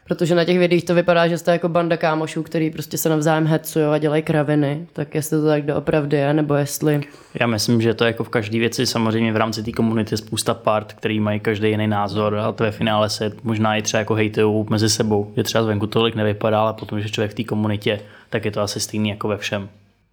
Protože 0.09 0.35
na 0.35 0.45
těch 0.45 0.59
videích 0.59 0.85
to 0.85 0.95
vypadá, 0.95 1.27
že 1.27 1.37
jste 1.37 1.51
jako 1.51 1.69
banda 1.69 1.97
kámošů, 1.97 2.43
který 2.43 2.69
prostě 2.69 2.97
se 2.97 3.09
navzájem 3.09 3.47
hecují 3.47 3.85
a 3.85 3.97
dělají 3.97 4.23
kraviny. 4.23 4.87
Tak 4.93 5.15
jestli 5.15 5.37
to 5.37 5.45
tak 5.45 5.65
doopravdy 5.65 6.17
je, 6.17 6.33
nebo 6.33 6.55
jestli... 6.55 7.01
Já 7.39 7.47
myslím, 7.47 7.81
že 7.81 7.93
to 7.93 8.03
je 8.03 8.07
jako 8.07 8.23
v 8.23 8.29
každé 8.29 8.59
věci, 8.59 8.85
samozřejmě 8.85 9.33
v 9.33 9.37
rámci 9.37 9.63
té 9.63 9.71
komunity 9.71 10.13
je 10.13 10.17
spousta 10.17 10.53
part, 10.53 10.93
který 10.93 11.19
mají 11.19 11.39
každý 11.39 11.69
jiný 11.69 11.87
názor 11.87 12.37
a 12.37 12.51
to 12.51 12.63
ve 12.63 12.71
finále 12.71 13.09
se 13.09 13.31
možná 13.43 13.75
i 13.75 13.81
třeba 13.81 13.99
jako 13.99 14.13
hejtují 14.13 14.65
mezi 14.69 14.89
sebou. 14.89 15.33
Je 15.35 15.43
třeba 15.43 15.63
zvenku 15.63 15.87
tolik 15.87 16.15
nevypadá, 16.15 16.61
ale 16.61 16.73
potom, 16.73 17.01
že 17.01 17.09
člověk 17.09 17.31
v 17.31 17.35
té 17.35 17.43
komunitě, 17.43 17.99
tak 18.29 18.45
je 18.45 18.51
to 18.51 18.61
asi 18.61 18.79
stejný 18.79 19.09
jako 19.09 19.27
ve 19.27 19.37
všem. 19.37 19.69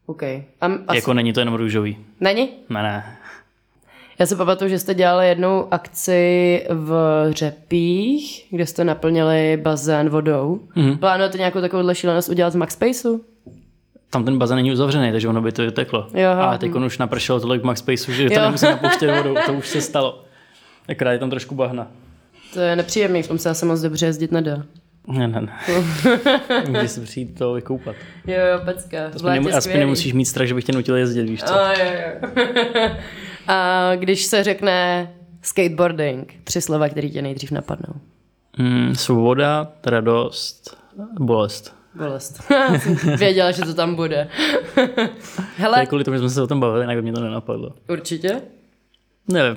OK. 0.07 0.23
A, 0.23 0.45
a 0.89 0.95
Jako 0.95 1.15
není 1.15 1.33
to 1.33 1.41
jenom 1.41 1.55
růžový. 1.55 1.97
Není? 2.21 2.49
Ne, 2.69 2.83
ne. 2.83 3.17
Já 4.19 4.27
si 4.27 4.37
pamatuju, 4.37 4.71
že 4.71 4.79
jste 4.79 4.95
dělali 4.95 5.29
jednou 5.29 5.67
akci 5.71 6.63
v 6.71 6.93
Řepích, 7.31 8.47
kde 8.51 8.67
jste 8.67 8.85
naplnili 8.85 9.57
bazén 9.63 10.09
vodou. 10.09 10.61
Mm-hmm. 10.77 10.99
Plánujete 10.99 11.39
nějakou 11.39 11.61
takovouhle 11.61 11.95
šílenost 11.95 12.29
udělat 12.29 12.53
z 12.53 12.57
MaxSpaceu? 12.57 13.21
Tam 14.11 14.25
ten 14.25 14.39
bazén 14.39 14.57
není 14.57 14.73
uzavřený, 14.73 15.13
takže 15.13 15.29
ono 15.29 15.43
by 15.43 15.53
to 15.53 15.63
vyteklo. 15.63 16.07
Jo. 16.15 16.31
A 16.31 16.59
teď 16.59 16.75
už 16.75 16.99
napršelo 16.99 17.41
tolik 17.41 17.63
Maxspaceu, 17.63 18.13
že 18.13 18.31
to 18.31 18.41
nemusí 18.41 18.67
napouštět 18.67 19.17
vodou, 19.17 19.37
to 19.47 19.53
už 19.53 19.69
se 19.69 19.81
stalo. 19.81 20.23
Akorát 20.89 21.13
je 21.13 21.19
tam 21.19 21.31
trošku 21.31 21.55
bahna. 21.55 21.87
To 22.55 22.61
je 22.61 22.77
nepříjemný, 22.77 23.23
v 23.23 23.29
tom 23.29 23.39
se 23.39 23.51
asi 23.51 23.67
moc 23.67 23.81
dobře 23.81 24.07
jezdit 24.07 24.33
nedá. 24.33 24.63
Ne, 25.07 25.29
ne, 25.29 25.41
ne. 25.41 25.53
Můžeš 26.69 26.91
si 26.91 27.01
přijít 27.01 27.39
to 27.39 27.53
vykoupat. 27.53 27.97
Jo, 28.27 28.35
jo, 28.53 28.61
pecka. 28.65 29.07
Aspoň, 29.15 29.33
nemu, 29.33 29.49
aspoň 29.55 29.79
nemusíš 29.79 30.13
mít 30.13 30.25
strach, 30.25 30.49
že 30.49 30.55
bych 30.55 30.65
tě 30.65 30.73
nutil 30.73 30.97
jezdit, 30.97 31.23
víš 31.23 31.43
co? 31.43 31.55
A, 31.55 31.73
jo, 31.73 31.85
jo. 31.95 32.31
A 33.49 33.91
když 33.97 34.25
se 34.25 34.45
řekne 34.45 35.09
skateboarding, 35.43 36.35
tři 36.45 36.61
slova, 36.61 36.89
které 36.89 37.09
tě 37.09 37.23
nejdřív 37.23 37.51
napadnou. 37.51 37.95
Mm, 38.59 38.95
svoboda, 38.95 39.73
radost, 39.87 40.77
bolest. 41.21 41.75
Bolest. 41.95 42.43
Jsem 42.79 42.95
Věděla, 43.17 43.51
že 43.51 43.63
to 43.63 43.75
tam 43.75 43.95
bude. 43.95 44.29
Hele, 45.57 45.81
je 45.83 45.87
kvůli 45.87 46.05
tomu, 46.05 46.15
že 46.15 46.19
jsme 46.21 46.31
se 46.31 46.43
o 46.43 46.47
tom 46.47 46.61
bavili, 46.61 46.83
jinak 46.85 46.97
by 46.97 47.03
mě 47.03 47.13
to 47.13 47.21
nenapadlo. 47.21 47.71
určitě. 47.89 48.41
Nevím. 49.29 49.57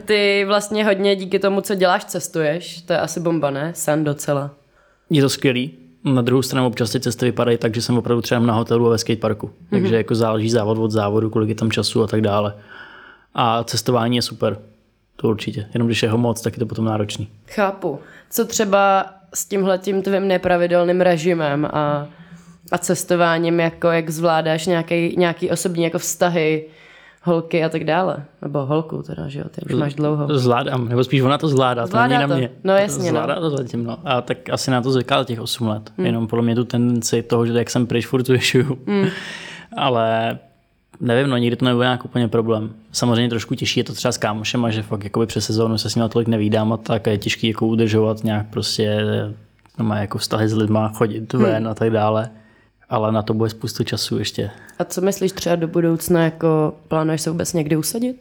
Ty 0.00 0.44
vlastně 0.46 0.84
hodně 0.84 1.16
díky 1.16 1.38
tomu, 1.38 1.60
co 1.60 1.74
děláš, 1.74 2.04
cestuješ. 2.04 2.82
To 2.82 2.92
je 2.92 2.98
asi 2.98 3.20
bomba, 3.20 3.50
ne? 3.50 3.72
Sen 3.74 4.04
docela. 4.04 4.50
Je 5.10 5.22
to 5.22 5.28
skvělý. 5.28 5.70
Na 6.04 6.22
druhou 6.22 6.42
stranu 6.42 6.66
občas 6.66 6.90
ty 6.90 7.00
cesty 7.00 7.24
vypadají 7.24 7.58
tak, 7.58 7.74
že 7.74 7.82
jsem 7.82 7.98
opravdu 7.98 8.22
třeba 8.22 8.40
na 8.40 8.54
hotelu 8.54 8.86
a 8.86 8.90
ve 8.90 8.98
skateparku. 8.98 9.50
Takže 9.70 9.96
jako 9.96 10.14
záleží 10.14 10.50
závod 10.50 10.78
od 10.78 10.90
závodu, 10.90 11.30
kolik 11.30 11.48
je 11.48 11.54
tam 11.54 11.70
času 11.70 12.02
a 12.02 12.06
tak 12.06 12.20
dále. 12.20 12.54
A 13.34 13.64
cestování 13.64 14.16
je 14.16 14.22
super. 14.22 14.58
To 15.16 15.28
určitě. 15.28 15.66
Jenom 15.74 15.88
když 15.88 16.02
je 16.02 16.10
ho 16.10 16.18
moc, 16.18 16.40
tak 16.40 16.52
je 16.52 16.58
to 16.58 16.66
potom 16.66 16.84
náročný. 16.84 17.28
Chápu. 17.46 17.98
Co 18.30 18.44
třeba 18.44 19.06
s 19.34 19.44
tímhletím 19.44 20.02
tvým 20.02 20.28
nepravidelným 20.28 21.00
režimem 21.00 21.68
a, 21.72 22.08
a 22.72 22.78
cestováním, 22.78 23.60
jako 23.60 23.88
jak 23.88 24.10
zvládáš 24.10 24.66
nějaký, 24.66 25.14
nějaký 25.18 25.50
osobní 25.50 25.84
jako 25.84 25.98
vztahy, 25.98 26.64
holky 27.22 27.64
a 27.64 27.68
tak 27.68 27.84
dále. 27.84 28.24
Nebo 28.42 28.66
holku 28.66 29.02
teda, 29.02 29.28
že 29.28 29.38
jo, 29.38 29.44
ty 29.50 29.60
už 29.66 29.80
máš 29.80 29.94
dlouho. 29.94 30.38
Zvládám, 30.38 30.88
nebo 30.88 31.04
spíš 31.04 31.20
ona 31.20 31.38
to 31.38 31.48
zvládá, 31.48 31.86
Zvládá 31.86 32.08
to 32.08 32.10
není 32.14 32.22
to. 32.22 32.30
na 32.30 32.36
mě. 32.36 32.50
No 32.64 32.74
jasně, 32.74 33.08
Zvládá 33.08 33.40
to 33.40 33.50
zatím, 33.50 33.84
no. 33.84 33.98
A 34.04 34.20
tak 34.20 34.48
asi 34.48 34.70
na 34.70 34.82
to 34.82 34.92
zvyká 34.92 35.24
těch 35.24 35.40
8 35.40 35.68
let. 35.68 35.92
Hmm. 35.96 36.06
Jenom 36.06 36.26
podle 36.26 36.44
mě 36.44 36.54
tu 36.54 36.64
tendenci 36.64 37.22
toho, 37.22 37.46
že 37.46 37.52
jak 37.52 37.70
jsem 37.70 37.86
pryč, 37.86 38.06
furt. 38.06 38.28
Hmm. 38.86 39.06
Ale 39.76 40.38
nevím, 41.00 41.30
no 41.30 41.36
nikdy 41.36 41.56
to 41.56 41.64
nebude 41.64 41.84
nějak 41.84 42.04
úplně 42.04 42.28
problém. 42.28 42.70
Samozřejmě 42.92 43.28
trošku 43.28 43.54
těžší 43.54 43.80
je 43.80 43.84
to 43.84 43.92
třeba 43.92 44.12
s 44.12 44.18
kámošem, 44.18 44.70
že 44.70 44.82
fakt 44.82 45.04
jakoby 45.04 45.26
přes 45.26 45.44
sezónu 45.44 45.78
se 45.78 45.90
s 45.90 45.94
ním 45.94 46.08
tolik 46.08 46.28
nevídám 46.28 46.72
a 46.72 46.76
tak 46.76 47.08
a 47.08 47.10
je 47.10 47.18
těžký 47.18 47.48
jako 47.48 47.66
udržovat 47.66 48.24
nějak 48.24 48.46
prostě 48.50 49.04
no, 49.78 49.84
má 49.84 49.98
jako 49.98 50.18
vztahy 50.18 50.48
s 50.48 50.56
lidma, 50.56 50.88
chodit 50.88 51.32
ven 51.32 51.62
hmm. 51.62 51.66
a 51.66 51.74
tak 51.74 51.90
dále. 51.90 52.30
Ale 52.92 53.12
na 53.12 53.22
to 53.22 53.34
bude 53.34 53.50
spoustu 53.50 53.84
času 53.84 54.18
ještě. 54.18 54.50
A 54.78 54.84
co 54.84 55.00
myslíš 55.00 55.32
třeba 55.32 55.56
do 55.56 55.68
budoucna, 55.68 56.24
jako 56.24 56.74
plánuješ 56.88 57.20
se 57.20 57.30
vůbec 57.30 57.52
někdy 57.52 57.76
usadit? 57.76 58.16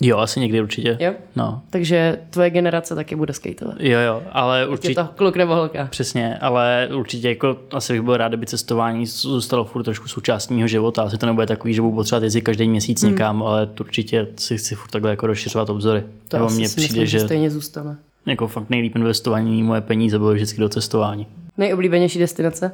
Jo, 0.00 0.18
asi 0.18 0.40
někdy 0.40 0.62
určitě. 0.62 0.96
Jo? 1.00 1.12
No. 1.36 1.62
Takže 1.70 2.18
tvoje 2.30 2.50
generace 2.50 2.94
taky 2.94 3.16
bude 3.16 3.32
skateovat. 3.32 3.76
Jo, 3.80 3.98
jo, 4.00 4.22
ale 4.32 4.60
Je 4.60 4.66
určitě... 4.66 4.94
to 4.94 5.08
kluk 5.16 5.36
nebo 5.36 5.54
holka? 5.54 5.86
Přesně, 5.90 6.38
ale 6.38 6.88
určitě 6.94 7.28
jako 7.28 7.56
asi 7.72 7.92
bych 7.92 8.02
byl 8.02 8.16
rád, 8.16 8.28
kdyby 8.28 8.46
cestování 8.46 9.06
zůstalo 9.06 9.64
furt 9.64 9.82
trošku 9.82 10.08
součástí 10.08 10.54
mého 10.54 10.68
života. 10.68 11.02
Asi 11.02 11.18
to 11.18 11.26
nebude 11.26 11.46
takový, 11.46 11.74
že 11.74 11.82
budu 11.82 11.94
potřebovat 11.94 12.22
jezdit 12.24 12.40
každý 12.42 12.68
měsíc 12.68 13.02
hmm. 13.02 13.12
někam, 13.12 13.42
ale 13.42 13.68
určitě 13.80 14.26
si 14.36 14.58
chci 14.58 14.74
furt 14.74 14.90
takhle 14.90 15.10
jako 15.10 15.26
rozšiřovat 15.26 15.70
obzory. 15.70 16.02
To 16.28 16.36
Nebo 16.36 16.50
mně 16.50 16.68
si 16.68 16.76
přijde, 16.76 16.92
myslím, 16.92 17.06
že 17.06 17.18
že 17.18 17.24
stejně 17.24 17.50
zůstane. 17.50 17.96
jako 18.26 18.48
fakt 18.48 18.70
nejlíp 18.70 18.96
investovaní 18.96 19.62
moje 19.62 19.80
peníze 19.80 20.18
byly 20.18 20.34
vždycky 20.34 20.60
do 20.60 20.68
cestování. 20.68 21.26
Nejoblíbenější 21.58 22.18
destinace? 22.18 22.72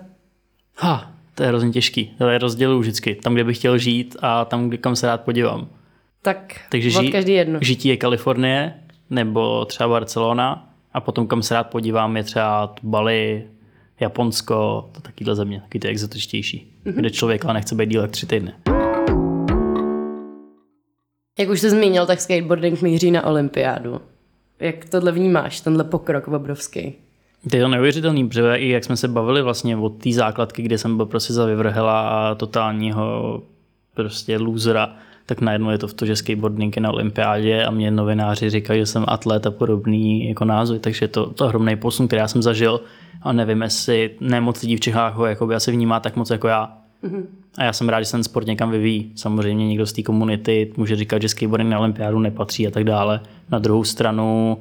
Ha, 0.77 1.13
to 1.41 1.45
je 1.45 1.49
hrozně 1.49 1.71
těžký. 1.71 2.15
To 2.19 2.29
je 2.29 2.39
rozdělu 2.39 2.79
vždycky. 2.79 3.15
Tam, 3.15 3.35
kde 3.35 3.45
bych 3.45 3.59
chtěl 3.59 3.79
žít 3.79 4.17
a 4.21 4.45
tam, 4.45 4.69
kde 4.69 4.77
kam 4.77 4.97
se 4.97 5.07
rád 5.07 5.21
podívám. 5.21 5.69
Tak 6.23 6.61
Takže 6.71 6.91
žij, 6.91 7.11
každý 7.11 7.33
jedno. 7.33 7.59
žití 7.63 7.89
je 7.89 7.97
Kalifornie 7.97 8.75
nebo 9.11 9.65
třeba 9.65 9.89
Barcelona 9.89 10.69
A 10.93 11.01
potom, 11.01 11.27
kam 11.27 11.43
se 11.43 11.55
rád 11.55 11.65
podívám, 11.65 12.17
je 12.17 12.25
třeba 12.25 12.75
Bali, 12.83 13.45
Japonsko, 14.01 14.89
to 14.93 15.01
takovýhle 15.01 15.37
země, 15.37 15.61
taky 15.61 15.79
ty 15.79 15.89
exotičtější, 15.89 16.73
mm-hmm. 16.85 16.93
kde 16.93 17.11
člověk 17.11 17.45
ale 17.45 17.55
nechce 17.55 17.75
být 17.75 17.89
díl 17.89 18.09
tři 18.09 18.27
týdny. 18.27 18.53
Jak 21.39 21.49
už 21.49 21.61
jsi 21.61 21.71
zmínil, 21.71 22.07
tak 22.07 22.21
skateboarding 22.21 22.83
míří 22.83 23.11
na 23.11 23.27
olympiádu. 23.27 24.01
Jak 24.59 24.89
tohle 24.89 25.13
vnímáš, 25.13 25.61
tenhle 25.61 25.85
pokrok 25.85 26.29
obrovský? 26.29 26.95
To 27.51 27.57
je 27.57 27.63
to 27.63 27.69
neuvěřitelný, 27.69 28.29
protože 28.29 28.55
i 28.57 28.69
jak 28.69 28.85
jsme 28.85 28.97
se 28.97 29.09
bavili 29.09 29.43
vlastně 29.43 29.77
od 29.77 30.03
té 30.03 30.13
základky, 30.13 30.63
kde 30.63 30.79
jsem 30.79 30.97
byl 30.97 31.07
prostě 31.07 31.33
za 31.33 31.47
vyvrhela 31.47 32.09
a 32.09 32.35
totálního 32.35 33.43
prostě 33.95 34.39
losera, 34.39 34.97
tak 35.27 35.41
najednou 35.41 35.71
je 35.71 35.79
to 35.79 35.89
v 35.89 35.95
to, 35.95 36.07
že 36.07 36.17
skateboarding 36.17 36.77
je 36.77 36.83
na 36.83 36.91
olympiádě 36.91 37.65
a 37.65 37.71
mě 37.71 37.91
novináři 37.91 38.51
říkají, 38.51 38.81
že 38.81 38.87
jsem 38.87 39.05
atlet 39.09 39.47
a 39.47 39.51
podobný 39.51 40.29
jako 40.29 40.45
názvy, 40.45 40.79
takže 40.79 41.09
to, 41.09 41.31
to 41.31 41.45
ohromný 41.45 41.77
posun, 41.77 42.07
který 42.07 42.21
já 42.21 42.29
jsem 42.29 42.43
zažil 42.43 42.81
a 43.23 43.33
nevím, 43.33 43.63
jestli 43.63 44.11
ne 44.21 44.41
moc 44.41 44.63
lidí 44.63 44.77
v 44.77 44.81
Čechách 44.81 45.15
ho 45.15 45.27
jakoby 45.27 45.55
asi 45.55 45.73
vnímá 45.73 46.01
tak 46.01 46.17
moc 46.17 46.31
jako 46.31 46.49
já. 46.49 46.73
Mm-hmm. 47.05 47.23
A 47.59 47.65
já 47.65 47.73
jsem 47.73 47.89
rád, 47.89 48.01
že 48.01 48.05
se 48.05 48.13
ten 48.13 48.25
sport 48.25 48.47
někam 48.47 48.71
vyvíjí. 48.71 49.13
Samozřejmě 49.15 49.69
někdo 49.69 49.87
z 49.87 49.93
té 49.93 50.03
komunity 50.03 50.73
může 50.77 50.97
říkat, 50.97 51.23
že 51.23 51.29
skateboarding 51.29 51.71
na 51.71 51.79
olympiádu 51.79 52.19
nepatří 52.19 52.67
a 52.67 52.71
tak 52.71 52.85
dále. 52.85 53.21
Na 53.51 53.59
druhou 53.59 53.85
stranu 53.85 54.59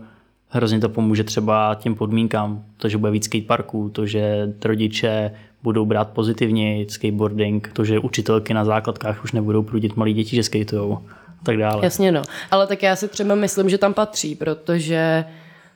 hrozně 0.49 0.79
to 0.79 0.89
pomůže 0.89 1.23
třeba 1.23 1.75
těm 1.75 1.95
podmínkám, 1.95 2.63
to, 2.77 2.89
že 2.89 2.97
bude 2.97 3.11
víc 3.11 3.25
skateparků, 3.25 3.89
to, 3.89 4.05
že 4.05 4.53
rodiče 4.65 5.31
budou 5.63 5.85
brát 5.85 6.09
pozitivně 6.09 6.85
skateboarding, 6.87 7.71
to, 7.73 7.85
že 7.85 7.99
učitelky 7.99 8.53
na 8.53 8.65
základkách 8.65 9.23
už 9.23 9.31
nebudou 9.31 9.63
prudit 9.63 9.95
malí 9.95 10.13
děti, 10.13 10.35
že 10.35 10.43
skatujou 10.43 10.99
a 11.41 11.45
tak 11.45 11.57
dále. 11.57 11.85
Jasně 11.85 12.11
no, 12.11 12.21
ale 12.51 12.67
tak 12.67 12.83
já 12.83 12.95
si 12.95 13.07
třeba 13.07 13.35
myslím, 13.35 13.69
že 13.69 13.77
tam 13.77 13.93
patří, 13.93 14.35
protože 14.35 15.25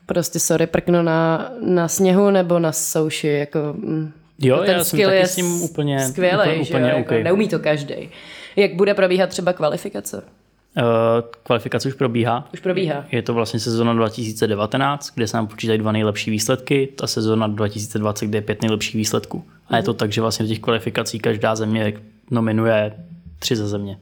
prostě 0.05 0.39
sorry, 0.39 0.67
prkno 0.67 1.03
na, 1.03 1.51
na 1.65 1.87
sněhu 1.87 2.29
nebo 2.29 2.59
na 2.59 2.71
souši, 2.71 3.27
jako 3.27 3.59
mm, 3.77 4.11
Jo, 4.39 4.57
ten 4.65 4.77
já 4.77 4.83
jsem 4.83 4.99
taky 4.99 5.27
s 5.27 5.37
ním 5.37 5.61
úplně 5.61 5.99
skvělý, 6.07 6.39
úplně, 6.39 6.63
že 6.63 6.69
úplně, 6.69 6.85
okay. 6.85 6.97
jako 6.97 7.23
neumí 7.23 7.47
to 7.47 7.59
každý. 7.59 8.09
Jak 8.55 8.75
bude 8.75 8.93
probíhat 8.93 9.29
třeba 9.29 9.53
kvalifikace? 9.53 10.23
Uh, 10.77 10.83
kvalifikace 11.43 11.87
už 11.87 11.93
probíhá. 11.93 12.49
Už 12.53 12.59
probíhá. 12.59 13.05
Je 13.11 13.21
to 13.21 13.33
vlastně 13.33 13.59
sezóna 13.59 13.93
2019, 13.93 15.11
kde 15.15 15.27
se 15.27 15.37
nám 15.37 15.47
počítají 15.47 15.79
dva 15.79 15.91
nejlepší 15.91 16.31
výsledky, 16.31 16.89
ta 16.95 17.07
sezóna 17.07 17.47
2020, 17.47 18.25
kde 18.25 18.37
je 18.37 18.41
pět 18.41 18.61
nejlepších 18.61 18.95
výsledků. 18.95 19.43
A 19.67 19.77
je 19.77 19.83
to 19.83 19.93
tak, 19.93 20.11
že 20.11 20.21
vlastně 20.21 20.45
v 20.45 20.49
těch 20.49 20.59
kvalifikacích 20.59 21.21
každá 21.21 21.55
země 21.55 21.93
nominuje 22.31 22.93
tři 23.39 23.55
ze 23.55 23.67
země. 23.67 23.97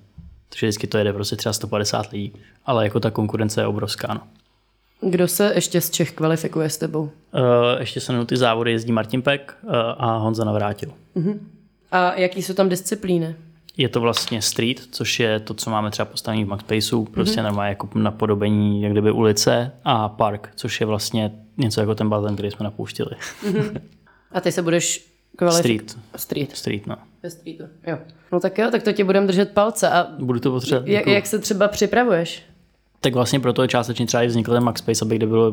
Takže 0.49 0.67
vždycky 0.67 0.87
to 0.87 0.97
jede 0.97 1.13
prostě 1.13 1.35
třeba 1.35 1.53
150 1.53 2.11
lidí. 2.11 2.33
Ale 2.65 2.83
jako 2.83 2.99
ta 2.99 3.11
konkurence 3.11 3.61
je 3.61 3.67
obrovská. 3.67 4.13
No. 4.13 4.21
Kdo 5.09 5.27
se 5.27 5.51
ještě 5.55 5.81
z 5.81 5.89
Čech 5.89 6.11
kvalifikuje 6.11 6.69
s 6.69 6.77
tebou? 6.77 7.01
Uh, 7.01 7.09
ještě 7.79 7.99
se 7.99 8.13
mnou 8.13 8.25
ty 8.25 8.37
závody 8.37 8.71
jezdí 8.71 8.91
Martin 8.91 9.21
Pek 9.21 9.57
uh, 9.63 9.71
a 9.97 10.17
Honza 10.17 10.43
Navrátil. 10.43 10.89
Uh-huh. 11.15 11.39
A 11.91 12.13
jaký 12.13 12.41
jsou 12.41 12.53
tam 12.53 12.69
disciplíny? 12.69 13.35
Je 13.77 13.89
to 13.89 14.01
vlastně 14.01 14.41
street, 14.41 14.81
což 14.91 15.19
je 15.19 15.39
to, 15.39 15.53
co 15.53 15.69
máme 15.69 15.91
třeba 15.91 16.05
postavený 16.05 16.45
v 16.45 16.47
Maxpaceu, 16.47 17.05
prostě 17.05 17.39
mm-hmm. 17.39 17.43
normálně 17.43 17.69
jako 17.69 17.89
napodobení 17.95 18.81
jak 18.81 18.91
kdyby 18.91 19.11
ulice 19.11 19.71
a 19.83 20.09
park, 20.09 20.49
což 20.55 20.81
je 20.81 20.87
vlastně 20.87 21.31
něco 21.57 21.79
jako 21.79 21.95
ten 21.95 22.09
bazén, 22.09 22.33
který 22.33 22.51
jsme 22.51 22.63
napouštili. 22.63 23.11
Mm-hmm. 23.43 23.81
A 24.31 24.41
ty 24.41 24.51
se 24.51 24.61
budeš 24.61 25.11
kvalifikovat? 25.35 25.89
Street. 25.89 25.97
Street. 26.15 26.57
Street, 26.57 26.87
no. 26.87 26.95
Ve 27.23 27.29
streetu, 27.29 27.63
jo. 27.87 27.97
No 28.31 28.39
tak 28.39 28.57
jo, 28.57 28.71
tak 28.71 28.83
to 28.83 28.93
ti 28.93 29.03
budeme 29.03 29.27
držet 29.27 29.51
palce. 29.51 29.89
A 29.89 30.07
Budu 30.19 30.39
to 30.39 30.51
potřebovat. 30.51 30.87
Jak, 30.87 31.07
jak 31.07 31.25
se 31.25 31.39
třeba 31.39 31.67
připravuješ? 31.67 32.43
Tak 32.99 33.13
vlastně 33.13 33.39
proto 33.39 33.61
je 33.61 33.67
částečně 33.67 34.05
třeba 34.05 34.23
i 34.23 34.27
vznikl 34.27 34.51
ten 34.51 34.63
Maxpace, 34.63 35.05
aby, 35.05 35.15
kde 35.15 35.25
bylo, 35.25 35.47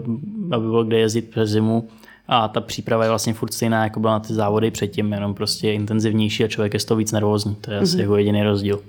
aby 0.53 0.67
bylo 0.67 0.85
kde 0.85 0.99
jezdit 0.99 1.31
přes 1.31 1.51
zimu 1.51 1.89
a 2.29 2.49
ta 2.49 2.61
příprava 2.61 3.05
je 3.05 3.09
vlastně 3.09 3.35
furt 3.35 3.53
stejná, 3.53 3.85
jako 3.85 4.01
byla 4.01 4.13
na 4.13 4.21
ty 4.21 4.35
závody 4.35 4.71
předtím, 4.71 5.13
jenom 5.13 5.35
prostě 5.35 5.73
intenzivnější 5.73 6.45
a 6.45 6.49
člověk 6.49 6.75
je 6.75 6.81
z 6.81 6.85
toho 6.85 6.99
víc 6.99 7.13
nervózní. 7.13 7.55
To 7.55 7.71
je 7.71 7.79
asi 7.79 7.97
mm-hmm. 7.97 8.01
jako 8.01 8.17
jediný 8.17 8.43
rozdíl. 8.43 8.81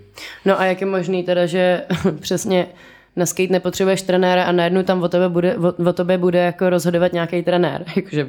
No 0.46 0.60
a 0.60 0.66
jak 0.66 0.82
je 0.82 0.88
možný 0.88 1.24
teda, 1.24 1.46
že 1.46 1.84
přesně 2.20 2.68
na 3.16 3.26
skate 3.26 3.52
nepotřebuješ 3.54 4.02
trenéra 4.02 4.44
a 4.44 4.52
najednou 4.52 4.84
tam 4.84 5.04
o 5.04 5.10
tebe 5.10 5.30
bude, 5.30 5.58
o, 5.58 5.90
o 5.90 5.94
tobě 5.94 6.18
bude 6.18 6.40
jako 6.40 6.70
rozhodovat 6.70 7.14
nějaký 7.14 7.44
trenér. 7.44 7.86
Jakože 7.96 8.28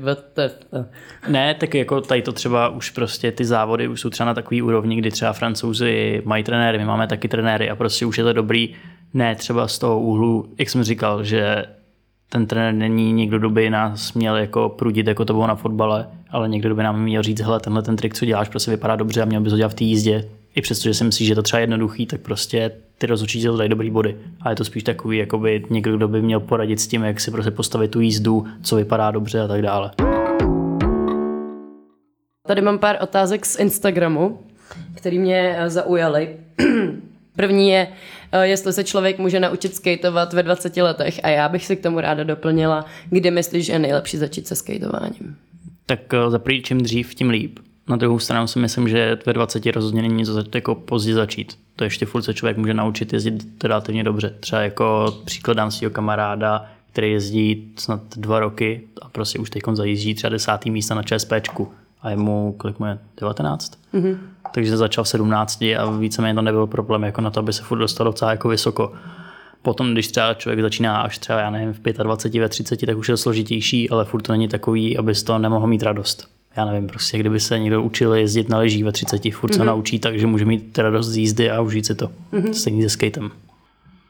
ne, 1.28 1.54
tak 1.54 1.74
jako 1.74 2.00
tady 2.00 2.22
to 2.22 2.32
třeba 2.32 2.68
už 2.68 2.90
prostě 2.90 3.32
ty 3.32 3.44
závody 3.44 3.88
už 3.88 4.00
jsou 4.00 4.10
třeba 4.10 4.26
na 4.26 4.34
takový 4.34 4.62
úrovni, 4.62 4.96
kdy 4.96 5.10
třeba 5.10 5.32
francouzi 5.32 6.22
mají 6.24 6.44
trenéry, 6.44 6.78
my 6.78 6.84
máme 6.84 7.06
taky 7.06 7.28
trenéry 7.28 7.70
a 7.70 7.76
prostě 7.76 8.06
už 8.06 8.18
je 8.18 8.24
to 8.24 8.32
dobrý, 8.32 8.74
ne 9.14 9.34
třeba 9.34 9.68
z 9.68 9.78
toho 9.78 10.00
úhlu, 10.00 10.48
jak 10.58 10.70
jsem 10.70 10.82
říkal, 10.82 11.24
že 11.24 11.64
ten 12.32 12.46
trenér 12.46 12.74
není 12.74 13.12
někdo, 13.12 13.38
kdo 13.38 13.50
by 13.50 13.70
nás 13.70 14.12
měl 14.12 14.36
jako 14.36 14.68
prudit, 14.68 15.06
jako 15.06 15.24
to 15.24 15.32
bylo 15.32 15.46
na 15.46 15.54
fotbale, 15.54 16.08
ale 16.30 16.48
někdo, 16.48 16.68
kdo 16.68 16.74
by 16.74 16.82
nám 16.82 17.02
měl 17.02 17.22
říct, 17.22 17.40
hele, 17.40 17.60
tenhle 17.60 17.82
ten 17.82 17.96
trik, 17.96 18.14
co 18.14 18.24
děláš, 18.24 18.48
prostě 18.48 18.70
vypadá 18.70 18.96
dobře 18.96 19.22
a 19.22 19.24
měl 19.24 19.40
bys 19.40 19.52
ho 19.52 19.56
dělat 19.56 19.72
v 19.72 19.74
té 19.74 19.84
jízdě. 19.84 20.28
I 20.54 20.60
přesto, 20.60 20.88
že 20.88 20.94
si 20.94 21.04
myslíš, 21.04 21.28
že 21.28 21.34
to 21.34 21.42
třeba 21.42 21.60
jednoduchý, 21.60 22.06
tak 22.06 22.20
prostě 22.20 22.70
ty 22.98 23.06
rozhodčí 23.06 23.42
to 23.42 23.56
dají 23.56 23.70
dobrý 23.70 23.90
body. 23.90 24.16
A 24.40 24.50
je 24.50 24.56
to 24.56 24.64
spíš 24.64 24.82
takový, 24.82 25.18
jakoby 25.18 25.64
někdo, 25.70 25.96
kdo 25.96 26.08
by 26.08 26.22
měl 26.22 26.40
poradit 26.40 26.80
s 26.80 26.86
tím, 26.86 27.02
jak 27.02 27.20
si 27.20 27.30
prostě 27.30 27.50
postavit 27.50 27.90
tu 27.90 28.00
jízdu, 28.00 28.46
co 28.62 28.76
vypadá 28.76 29.10
dobře 29.10 29.40
a 29.40 29.46
tak 29.48 29.62
dále. 29.62 29.90
Tady 32.46 32.62
mám 32.62 32.78
pár 32.78 32.98
otázek 33.00 33.46
z 33.46 33.58
Instagramu, 33.58 34.38
které 34.94 35.18
mě 35.18 35.56
zaujaly. 35.66 36.36
První 37.36 37.68
je, 37.68 37.88
eh, 37.88 37.96
jestli 38.42 38.72
se 38.72 38.84
člověk 38.84 39.18
může 39.18 39.40
naučit 39.40 39.74
skateovat 39.74 40.32
ve 40.32 40.42
20 40.42 40.76
letech 40.76 41.20
a 41.22 41.28
já 41.28 41.48
bych 41.48 41.66
si 41.66 41.76
k 41.76 41.82
tomu 41.82 42.00
ráda 42.00 42.24
doplnila, 42.24 42.84
kdy 43.10 43.30
myslíš, 43.30 43.66
že 43.66 43.72
je 43.72 43.78
nejlepší 43.78 44.16
začít 44.16 44.48
se 44.48 44.56
skatebováním? 44.56 45.36
Tak 45.86 46.14
eh, 46.14 46.30
za 46.30 46.38
první, 46.38 46.62
čím 46.62 46.80
dřív, 46.80 47.14
tím 47.14 47.30
líp. 47.30 47.58
Na 47.88 47.96
druhou 47.96 48.18
stranu 48.18 48.46
si 48.46 48.58
myslím, 48.58 48.88
že 48.88 49.18
ve 49.26 49.32
20 49.32 49.66
rozhodně 49.66 50.02
není 50.02 50.14
něco 50.14 50.44
jako 50.54 50.74
pozdě 50.74 51.14
začít. 51.14 51.58
To 51.76 51.84
ještě 51.84 52.06
furt 52.06 52.22
se 52.22 52.34
člověk 52.34 52.56
může 52.56 52.74
naučit 52.74 53.12
jezdit 53.12 53.64
relativně 53.64 54.04
dobře. 54.04 54.34
Třeba 54.40 54.62
jako 54.62 55.14
příklad 55.24 55.56
dám 55.56 55.70
svého 55.70 55.90
kamaráda, 55.90 56.66
který 56.92 57.12
jezdí 57.12 57.72
snad 57.76 58.00
dva 58.16 58.40
roky 58.40 58.80
a 59.02 59.08
prostě 59.08 59.38
už 59.38 59.50
teď 59.50 59.62
zajíždí 59.72 60.14
třeba 60.14 60.28
desátý 60.28 60.70
místa 60.70 60.94
na 60.94 61.02
ČSPčku 61.02 61.72
a 62.02 62.10
je 62.10 62.16
mu, 62.16 62.54
kolik 62.58 62.78
mu 62.78 62.86
je, 62.86 62.98
19? 63.20 63.78
Mm-hmm. 63.94 64.18
Takže 64.54 64.76
začal 64.76 65.04
v 65.04 65.08
17 65.08 65.62
a 65.62 65.90
víceméně 65.98 66.34
to 66.34 66.42
nebyl 66.42 66.66
problém 66.66 67.02
jako 67.02 67.20
na 67.20 67.30
to, 67.30 67.40
aby 67.40 67.52
se 67.52 67.62
furt 67.62 67.78
dostal 67.78 68.04
docela 68.04 68.30
jako 68.30 68.48
vysoko. 68.48 68.92
Potom, 69.62 69.92
když 69.92 70.08
třeba 70.08 70.34
člověk 70.34 70.60
začíná 70.60 71.00
až 71.00 71.18
třeba, 71.18 71.40
já 71.40 71.50
nevím, 71.50 71.72
v 71.72 71.80
25, 71.80 72.40
ve 72.40 72.48
30, 72.48 72.86
tak 72.86 72.96
už 72.96 73.08
je 73.08 73.12
to 73.12 73.16
složitější, 73.16 73.90
ale 73.90 74.04
furt 74.04 74.22
to 74.22 74.32
není 74.32 74.48
takový, 74.48 74.98
aby 74.98 75.14
z 75.14 75.22
toho 75.22 75.38
nemohl 75.38 75.66
mít 75.66 75.82
radost. 75.82 76.28
Já 76.56 76.64
nevím, 76.64 76.86
prostě 76.86 77.18
kdyby 77.18 77.40
se 77.40 77.58
někdo 77.58 77.82
učil 77.82 78.14
jezdit 78.14 78.48
na 78.48 78.58
leží 78.58 78.82
ve 78.82 78.92
30, 78.92 79.22
furt 79.32 79.50
mm-hmm. 79.50 79.54
se 79.54 79.58
mhm. 79.58 79.66
naučí, 79.66 79.98
takže 79.98 80.26
může 80.26 80.44
mít 80.44 80.78
radost 80.78 81.06
z 81.06 81.16
jízdy 81.16 81.50
a 81.50 81.60
užít 81.60 81.86
si 81.86 81.94
to. 81.94 82.10
Mm-hmm. 82.32 82.50
Stejný 82.50 82.82
se 82.82 82.88
skatem. 82.88 83.30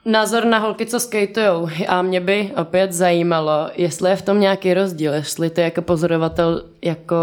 Názor 0.05 0.45
na 0.45 0.59
holky, 0.59 0.87
co 0.87 1.01
skatujou. 1.01 1.69
A 1.89 2.03
mě 2.03 2.21
by 2.21 2.51
opět 2.57 2.93
zajímalo, 2.93 3.71
jestli 3.75 4.11
je 4.11 4.17
v 4.17 4.23
tom 4.23 4.41
nějaký 4.41 4.75
rozdíl, 4.75 5.13
jestli 5.13 5.51
ty 5.51 5.61
jako 5.61 5.83
pozorovatel 5.83 6.65
jako 6.83 7.17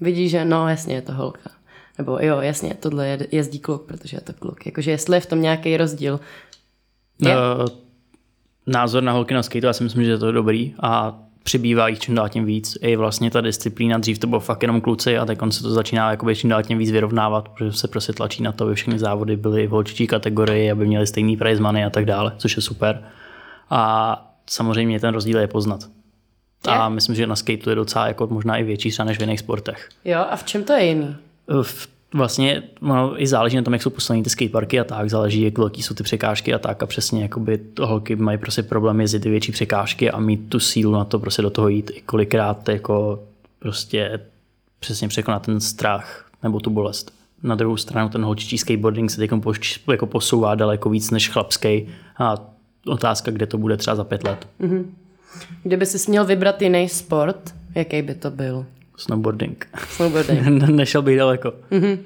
vidíš, 0.00 0.30
že 0.30 0.44
no 0.44 0.68
jasně 0.68 0.94
je 0.94 1.02
to 1.02 1.12
holka. 1.12 1.50
Nebo 1.98 2.18
jo, 2.20 2.40
jasně, 2.40 2.74
tohle 2.80 3.08
je, 3.08 3.26
jezdí 3.32 3.58
kluk, 3.58 3.82
protože 3.86 4.16
je 4.16 4.20
to 4.20 4.32
kluk. 4.32 4.66
Jakože 4.66 4.90
jestli 4.90 5.16
je 5.16 5.20
v 5.20 5.26
tom 5.26 5.42
nějaký 5.42 5.76
rozdíl. 5.76 6.20
Je? 7.18 7.36
Uh, 7.36 7.66
názor 8.66 9.02
na 9.02 9.12
holky 9.12 9.34
na 9.34 9.42
skateu, 9.42 9.66
já 9.66 9.72
si 9.72 9.84
myslím, 9.84 10.04
že 10.04 10.10
je 10.10 10.18
to 10.18 10.32
dobrý 10.32 10.74
a 10.80 11.18
přibývá 11.42 11.88
jich 11.88 11.98
čím 11.98 12.14
dál 12.14 12.28
tím 12.28 12.44
víc. 12.44 12.78
I 12.80 12.96
vlastně 12.96 13.30
ta 13.30 13.40
disciplína, 13.40 13.98
dřív 13.98 14.18
to 14.18 14.26
bylo 14.26 14.40
fakt 14.40 14.62
jenom 14.62 14.80
kluci 14.80 15.18
a 15.18 15.26
teď 15.26 15.38
se 15.50 15.62
to 15.62 15.70
začíná 15.70 16.10
jakoby 16.10 16.36
čím 16.36 16.50
dál 16.50 16.62
tím 16.62 16.78
víc 16.78 16.90
vyrovnávat, 16.90 17.48
protože 17.48 17.72
se 17.72 17.88
prostě 17.88 18.12
tlačí 18.12 18.42
na 18.42 18.52
to, 18.52 18.64
aby 18.64 18.74
všechny 18.74 18.98
závody 18.98 19.36
byly 19.36 19.66
v 19.66 19.70
holčičí 19.70 20.06
kategorii, 20.06 20.70
aby 20.70 20.86
měly 20.86 21.06
stejný 21.06 21.36
prize 21.36 21.62
money 21.62 21.84
a 21.84 21.90
tak 21.90 22.04
dále, 22.04 22.32
což 22.36 22.56
je 22.56 22.62
super. 22.62 23.04
A 23.70 24.34
samozřejmě 24.50 25.00
ten 25.00 25.14
rozdíl 25.14 25.38
je 25.38 25.46
poznat. 25.46 25.80
A 26.68 26.88
myslím, 26.88 27.16
že 27.16 27.26
na 27.26 27.36
skateu 27.36 27.70
je 27.70 27.76
docela 27.76 28.06
jako 28.06 28.26
možná 28.26 28.56
i 28.56 28.64
větší 28.64 28.90
třeba 28.90 29.06
než 29.06 29.18
v 29.18 29.20
jiných 29.20 29.40
sportech. 29.40 29.88
Jo, 30.04 30.18
a 30.30 30.36
v 30.36 30.44
čem 30.44 30.64
to 30.64 30.72
je 30.72 30.84
jiný? 30.84 31.16
V 31.62 31.88
vlastně 32.14 32.62
ono 32.80 33.22
i 33.22 33.26
záleží 33.26 33.56
na 33.56 33.62
tom, 33.62 33.72
jak 33.72 33.82
jsou 33.82 33.90
postaveny 33.90 34.22
ty 34.22 34.30
skateparky 34.30 34.80
a 34.80 34.84
tak, 34.84 35.10
záleží, 35.10 35.42
jak 35.42 35.58
velký 35.58 35.82
jsou 35.82 35.94
ty 35.94 36.02
překážky 36.02 36.54
a 36.54 36.58
tak 36.58 36.82
a 36.82 36.86
přesně 36.86 37.22
jakoby 37.22 37.60
holky 37.80 38.16
mají 38.16 38.38
prostě 38.38 38.62
problém 38.62 39.00
jezdit 39.00 39.20
ty 39.20 39.30
větší 39.30 39.52
překážky 39.52 40.10
a 40.10 40.20
mít 40.20 40.48
tu 40.48 40.60
sílu 40.60 40.92
na 40.92 41.04
to 41.04 41.18
prostě 41.18 41.42
do 41.42 41.50
toho 41.50 41.68
jít 41.68 41.90
i 41.94 42.00
kolikrát 42.00 42.68
jako 42.68 43.22
prostě 43.58 44.20
přesně 44.80 45.08
překonat 45.08 45.46
ten 45.46 45.60
strach 45.60 46.30
nebo 46.42 46.60
tu 46.60 46.70
bolest. 46.70 47.12
Na 47.42 47.54
druhou 47.54 47.76
stranu 47.76 48.08
ten 48.08 48.24
holčičí 48.24 48.58
skateboarding 48.58 49.10
se 49.10 49.16
teď 49.16 49.30
jako 49.90 50.06
posouvá 50.06 50.54
daleko 50.54 50.90
víc 50.90 51.10
než 51.10 51.28
chlapský 51.28 51.88
a 52.18 52.36
otázka, 52.86 53.30
kde 53.30 53.46
to 53.46 53.58
bude 53.58 53.76
třeba 53.76 53.96
za 53.96 54.04
pět 54.04 54.24
let. 54.24 54.48
Mm-hmm. 54.60 54.84
Kdyby 55.62 55.86
si 55.86 56.10
měl 56.10 56.24
vybrat 56.24 56.62
jiný 56.62 56.88
sport, 56.88 57.54
jaký 57.74 58.02
by 58.02 58.14
to 58.14 58.30
byl? 58.30 58.66
Snowboarding. 59.02 59.66
Snowboarding. 59.88 60.62
Nešel 60.70 61.02
bych 61.02 61.18
daleko. 61.18 61.52
Mm-hmm. 61.70 61.98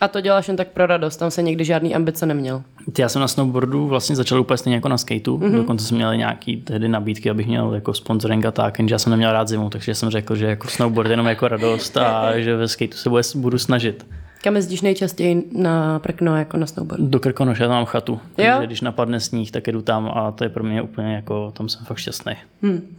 A 0.00 0.08
to 0.08 0.20
děláš 0.20 0.48
jen 0.48 0.56
tak 0.56 0.68
pro 0.68 0.86
radost, 0.86 1.16
tam 1.16 1.30
se 1.30 1.42
nikdy 1.42 1.64
žádný 1.64 1.94
ambice 1.94 2.26
neměl. 2.26 2.62
Já 2.98 3.08
jsem 3.08 3.20
na 3.20 3.28
snowboardu 3.28 3.86
vlastně 3.86 4.16
začal 4.16 4.40
úplně 4.40 4.56
stejně 4.56 4.74
jako 4.74 4.88
na 4.88 4.98
skateu. 4.98 5.38
Mm-hmm. 5.38 5.56
Dokonce 5.56 5.84
jsem 5.84 5.96
měl 5.96 6.16
nějaký 6.16 6.56
tehdy 6.56 6.88
nabídky, 6.88 7.30
abych 7.30 7.46
měl 7.46 7.74
jako 7.74 7.94
sponsoring 7.94 8.46
a 8.46 8.50
tak, 8.50 8.78
jenže 8.78 8.94
já 8.94 8.98
jsem 8.98 9.10
neměl 9.10 9.32
rád 9.32 9.48
zimu, 9.48 9.70
takže 9.70 9.94
jsem 9.94 10.10
řekl, 10.10 10.36
že 10.36 10.46
jako 10.46 10.68
snowboard 10.68 11.10
jenom 11.10 11.26
jako 11.26 11.48
radost 11.48 11.96
a 11.96 12.32
že 12.38 12.56
ve 12.56 12.68
skateu 12.68 12.96
se 12.96 13.10
bude, 13.10 13.22
budu 13.34 13.58
snažit. 13.58 14.06
Kam 14.42 14.56
jezdíš 14.56 14.80
nejčastěji 14.80 15.50
na 15.52 15.98
prkno 15.98 16.36
jako 16.36 16.56
na 16.56 16.66
snowboard? 16.66 17.02
Do 17.02 17.20
Krkonoše, 17.20 17.62
já 17.62 17.68
tam 17.68 17.76
mám 17.76 17.84
chatu. 17.84 18.20
Takže 18.36 18.50
jo? 18.50 18.60
když 18.66 18.80
napadne 18.80 19.20
sníh, 19.20 19.50
tak 19.50 19.66
jdu 19.66 19.82
tam 19.82 20.10
a 20.14 20.30
to 20.30 20.44
je 20.44 20.50
pro 20.50 20.64
mě 20.64 20.82
úplně 20.82 21.14
jako, 21.14 21.52
tam 21.56 21.68
jsem 21.68 21.84
fakt 21.84 21.98
šťastný. 21.98 22.32
Hmm. 22.62 22.96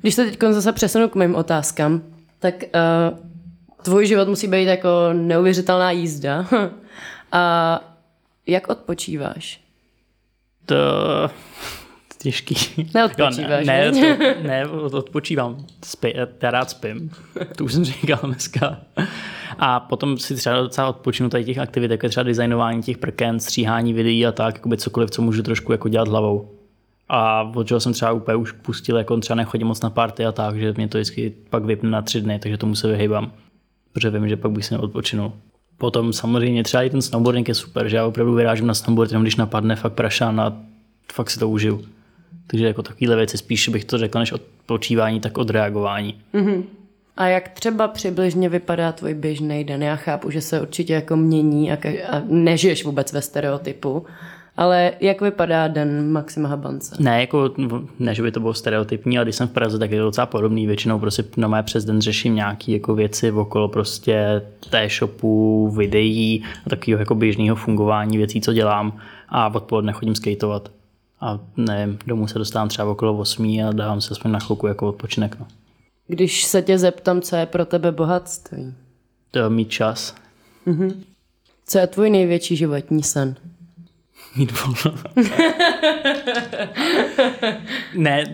Když 0.00 0.14
se 0.14 0.24
teď 0.24 0.38
zase 0.50 0.72
přesunu 0.72 1.08
k 1.08 1.14
mým 1.14 1.34
otázkám, 1.34 2.02
tak 2.44 2.54
uh, 2.62 3.18
tvůj 3.82 4.06
život 4.06 4.28
musí 4.28 4.48
být 4.48 4.64
jako 4.64 4.88
neuvěřitelná 5.12 5.90
jízda. 5.90 6.46
a 7.32 7.80
jak 8.46 8.68
odpočíváš? 8.68 9.60
To 10.66 10.76
těžký. 12.18 12.54
Neodpočíváš, 12.94 13.66
ne, 13.66 13.90
ne, 13.92 14.16
to, 14.16 14.42
ne, 14.48 14.66
odpočívám. 14.68 15.66
Spí, 15.84 16.12
já 16.42 16.50
rád 16.50 16.70
spím. 16.70 17.10
To 17.56 17.64
už 17.64 17.72
jsem 17.72 17.84
říkal 17.84 18.18
dneska. 18.24 18.80
A 19.58 19.80
potom 19.80 20.18
si 20.18 20.34
třeba 20.34 20.60
docela 20.60 20.88
odpočinu 20.88 21.28
tady 21.28 21.44
těch 21.44 21.58
aktivit, 21.58 21.90
jako 21.90 22.06
je 22.06 22.10
třeba 22.10 22.24
designování 22.24 22.82
těch 22.82 22.98
prken, 22.98 23.40
stříhání 23.40 23.92
videí 23.92 24.26
a 24.26 24.32
tak, 24.32 24.54
jakoby 24.54 24.76
cokoliv, 24.76 25.10
co 25.10 25.22
můžu 25.22 25.42
trošku 25.42 25.72
jako 25.72 25.88
dělat 25.88 26.08
hlavou. 26.08 26.63
A 27.08 27.42
od 27.54 27.66
čeho 27.66 27.80
jsem 27.80 27.92
třeba 27.92 28.12
úplně 28.12 28.36
už 28.36 28.52
pustil, 28.52 28.96
jako 28.96 29.16
třeba 29.16 29.36
nechodím 29.36 29.66
moc 29.66 29.80
na 29.80 29.90
party 29.90 30.26
a 30.26 30.32
tak, 30.32 30.56
že 30.56 30.74
mě 30.76 30.88
to 30.88 30.98
vždycky 30.98 31.34
pak 31.50 31.64
vypne 31.64 31.90
na 31.90 32.02
tři 32.02 32.20
dny, 32.20 32.38
takže 32.38 32.56
tomu 32.56 32.74
se 32.74 32.88
vyhýbám. 32.88 33.32
Protože 33.92 34.10
vím, 34.10 34.28
že 34.28 34.36
pak 34.36 34.50
bych 34.50 34.64
si 34.64 34.74
neodpočinul. 34.74 35.32
Potom 35.78 36.12
samozřejmě 36.12 36.64
třeba 36.64 36.82
i 36.82 36.90
ten 36.90 37.02
snowboarding 37.02 37.48
je 37.48 37.54
super, 37.54 37.88
že 37.88 37.96
já 37.96 38.06
opravdu 38.06 38.34
vyrážím 38.34 38.66
na 38.66 38.74
snowboard, 38.74 39.10
jenom 39.10 39.22
když 39.22 39.36
napadne 39.36 39.76
fakt 39.76 39.92
prašán 39.92 40.40
a 40.40 40.56
fakt 41.12 41.30
si 41.30 41.38
to 41.38 41.48
užiju. 41.48 41.84
Takže 42.46 42.66
jako 42.66 42.82
takovéhle 42.82 43.16
věci 43.16 43.38
spíš 43.38 43.68
bych 43.68 43.84
to 43.84 43.98
řekl 43.98 44.18
než 44.18 44.32
odpočívání, 44.32 45.20
tak 45.20 45.38
od 45.38 45.50
reagování. 45.50 46.14
Mm-hmm. 46.34 46.62
A 47.16 47.26
jak 47.26 47.48
třeba 47.48 47.88
přibližně 47.88 48.48
vypadá 48.48 48.92
tvůj 48.92 49.14
běžný 49.14 49.64
den? 49.64 49.82
Já 49.82 49.96
chápu, 49.96 50.30
že 50.30 50.40
se 50.40 50.60
určitě 50.60 50.92
jako 50.92 51.16
mění 51.16 51.72
a, 51.72 51.76
ka- 51.76 52.04
a 52.10 52.22
nežiješ 52.28 52.84
vůbec 52.84 53.12
ve 53.12 53.22
stereotypu, 53.22 54.06
ale 54.56 54.92
jak 55.00 55.20
vypadá 55.20 55.68
den 55.68 56.12
Maxima 56.12 56.48
Habance? 56.48 56.96
Ne, 56.98 57.20
jako, 57.20 57.54
ne, 57.98 58.14
že 58.14 58.22
by 58.22 58.32
to 58.32 58.40
bylo 58.40 58.54
stereotypní, 58.54 59.18
ale 59.18 59.24
když 59.24 59.36
jsem 59.36 59.48
v 59.48 59.52
Praze, 59.52 59.78
tak 59.78 59.90
je 59.90 59.98
to 59.98 60.04
docela 60.04 60.26
podobný. 60.26 60.66
Většinou 60.66 60.98
prostě 60.98 61.24
na 61.36 61.48
mé 61.48 61.62
přes 61.62 61.84
den 61.84 62.00
řeším 62.00 62.34
nějaké 62.34 62.72
jako 62.72 62.94
věci 62.94 63.32
okolo 63.32 63.68
prostě 63.68 64.42
té 64.70 64.88
shopu, 64.88 65.70
videí 65.70 66.44
a 66.66 66.70
takového 66.70 67.00
jako 67.00 67.14
běžného 67.14 67.56
fungování 67.56 68.16
věcí, 68.16 68.40
co 68.40 68.52
dělám 68.52 68.98
a 69.28 69.54
odpoledne 69.54 69.92
chodím 69.92 70.14
skateovat. 70.14 70.70
A 71.20 71.38
nevím, 71.56 71.98
domů 72.06 72.26
se 72.26 72.38
dostávám 72.38 72.68
třeba 72.68 72.90
okolo 72.90 73.18
8 73.18 73.60
a 73.68 73.72
dávám 73.72 74.00
se 74.00 74.10
aspoň 74.10 74.30
na 74.30 74.38
chvilku 74.38 74.66
jako 74.66 74.88
odpočinek. 74.88 75.36
No. 75.40 75.46
Když 76.06 76.44
se 76.44 76.62
tě 76.62 76.78
zeptám, 76.78 77.20
co 77.20 77.36
je 77.36 77.46
pro 77.46 77.64
tebe 77.64 77.92
bohatství? 77.92 78.74
To 79.30 79.50
mít 79.50 79.70
čas. 79.70 80.14
Mm-hmm. 80.66 80.94
Co 81.66 81.78
je 81.78 81.86
tvůj 81.86 82.10
největší 82.10 82.56
životní 82.56 83.02
sen? 83.02 83.34
Mít 84.36 84.52
volno. 84.60 84.98
ne, 87.94 88.24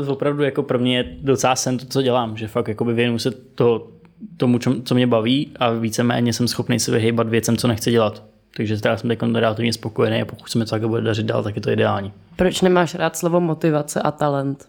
uh, 0.00 0.08
opravdu 0.10 0.42
jako 0.42 0.62
pro 0.62 0.78
mě 0.78 0.96
je 0.96 1.16
docela 1.20 1.56
sen 1.56 1.78
to, 1.78 1.86
co 1.86 2.02
dělám, 2.02 2.36
že 2.36 2.48
fakt 2.48 2.68
jakoby 2.68 2.94
věnu 2.94 3.18
se 3.18 3.30
to, 3.30 3.90
tomu, 4.36 4.58
co 4.84 4.94
mě 4.94 5.06
baví 5.06 5.52
a 5.56 5.70
víceméně 5.70 6.32
jsem 6.32 6.48
schopný 6.48 6.80
se 6.80 6.92
vyhýbat 6.92 7.28
věcem, 7.28 7.56
co 7.56 7.68
nechci 7.68 7.90
dělat. 7.90 8.22
Takže 8.56 8.80
teda 8.80 8.96
jsem 8.96 9.08
teď 9.08 9.18
relativně 9.34 9.72
spokojený 9.72 10.22
a 10.22 10.24
pokud 10.24 10.50
se 10.50 10.58
mi 10.58 10.64
to 10.64 10.70
takhle 10.70 10.88
bude 10.88 11.02
dařit 11.02 11.26
dál, 11.26 11.42
tak 11.42 11.56
je 11.56 11.62
to 11.62 11.70
ideální. 11.70 12.12
Proč 12.36 12.60
nemáš 12.60 12.94
rád 12.94 13.16
slovo 13.16 13.40
motivace 13.40 14.02
a 14.02 14.10
talent? 14.10 14.68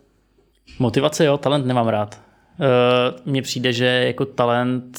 Motivace 0.79 1.25
jo, 1.25 1.37
talent 1.37 1.65
nemám 1.65 1.87
rád. 1.87 2.21
Uh, 2.59 3.31
mně 3.31 3.41
přijde, 3.41 3.73
že 3.73 3.85
jako 3.85 4.25
talent 4.25 4.97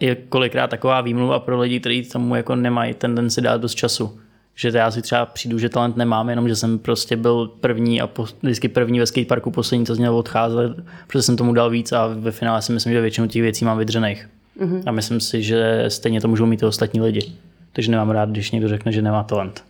je 0.00 0.14
kolikrát 0.14 0.70
taková 0.70 1.00
výmluva 1.00 1.40
pro 1.40 1.60
lidi, 1.60 1.80
kteří 1.80 2.02
tomu 2.02 2.34
jako 2.34 2.56
nemají 2.56 2.94
tendenci 2.94 3.40
dát 3.40 3.60
dost 3.60 3.74
času. 3.74 4.20
Že 4.54 4.70
já 4.74 4.90
si 4.90 5.02
třeba 5.02 5.26
přijdu, 5.26 5.58
že 5.58 5.68
talent 5.68 5.96
nemám, 5.96 6.30
jenom 6.30 6.48
že 6.48 6.56
jsem 6.56 6.78
prostě 6.78 7.16
byl 7.16 7.50
první 7.60 8.00
a 8.00 8.06
po, 8.06 8.26
vždycky 8.42 8.68
první 8.68 8.98
ve 8.98 9.06
skateparku, 9.06 9.50
poslední, 9.50 9.86
co 9.86 9.94
z 9.94 9.98
něho 9.98 10.16
odcházet, 10.16 10.76
protože 11.06 11.22
jsem 11.22 11.36
tomu 11.36 11.52
dal 11.52 11.70
víc 11.70 11.92
a 11.92 12.06
ve 12.06 12.30
finále 12.30 12.62
si 12.62 12.72
myslím, 12.72 12.92
že 12.92 13.00
většinu 13.00 13.26
těch 13.26 13.42
věcí 13.42 13.64
mám 13.64 13.78
vydřených. 13.78 14.28
Mm-hmm. 14.60 14.82
A 14.86 14.92
myslím 14.92 15.20
si, 15.20 15.42
že 15.42 15.84
stejně 15.88 16.20
to 16.20 16.28
můžou 16.28 16.46
mít 16.46 16.62
i 16.62 16.66
ostatní 16.66 17.00
lidi. 17.00 17.32
Takže 17.72 17.90
nemám 17.90 18.10
rád, 18.10 18.30
když 18.30 18.50
někdo 18.50 18.68
řekne, 18.68 18.92
že 18.92 19.02
nemá 19.02 19.22
talent. 19.22 19.64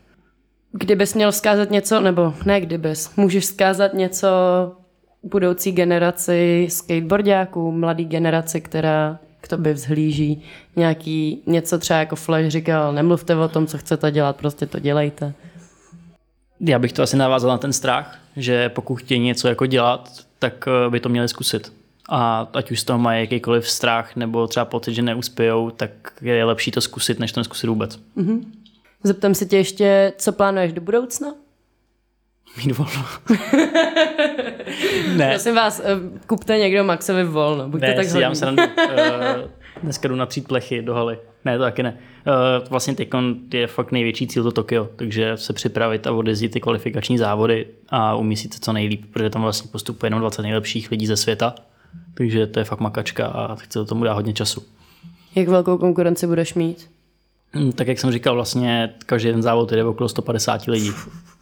Kdybys 0.73 1.15
měl 1.15 1.33
vzkázat 1.33 1.71
něco, 1.71 2.01
nebo 2.01 2.35
ne 2.47 2.61
kdybys, 2.61 3.17
můžeš 3.17 3.45
vzkázat 3.45 3.95
něco 3.95 4.29
budoucí 5.23 5.73
generaci 5.73 6.67
skateboardiáků, 6.71 7.73
mladý 7.73 8.05
generaci, 8.05 8.61
která 8.61 9.19
k 9.45 9.49
tobě 9.49 9.73
vzhlíží. 9.73 10.43
Nějaký, 10.77 11.43
něco 11.47 11.79
třeba 11.79 11.99
jako 11.99 12.17
Flash 12.17 12.49
říkal, 12.49 12.93
nemluvte 12.93 13.37
o 13.37 13.49
tom, 13.49 13.67
co 13.67 13.79
chcete 13.79 14.11
dělat, 14.11 14.37
prostě 14.37 14.67
to 14.67 14.79
dělejte. 14.79 15.35
Já 16.61 16.79
bych 16.79 16.93
to 16.93 17.03
asi 17.03 17.17
navázal 17.17 17.51
na 17.51 17.59
ten 17.59 17.73
strach, 17.73 18.19
že 18.37 18.69
pokud 18.69 18.97
chtějí 18.97 19.21
něco 19.21 19.49
jako 19.49 19.67
dělat, 19.67 20.11
tak 20.39 20.69
eh, 20.69 20.91
by 20.91 21.01
to 21.01 21.09
měli 21.09 21.29
zkusit. 21.29 21.73
A 22.09 22.49
ať 22.55 22.71
už 22.71 22.81
z 22.81 22.85
toho 22.85 22.99
mají 22.99 23.21
jakýkoliv 23.21 23.71
strach 23.71 24.17
nebo 24.17 24.47
třeba 24.47 24.65
pocit, 24.65 24.95
že 24.95 25.03
neuspějou, 25.03 25.71
tak 25.71 25.91
je 26.21 26.45
lepší 26.45 26.71
to 26.71 26.81
zkusit, 26.81 27.19
než 27.19 27.33
to 27.33 27.41
neskusit 27.41 27.71
vůbec. 27.71 28.01
Mm-hmm. 28.17 28.45
Zeptám 29.03 29.35
se 29.35 29.47
tě 29.47 29.57
ještě, 29.57 30.13
co 30.19 30.33
plánuješ 30.33 30.73
do 30.73 30.81
budoucna? 30.81 31.35
Mít 32.57 32.79
volno. 32.79 33.05
ne. 35.17 35.29
Prosím 35.29 35.55
vás, 35.55 35.81
eh, 35.85 35.85
kupte 36.27 36.59
někdo 36.59 36.85
Maxovi 36.85 37.25
volno, 37.25 37.69
buďte 37.69 37.87
ne, 37.87 37.95
tak 37.95 38.07
hodný. 38.07 38.21
Já 38.21 38.35
se 38.35 38.47
uh, 38.51 38.57
dneska 39.83 40.09
jdu 40.09 40.17
natřít 40.17 40.49
plechy 40.49 40.83
do 40.83 40.95
haly. 40.95 41.19
Ne, 41.45 41.59
to 41.59 41.65
taky 41.65 41.83
ne. 41.83 41.99
Uh, 42.27 42.69
vlastně 42.69 42.95
teď 42.95 43.09
je 43.55 43.67
fakt 43.67 43.93
největší 43.93 44.27
cíl 44.27 44.43
to 44.43 44.53
Tokio, 44.53 44.89
takže 44.97 45.37
se 45.37 45.53
připravit 45.53 46.07
a 46.07 46.13
odjezdit 46.13 46.53
ty 46.53 46.61
kvalifikační 46.61 47.19
závody 47.19 47.67
a 47.89 48.15
umístit 48.15 48.55
se 48.55 48.61
co 48.61 48.73
nejlíp, 48.73 49.05
protože 49.13 49.31
tam 49.31 49.43
vlastně 49.43 49.71
postupuje 49.71 50.07
jenom 50.07 50.21
20 50.21 50.43
nejlepších 50.43 50.91
lidí 50.91 51.07
ze 51.07 51.17
světa. 51.17 51.55
Takže 52.15 52.47
to 52.47 52.59
je 52.59 52.65
fakt 52.65 52.81
makačka 52.81 53.27
a 53.27 53.55
chci 53.55 53.79
do 53.79 53.85
tomu 53.85 54.05
dát 54.05 54.13
hodně 54.13 54.33
času. 54.33 54.63
Jak 55.35 55.49
velkou 55.49 55.79
konkurenci 55.79 56.27
budeš 56.27 56.55
mít? 56.55 56.91
Hm, 57.55 57.73
tak 57.73 57.89
jak 57.89 57.99
jsem 57.99 58.13
říkal, 58.13 58.35
vlastně 58.35 58.95
každý 59.07 59.31
ten 59.31 59.43
závod 59.43 59.73
jde 59.73 59.85
okolo 59.85 60.09
150 60.09 60.65
lidí. 60.67 60.91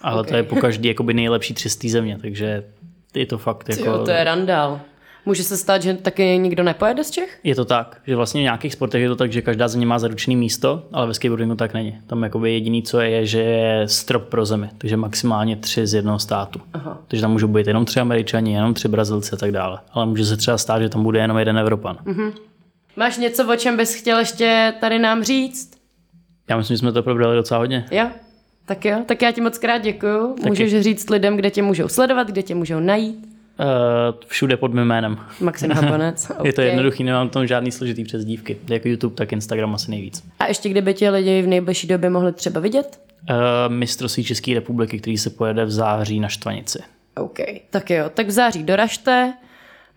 Ale 0.03 0.21
okay. 0.21 0.31
to 0.31 0.37
je 0.37 0.43
po 0.43 0.57
každý 0.57 0.89
jakoby 0.89 1.15
nejlepší 1.15 1.55
třistý 1.55 1.91
země, 1.91 2.19
takže 2.21 2.65
je 3.15 3.27
to 3.27 3.39
fakt 3.39 3.69
jako... 3.69 3.85
Jo, 3.85 4.05
to 4.05 4.11
je 4.11 4.25
randál. 4.25 4.81
Může 5.27 5.45
se 5.45 5.57
stát, 5.57 5.83
že 5.83 5.95
taky 5.95 6.39
nikdo 6.39 6.63
nepojede 6.63 7.05
z 7.05 7.11
Čech? 7.11 7.41
Je 7.45 7.55
to 7.55 7.65
tak, 7.65 8.01
že 8.07 8.17
vlastně 8.17 8.41
v 8.41 8.43
nějakých 8.43 8.73
sportech 8.73 9.03
je 9.03 9.09
to 9.09 9.17
tak, 9.17 9.33
že 9.33 9.43
každá 9.43 9.69
země 9.69 9.87
má 9.87 9.99
zaručený 9.99 10.37
místo, 10.37 10.83
ale 10.93 11.07
ve 11.07 11.15
skateboardingu 11.15 11.55
tak 11.55 11.75
není. 11.75 11.99
Tam 12.07 12.23
jakoby 12.23 12.53
jediný, 12.53 12.83
co 12.83 13.01
je, 13.01 13.11
je, 13.11 13.27
že 13.27 13.41
je 13.41 13.89
strop 13.89 14.25
pro 14.25 14.47
zemi, 14.47 14.69
takže 14.79 14.97
maximálně 14.97 15.57
tři 15.57 15.87
z 15.87 15.95
jednoho 15.95 16.19
státu. 16.19 16.61
Aha. 16.73 16.99
Takže 17.09 17.23
tam 17.23 17.33
můžou 17.33 17.49
být 17.49 17.67
jenom 17.67 17.85
tři 17.85 18.01
američani, 18.01 18.55
jenom 18.55 18.75
tři 18.75 18.89
brazilci 18.89 19.31
a 19.33 19.37
tak 19.37 19.53
dále. 19.53 19.79
Ale 19.93 20.07
může 20.07 20.25
se 20.25 20.37
třeba 20.37 20.59
stát, 20.59 20.83
že 20.83 20.89
tam 20.89 21.03
bude 21.03 21.19
jenom 21.19 21.39
jeden 21.39 21.59
Evropan. 21.59 21.99
Uh-huh. 22.05 22.33
Máš 22.97 23.19
něco, 23.19 23.53
o 23.53 23.57
čem 23.57 23.77
bys 23.77 23.95
chtěl 23.95 24.19
ještě 24.19 24.75
tady 24.81 24.99
nám 24.99 25.25
říct? 25.25 25.82
Já 26.53 26.59
myslím, 26.59 26.75
že 26.75 26.79
jsme 26.79 26.93
to 26.93 27.03
probrali 27.03 27.37
docela 27.37 27.59
hodně. 27.59 27.85
Jo, 27.91 28.07
tak 28.67 28.85
jo, 28.85 28.97
tak 29.07 29.23
já 29.23 29.33
ti 29.33 29.41
moc 29.41 29.59
krát 29.59 29.79
děkuju. 29.79 30.35
Taky. 30.35 30.49
Můžeš 30.49 30.81
říct 30.81 31.11
lidem, 31.11 31.37
kde 31.37 31.51
tě 31.51 31.63
můžou 31.63 31.89
sledovat, 31.89 32.27
kde 32.27 32.43
tě 32.43 32.55
můžou 32.55 32.81
najít? 32.81 33.17
Uh, 33.17 34.19
všude 34.27 34.57
pod 34.57 34.75
mým 34.75 34.85
jménem. 34.85 35.19
Maxim 35.41 35.71
Habanec. 35.71 36.31
okay. 36.31 36.47
Je 36.49 36.53
to 36.53 36.61
jednoduchý, 36.61 37.05
nemám 37.05 37.29
tam 37.29 37.47
žádný 37.47 37.73
složitý 37.73 38.05
přezdívky. 38.05 38.57
Jako 38.69 38.89
YouTube, 38.89 39.15
tak 39.15 39.33
Instagram 39.33 39.75
asi 39.75 39.91
nejvíc. 39.91 40.23
A 40.39 40.47
ještě 40.47 40.69
kdyby 40.69 40.95
tě 40.95 41.11
lidi 41.11 41.43
v 41.43 41.47
nejbližší 41.47 41.87
době 41.87 42.11
mohli 42.11 42.33
třeba 42.33 42.61
vidět? 42.61 43.01
Uh, 43.31 43.37
mistrovství 43.75 44.25
České 44.25 44.55
republiky, 44.55 44.99
který 44.99 45.19
se 45.19 45.31
pojede 45.31 45.65
v 45.65 45.71
září 45.71 46.21
na 46.21 46.29
Štvanici. 46.29 46.79
OK, 47.17 47.39
tak 47.71 47.91
jo, 47.91 48.11
tak 48.15 48.27
v 48.27 48.31
září 48.31 48.63
doražte. 48.63 49.33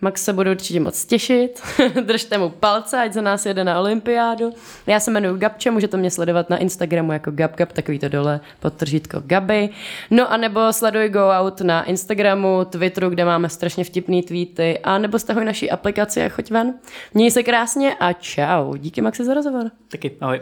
Max 0.01 0.23
se 0.23 0.33
bude 0.33 0.51
určitě 0.51 0.79
moc 0.79 1.05
těšit. 1.05 1.61
Držte 2.01 2.37
mu 2.37 2.49
palce, 2.49 2.97
ať 2.97 3.13
za 3.13 3.21
nás 3.21 3.45
jede 3.45 3.63
na 3.63 3.79
olympiádu. 3.79 4.53
Já 4.87 4.99
se 4.99 5.11
jmenuji 5.11 5.39
Gabče, 5.39 5.71
můžete 5.71 5.97
mě 5.97 6.11
sledovat 6.11 6.49
na 6.49 6.57
Instagramu 6.57 7.11
jako 7.11 7.31
GabGab, 7.31 7.71
takový 7.71 7.99
to 7.99 8.09
dole, 8.09 8.39
podtržítko 8.59 9.23
Gaby. 9.25 9.69
No 10.11 10.31
a 10.31 10.37
nebo 10.37 10.73
sleduj 10.73 11.09
Go 11.09 11.29
Out 11.29 11.61
na 11.61 11.83
Instagramu, 11.83 12.65
Twitteru, 12.69 13.09
kde 13.09 13.25
máme 13.25 13.49
strašně 13.49 13.83
vtipný 13.83 14.23
tweety, 14.23 14.79
a 14.79 14.97
nebo 14.97 15.19
stahuj 15.19 15.45
naší 15.45 15.71
aplikaci 15.71 16.23
a 16.23 16.29
choď 16.29 16.51
ven. 16.51 16.73
Měj 17.13 17.31
se 17.31 17.43
krásně 17.43 17.95
a 17.99 18.13
čau. 18.13 18.75
Díky 18.75 19.01
Maxi 19.01 19.25
za 19.25 19.33
rozhovor. 19.33 19.71
Taky, 19.91 20.11
ahoj. 20.21 20.39